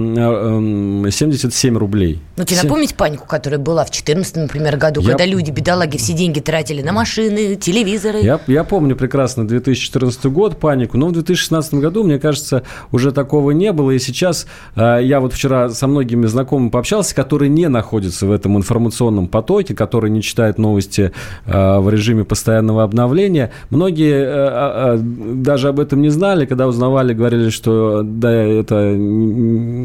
77 1.11 1.75
э, 1.75 1.77
рублей. 1.77 2.19
Ну, 2.37 2.43
тебе 2.43 2.63
напомнить 2.63 2.95
панику, 2.95 3.27
которая 3.27 3.59
была 3.59 3.83
в 3.83 3.91
2014, 3.91 4.37
например, 4.37 4.77
году, 4.77 5.03
когда 5.03 5.25
люди, 5.27 5.51
бедолаги, 5.51 5.97
все 5.97 6.13
деньги 6.13 6.39
тратили 6.39 6.81
на 6.81 6.91
машины, 6.91 7.55
телевизоры. 7.55 8.21
Я, 8.21 8.39
я 8.47 8.63
помню 8.63 8.95
прекрасно 8.95 9.47
2014 9.47 10.25
год, 10.25 10.59
панику, 10.59 10.97
но 10.97 11.07
в 11.07 11.11
2016 11.11 11.75
году, 11.75 12.03
мне 12.03 12.17
кажется, 12.17 12.63
уже 12.91 13.11
такого 13.11 13.51
не 13.51 13.71
было. 13.71 13.91
И 13.91 13.99
сейчас 13.99 14.47
э, 14.75 15.01
я 15.03 15.19
вот 15.19 15.33
вчера 15.33 15.69
со 15.69 15.85
многими 15.85 16.25
знакомыми 16.25 16.69
пообщался, 16.69 17.13
которые 17.13 17.49
не 17.49 17.69
находятся 17.69 18.25
в 18.25 18.31
этом 18.31 18.57
информационном 18.57 19.27
потоке, 19.27 19.75
который 19.75 20.09
не 20.09 20.23
читает 20.23 20.57
новости 20.57 21.11
в 21.45 21.89
режиме 21.89 22.23
постоянного 22.23 22.83
обновления. 22.83 23.51
Многие 23.69 24.78
даже 24.97 25.69
об 25.69 25.79
этом 25.79 26.01
не 26.01 26.09
знали, 26.09 26.45
когда 26.45 26.67
узнавали, 26.67 27.13
говорили, 27.13 27.49
что 27.49 28.01
да, 28.03 28.31
это 28.31 28.91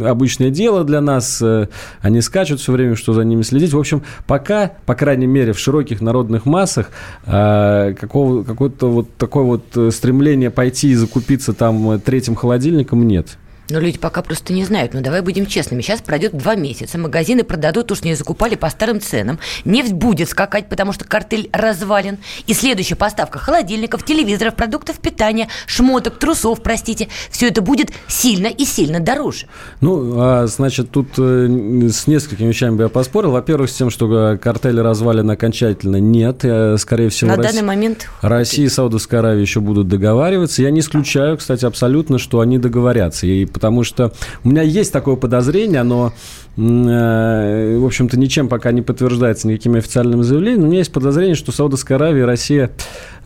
обычное 0.09 0.51
дело 0.51 0.85
для 0.85 1.01
нас, 1.01 1.41
э, 1.43 1.69
они 2.01 2.21
скачут 2.21 2.61
все 2.61 2.73
время, 2.73 2.97
что 2.97 3.13
за 3.13 3.25
ними 3.25 3.43
следить. 3.43 3.73
В 3.73 3.79
общем, 3.79 4.03
пока, 4.27 4.73
по 4.87 4.95
крайней 4.95 5.27
мере, 5.27 5.53
в 5.53 5.59
широких 5.59 6.01
народных 6.01 6.47
массах 6.47 6.91
какого, 7.25 8.43
какое-то 8.43 8.91
вот 8.91 9.15
такое 9.17 9.45
вот 9.45 9.95
стремление 9.95 10.51
пойти 10.51 10.91
и 10.91 10.95
закупиться 10.95 11.53
там 11.53 12.01
третьим 12.01 12.35
холодильником 12.35 13.07
нет. 13.07 13.39
Но 13.71 13.81
люди 13.81 13.99
пока 13.99 14.23
просто 14.23 14.53
не 14.53 14.65
знают. 14.65 14.93
Но 14.93 15.01
давай 15.01 15.23
будем 15.23 15.47
честными. 15.47 15.81
Сейчас 15.81 16.03
пройдет 16.03 16.37
два 16.37 16.55
месяца. 16.55 16.99
Магазины 16.99 17.45
продадут 17.45 17.87
то, 17.87 17.95
что 17.95 18.07
не 18.07 18.15
закупали 18.15 18.57
по 18.57 18.69
старым 18.69 19.01
ценам. 19.01 19.39
Нефть 19.65 19.93
будет 19.93 20.29
скакать, 20.29 20.69
потому 20.69 20.93
что 20.93 21.05
картель 21.05 21.49
развален. 21.53 22.19
И 22.47 22.53
следующая 22.53 22.97
поставка 22.97 23.39
холодильников, 23.39 24.05
телевизоров, 24.05 24.55
продуктов 24.55 24.99
питания, 24.99 25.49
шмоток, 25.67 26.19
трусов, 26.19 26.63
простите. 26.63 27.09
Все 27.31 27.49
это 27.49 27.63
будет 27.63 27.91
сильно 28.07 28.49
и 28.49 28.65
сильно 28.65 29.01
дороже. 29.01 29.47
Ну, 29.81 30.21
а, 30.21 30.47
значит, 30.47 30.91
тут 30.91 31.09
э, 31.19 31.89
с 31.91 32.07
несколькими 32.07 32.49
вещами 32.49 32.77
бы 32.77 32.83
я 32.85 32.89
поспорил. 32.89 33.31
Во-первых, 33.31 33.71
с 33.71 33.75
тем, 33.75 33.89
что 33.91 34.33
э, 34.33 34.39
картель 34.39 34.81
развален 34.81 35.31
окончательно, 35.31 35.97
нет. 35.97 36.45
Э, 36.45 36.77
скорее 36.79 37.09
всего, 37.09 37.31
На 37.31 37.37
Россия, 37.37 37.53
данный 37.53 37.67
момент... 37.67 38.11
Россия 38.21 38.67
и 38.67 38.69
Саудовская 38.69 39.21
Аравия 39.21 39.41
еще 39.41 39.61
будут 39.61 39.89
договариваться. 39.89 40.63
Я 40.63 40.71
не 40.71 40.81
исключаю, 40.81 41.39
кстати, 41.39 41.65
абсолютно, 41.65 42.19
что 42.19 42.41
они 42.41 42.59
договорятся. 42.59 43.27
И 43.27 43.47
потому 43.55 43.85
что 43.85 44.13
у 44.43 44.51
меня 44.51 44.63
есть 44.63 44.93
такое 44.93 45.17
подозрение, 45.17 45.83
но 45.83 46.13
Э, 46.57 47.79
в 47.79 47.85
общем-то, 47.85 48.19
ничем 48.19 48.49
пока 48.49 48.71
не 48.71 48.83
подтверждается 48.83 49.49
никакими 49.49 49.79
официальными 49.79 50.23
заявлениями. 50.23 50.61
Но 50.61 50.67
у 50.67 50.71
меня 50.71 50.79
есть 50.79 50.93
подозрение, 50.93 51.35
что 51.35 51.53
Саудовская 51.53 51.97
Аравия 51.97 52.23
и 52.23 52.25
Россия 52.25 52.71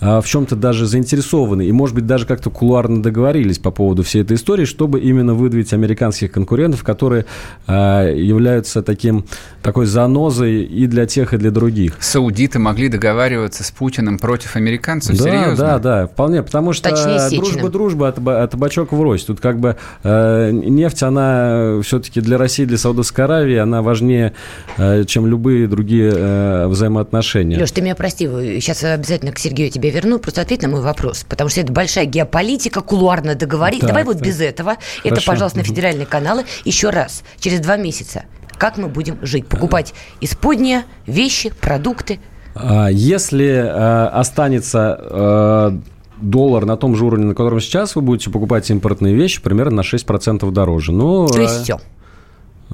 а, 0.01 0.21
в 0.21 0.27
чем-то 0.27 0.57
даже 0.57 0.87
заинтересованы. 0.87 1.67
И, 1.67 1.73
может 1.73 1.95
быть, 1.95 2.07
даже 2.07 2.25
как-то 2.25 2.51
кулуарно 2.51 3.03
договорились 3.03 3.59
по 3.59 3.71
поводу 3.71 4.03
всей 4.03 4.23
этой 4.23 4.37
истории, 4.37 4.65
чтобы 4.65 5.01
именно 5.01 5.35
выдавить 5.35 5.73
американских 5.73 6.31
конкурентов, 6.33 6.85
которые 6.85 7.27
а, 7.67 8.09
являются 8.09 8.83
таким, 8.83 9.27
такой 9.63 9.87
занозой 9.87 10.63
и 10.65 10.87
для 10.87 11.07
тех, 11.07 11.35
и 11.35 11.37
для 11.37 11.51
других. 11.51 11.97
Саудиты 12.01 12.59
могли 12.59 12.89
договариваться 12.89 13.65
с 13.65 13.71
Путиным 13.71 14.19
против 14.19 14.57
американцев? 14.57 15.17
Да, 15.19 15.25
Серьезно? 15.25 15.57
Да, 15.57 15.79
да, 15.79 16.07
вполне. 16.07 16.43
Потому 16.43 16.73
что 16.73 16.91
дружба-дружба, 17.31 18.09
а 18.09 18.47
табачок 18.47 18.93
врозь. 18.93 19.25
Тут 19.25 19.41
как 19.41 19.59
бы 19.59 19.77
э, 20.03 20.18
нефть, 20.53 21.03
она 21.03 21.81
все-таки 21.83 22.21
для 22.21 22.39
России, 22.39 22.65
для 22.65 22.79
Саудовской 22.79 23.25
Аравии, 23.25 23.57
она 23.57 23.83
важнее, 23.83 24.35
э, 24.77 25.05
чем 25.05 25.27
любые 25.27 25.69
другие 25.69 26.13
э, 26.15 26.67
взаимоотношения. 26.67 27.59
Леш, 27.59 27.71
ты 27.71 27.83
меня 27.83 27.95
прости, 27.95 28.27
сейчас 28.61 28.85
обязательно 28.85 29.33
к 29.33 29.39
Сергею 29.39 29.71
тебя 29.71 29.91
верну, 29.91 30.19
просто 30.19 30.43
ответь 30.43 30.63
на 30.63 30.69
мой 30.69 30.81
вопрос, 30.81 31.25
потому 31.29 31.51
что 31.51 31.61
это 31.61 31.73
большая 31.73 32.07
геополитика, 32.07 32.81
кулуарно 32.81 33.35
договорить. 33.35 33.81
Так, 33.81 33.89
Давай 33.89 34.05
вот 34.05 34.21
без 34.21 34.41
этого. 34.41 34.77
Хорошо. 35.03 35.03
Это, 35.05 35.23
пожалуйста, 35.25 35.59
на 35.59 35.65
федеральные 35.65 36.07
каналы. 36.07 36.45
Еще 36.65 36.91
раз, 36.91 37.23
через 37.39 37.61
два 37.61 37.77
месяца. 37.77 38.25
Как 38.59 38.77
мы 38.77 38.89
будем 38.89 39.25
жить? 39.25 39.47
Покупать 39.47 39.95
исподние 40.21 40.85
вещи, 41.07 41.53
продукты? 41.61 42.19
А, 42.55 42.89
если 42.89 43.47
э, 43.47 44.07
останется 44.09 44.99
э, 45.01 45.79
доллар 46.21 46.65
на 46.67 46.77
том 46.77 46.95
же 46.95 47.05
уровне, 47.05 47.27
на 47.27 47.35
котором 47.35 47.61
сейчас 47.61 47.97
вы 47.97 48.03
будете 48.03 48.31
покупать 48.31 48.71
импортные 48.71 49.15
вещи, 49.15 49.41
примерно 49.43 49.77
на 49.77 49.81
6% 49.81 50.51
дороже. 50.51 50.93
Ну, 50.93 51.27
То 51.29 51.41
есть 51.41 51.61
э, 51.61 51.63
все? 51.63 51.81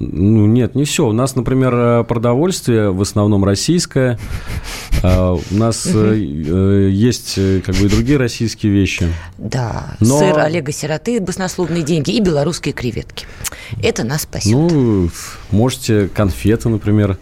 Ну, 0.01 0.47
нет, 0.47 0.75
не 0.75 0.85
все. 0.85 1.07
У 1.07 1.13
нас, 1.13 1.37
например, 1.37 1.75
э, 1.75 2.05
продовольствие 2.05 2.91
в 2.91 3.01
основном 3.01 3.45
российское. 3.45 4.19
А 5.03 5.35
у 5.35 5.55
нас 5.55 5.87
э, 5.87 6.89
есть 6.91 7.35
как 7.65 7.75
бы 7.75 7.87
и 7.87 7.89
другие 7.89 8.19
российские 8.19 8.73
вещи. 8.73 9.07
Да, 9.39 9.97
Но... 10.01 10.19
сыр 10.19 10.39
Олега 10.39 10.73
Сироты, 10.73 11.21
баснословные 11.21 11.83
деньги 11.83 12.11
и 12.11 12.21
белорусские 12.21 12.73
креветки. 12.73 13.27
Это 13.83 14.05
нас 14.05 14.23
спасет. 14.23 14.53
Ну, 14.53 15.11
можете 15.51 16.09
конфеты, 16.09 16.69
например, 16.69 17.19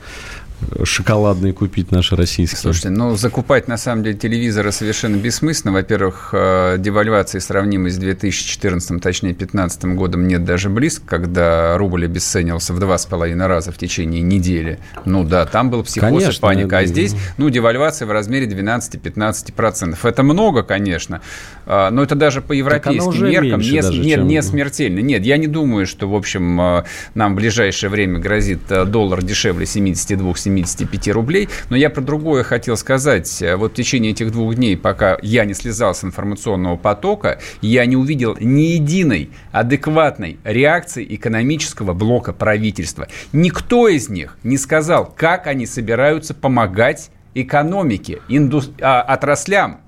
шоколадные 0.85 1.53
купить 1.53 1.91
наши 1.91 2.17
российские. 2.17 2.59
Слушайте, 2.59 2.91
ну 2.91 3.17
закупать 3.17 3.69
на 3.69 3.77
самом 3.77 4.05
деле 4.05 4.17
телевизоры 4.17 4.73
совершенно 4.73 5.17
бессмысленно. 5.17 5.73
Во-первых, 5.73 6.31
э, 6.33 6.77
девальвации 6.79 7.39
сравнимой 7.39 7.91
с 7.91 7.97
2014, 7.97 9.01
точнее 9.01 9.31
2015 9.31 9.85
годом 9.97 10.27
нет 10.27 10.45
даже 10.45 10.71
близко, 10.71 11.07
когда 11.07 11.77
рубль 11.79 12.05
обесценился 12.05 12.73
в 12.73 12.81
два 12.81 12.99
с 12.99 13.07
половиной 13.07 13.47
раза 13.47 13.73
в 13.73 13.79
течение 13.79 14.23
недели. 14.23 14.79
Ну 15.05 15.25
да, 15.25 15.47
там 15.47 15.71
был 15.71 15.83
психоз 15.83 16.09
конечно, 16.09 16.31
и 16.31 16.41
паника. 16.41 16.79
А 16.79 16.85
здесь, 16.85 17.15
ну, 17.37 17.51
девальвация 17.51 18.07
в 18.07 18.13
размере 18.13 18.47
12-15%. 18.47 19.97
Это 20.03 20.23
много, 20.23 20.63
конечно, 20.63 21.21
а, 21.67 21.91
но 21.91 22.03
это 22.03 22.15
даже 22.15 22.41
по 22.41 22.53
европейским 22.53 23.29
меркам 23.29 23.61
не, 23.61 23.81
даже, 23.81 24.01
не, 24.01 24.15
чем... 24.15 24.27
не 24.27 24.43
смертельно. 24.43 25.01
Нет, 25.01 25.25
я 25.25 25.37
не 25.37 25.47
думаю, 25.47 25.87
что, 25.87 26.09
в 26.09 26.15
общем, 26.15 26.61
э, 26.61 26.85
нам 27.15 27.33
в 27.33 27.37
ближайшее 27.37 27.91
время 27.91 28.19
грозит 28.19 28.61
э, 28.71 28.85
доллар 28.85 29.23
дешевле 29.23 29.65
72-73 29.65 30.62
75 30.67 31.09
рублей. 31.09 31.49
Но 31.71 31.77
я 31.77 31.91
про 31.91 32.01
другое 32.01 32.43
хотел 32.43 32.77
сказать. 32.77 33.43
Вот 33.57 33.73
в 33.73 33.75
течение 33.75 34.13
этих 34.13 34.33
двух 34.33 34.55
дней, 34.55 34.77
пока 34.77 35.19
я 35.23 35.45
не 35.45 35.55
слезал 35.55 35.95
с 35.95 36.05
информационного 36.05 36.77
потока, 36.77 37.41
я 37.61 37.87
не 37.87 37.97
увидел 37.97 38.37
ни 38.41 38.73
единой 38.73 39.31
адекватной 39.53 40.39
реакции 40.45 41.07
экономического 41.15 41.93
блока 41.93 42.33
правительства. 42.33 43.09
Никто 43.33 43.89
из 43.89 44.09
них 44.09 44.37
не 44.43 44.59
сказал, 44.59 45.07
как 45.17 45.47
они 45.47 45.67
собираются 45.67 46.35
помогать 46.35 47.11
экономике, 47.35 48.21
инду... 48.29 48.63
а, 48.81 49.03
отраслям. 49.03 49.81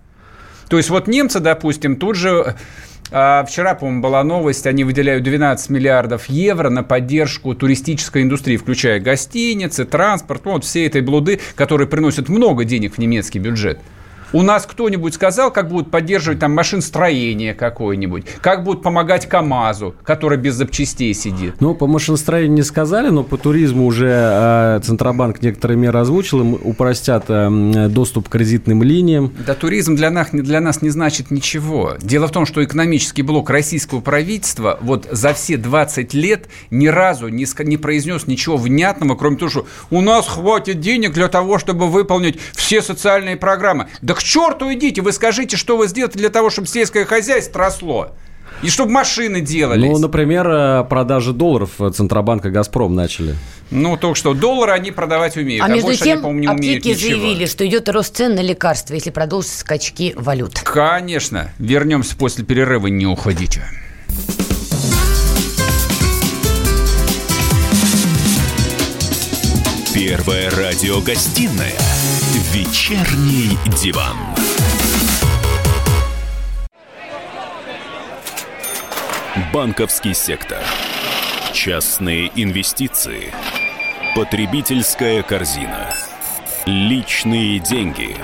То 0.68 0.78
есть 0.78 0.90
вот 0.90 1.06
немцы, 1.06 1.40
допустим, 1.40 1.96
тут 1.96 2.16
же 2.16 2.56
а 3.16 3.44
вчера, 3.44 3.76
по-моему, 3.76 4.02
была 4.02 4.24
новость, 4.24 4.66
они 4.66 4.82
выделяют 4.82 5.22
12 5.22 5.70
миллиардов 5.70 6.26
евро 6.28 6.68
на 6.68 6.82
поддержку 6.82 7.54
туристической 7.54 8.22
индустрии, 8.22 8.56
включая 8.56 8.98
гостиницы, 8.98 9.84
транспорт, 9.84 10.44
ну, 10.44 10.54
вот 10.54 10.64
все 10.64 10.84
этой 10.84 11.00
блуды, 11.00 11.38
которые 11.54 11.86
приносят 11.86 12.28
много 12.28 12.64
денег 12.64 12.94
в 12.94 12.98
немецкий 12.98 13.38
бюджет. 13.38 13.78
У 14.34 14.42
нас 14.42 14.66
кто-нибудь 14.66 15.14
сказал, 15.14 15.52
как 15.52 15.68
будут 15.68 15.92
поддерживать 15.92 16.40
там 16.40 16.52
машиностроение 16.52 17.54
какое-нибудь? 17.54 18.24
Как 18.40 18.64
будут 18.64 18.82
помогать 18.82 19.28
КАМАЗу, 19.28 19.94
который 20.02 20.38
без 20.38 20.56
запчастей 20.56 21.14
сидит? 21.14 21.60
Ну, 21.60 21.76
по 21.76 21.86
машиностроению 21.86 22.56
не 22.56 22.62
сказали, 22.64 23.10
но 23.10 23.22
по 23.22 23.36
туризму 23.38 23.86
уже 23.86 24.08
э, 24.10 24.80
Центробанк 24.82 25.40
некоторые 25.40 25.78
меры 25.78 26.00
озвучил. 26.00 26.40
Им 26.40 26.58
упростят 26.64 27.26
э, 27.28 27.86
доступ 27.88 28.28
к 28.28 28.32
кредитным 28.32 28.82
линиям. 28.82 29.32
Да 29.46 29.54
туризм 29.54 29.94
для 29.94 30.10
нас, 30.10 30.30
для 30.32 30.60
нас 30.60 30.82
не 30.82 30.90
значит 30.90 31.30
ничего. 31.30 31.92
Дело 32.00 32.26
в 32.26 32.32
том, 32.32 32.44
что 32.44 32.64
экономический 32.64 33.22
блок 33.22 33.50
российского 33.50 34.00
правительства 34.00 34.80
вот 34.82 35.06
за 35.12 35.32
все 35.32 35.56
20 35.56 36.12
лет 36.12 36.48
ни 36.72 36.88
разу 36.88 37.28
не, 37.28 37.46
не 37.62 37.76
произнес 37.76 38.26
ничего 38.26 38.56
внятного, 38.56 39.14
кроме 39.14 39.36
того, 39.36 39.48
что 39.48 39.66
у 39.90 40.00
нас 40.00 40.26
хватит 40.26 40.80
денег 40.80 41.12
для 41.12 41.28
того, 41.28 41.60
чтобы 41.60 41.86
выполнить 41.86 42.40
все 42.52 42.82
социальные 42.82 43.36
программы. 43.36 43.86
Да 44.02 44.14
черту 44.24 44.72
идите, 44.72 45.02
вы 45.02 45.12
скажите, 45.12 45.56
что 45.56 45.76
вы 45.76 45.86
сделаете 45.86 46.18
для 46.18 46.30
того, 46.30 46.50
чтобы 46.50 46.66
сельское 46.66 47.04
хозяйство 47.04 47.60
росло. 47.60 48.10
И 48.62 48.68
чтобы 48.68 48.92
машины 48.92 49.40
делались. 49.40 49.90
Ну, 49.90 49.98
например, 49.98 50.48
э, 50.48 50.84
продажи 50.84 51.32
долларов 51.32 51.70
Центробанка 51.92 52.50
«Газпром» 52.50 52.94
начали. 52.94 53.34
Ну, 53.70 53.96
только 53.96 54.16
что 54.16 54.32
доллары 54.32 54.72
они 54.72 54.90
продавать 54.90 55.36
умеют, 55.36 55.62
а, 55.62 55.66
а 55.66 55.68
между 55.68 55.94
тем, 55.96 56.24
они, 56.24 56.40
не 56.40 56.46
аптеки 56.46 56.94
заявили, 56.94 57.46
что 57.46 57.66
идет 57.66 57.88
рост 57.88 58.16
цен 58.16 58.34
на 58.34 58.40
лекарства, 58.40 58.94
если 58.94 59.10
продолжатся 59.10 59.58
скачки 59.58 60.14
валют. 60.16 60.60
Конечно. 60.60 61.50
Вернемся 61.58 62.16
после 62.16 62.44
перерыва, 62.44 62.86
не 62.86 63.06
уходите. 63.06 63.62
Первая 69.92 70.50
радиогостинная 70.50 71.72
«Вечерний 72.54 73.58
диван». 73.82 74.16
Банковский 79.52 80.14
сектор. 80.14 80.62
Частные 81.52 82.30
инвестиции. 82.36 83.32
Потребительская 84.14 85.24
корзина. 85.24 85.92
Личные 86.64 87.58
деньги. 87.58 88.16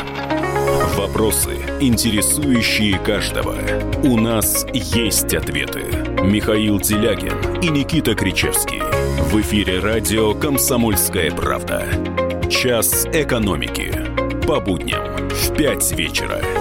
Вопросы, 0.95 1.57
интересующие 1.81 3.01
каждого. 3.01 3.57
У 4.05 4.17
нас 4.17 4.65
есть 4.73 5.35
ответы. 5.35 5.81
Михаил 6.23 6.79
Делягин 6.79 7.61
и 7.63 7.69
Никита 7.69 8.15
Кричевский. 8.15 8.81
В 9.25 9.41
эфире 9.41 9.81
радио 9.81 10.35
«Комсомольская 10.35 11.33
правда». 11.33 12.30
Час 12.51 13.07
экономики. 13.13 13.93
По 14.45 14.61
будням 14.61 15.29
в 15.29 15.57
5 15.57 15.93
вечера. 15.93 16.60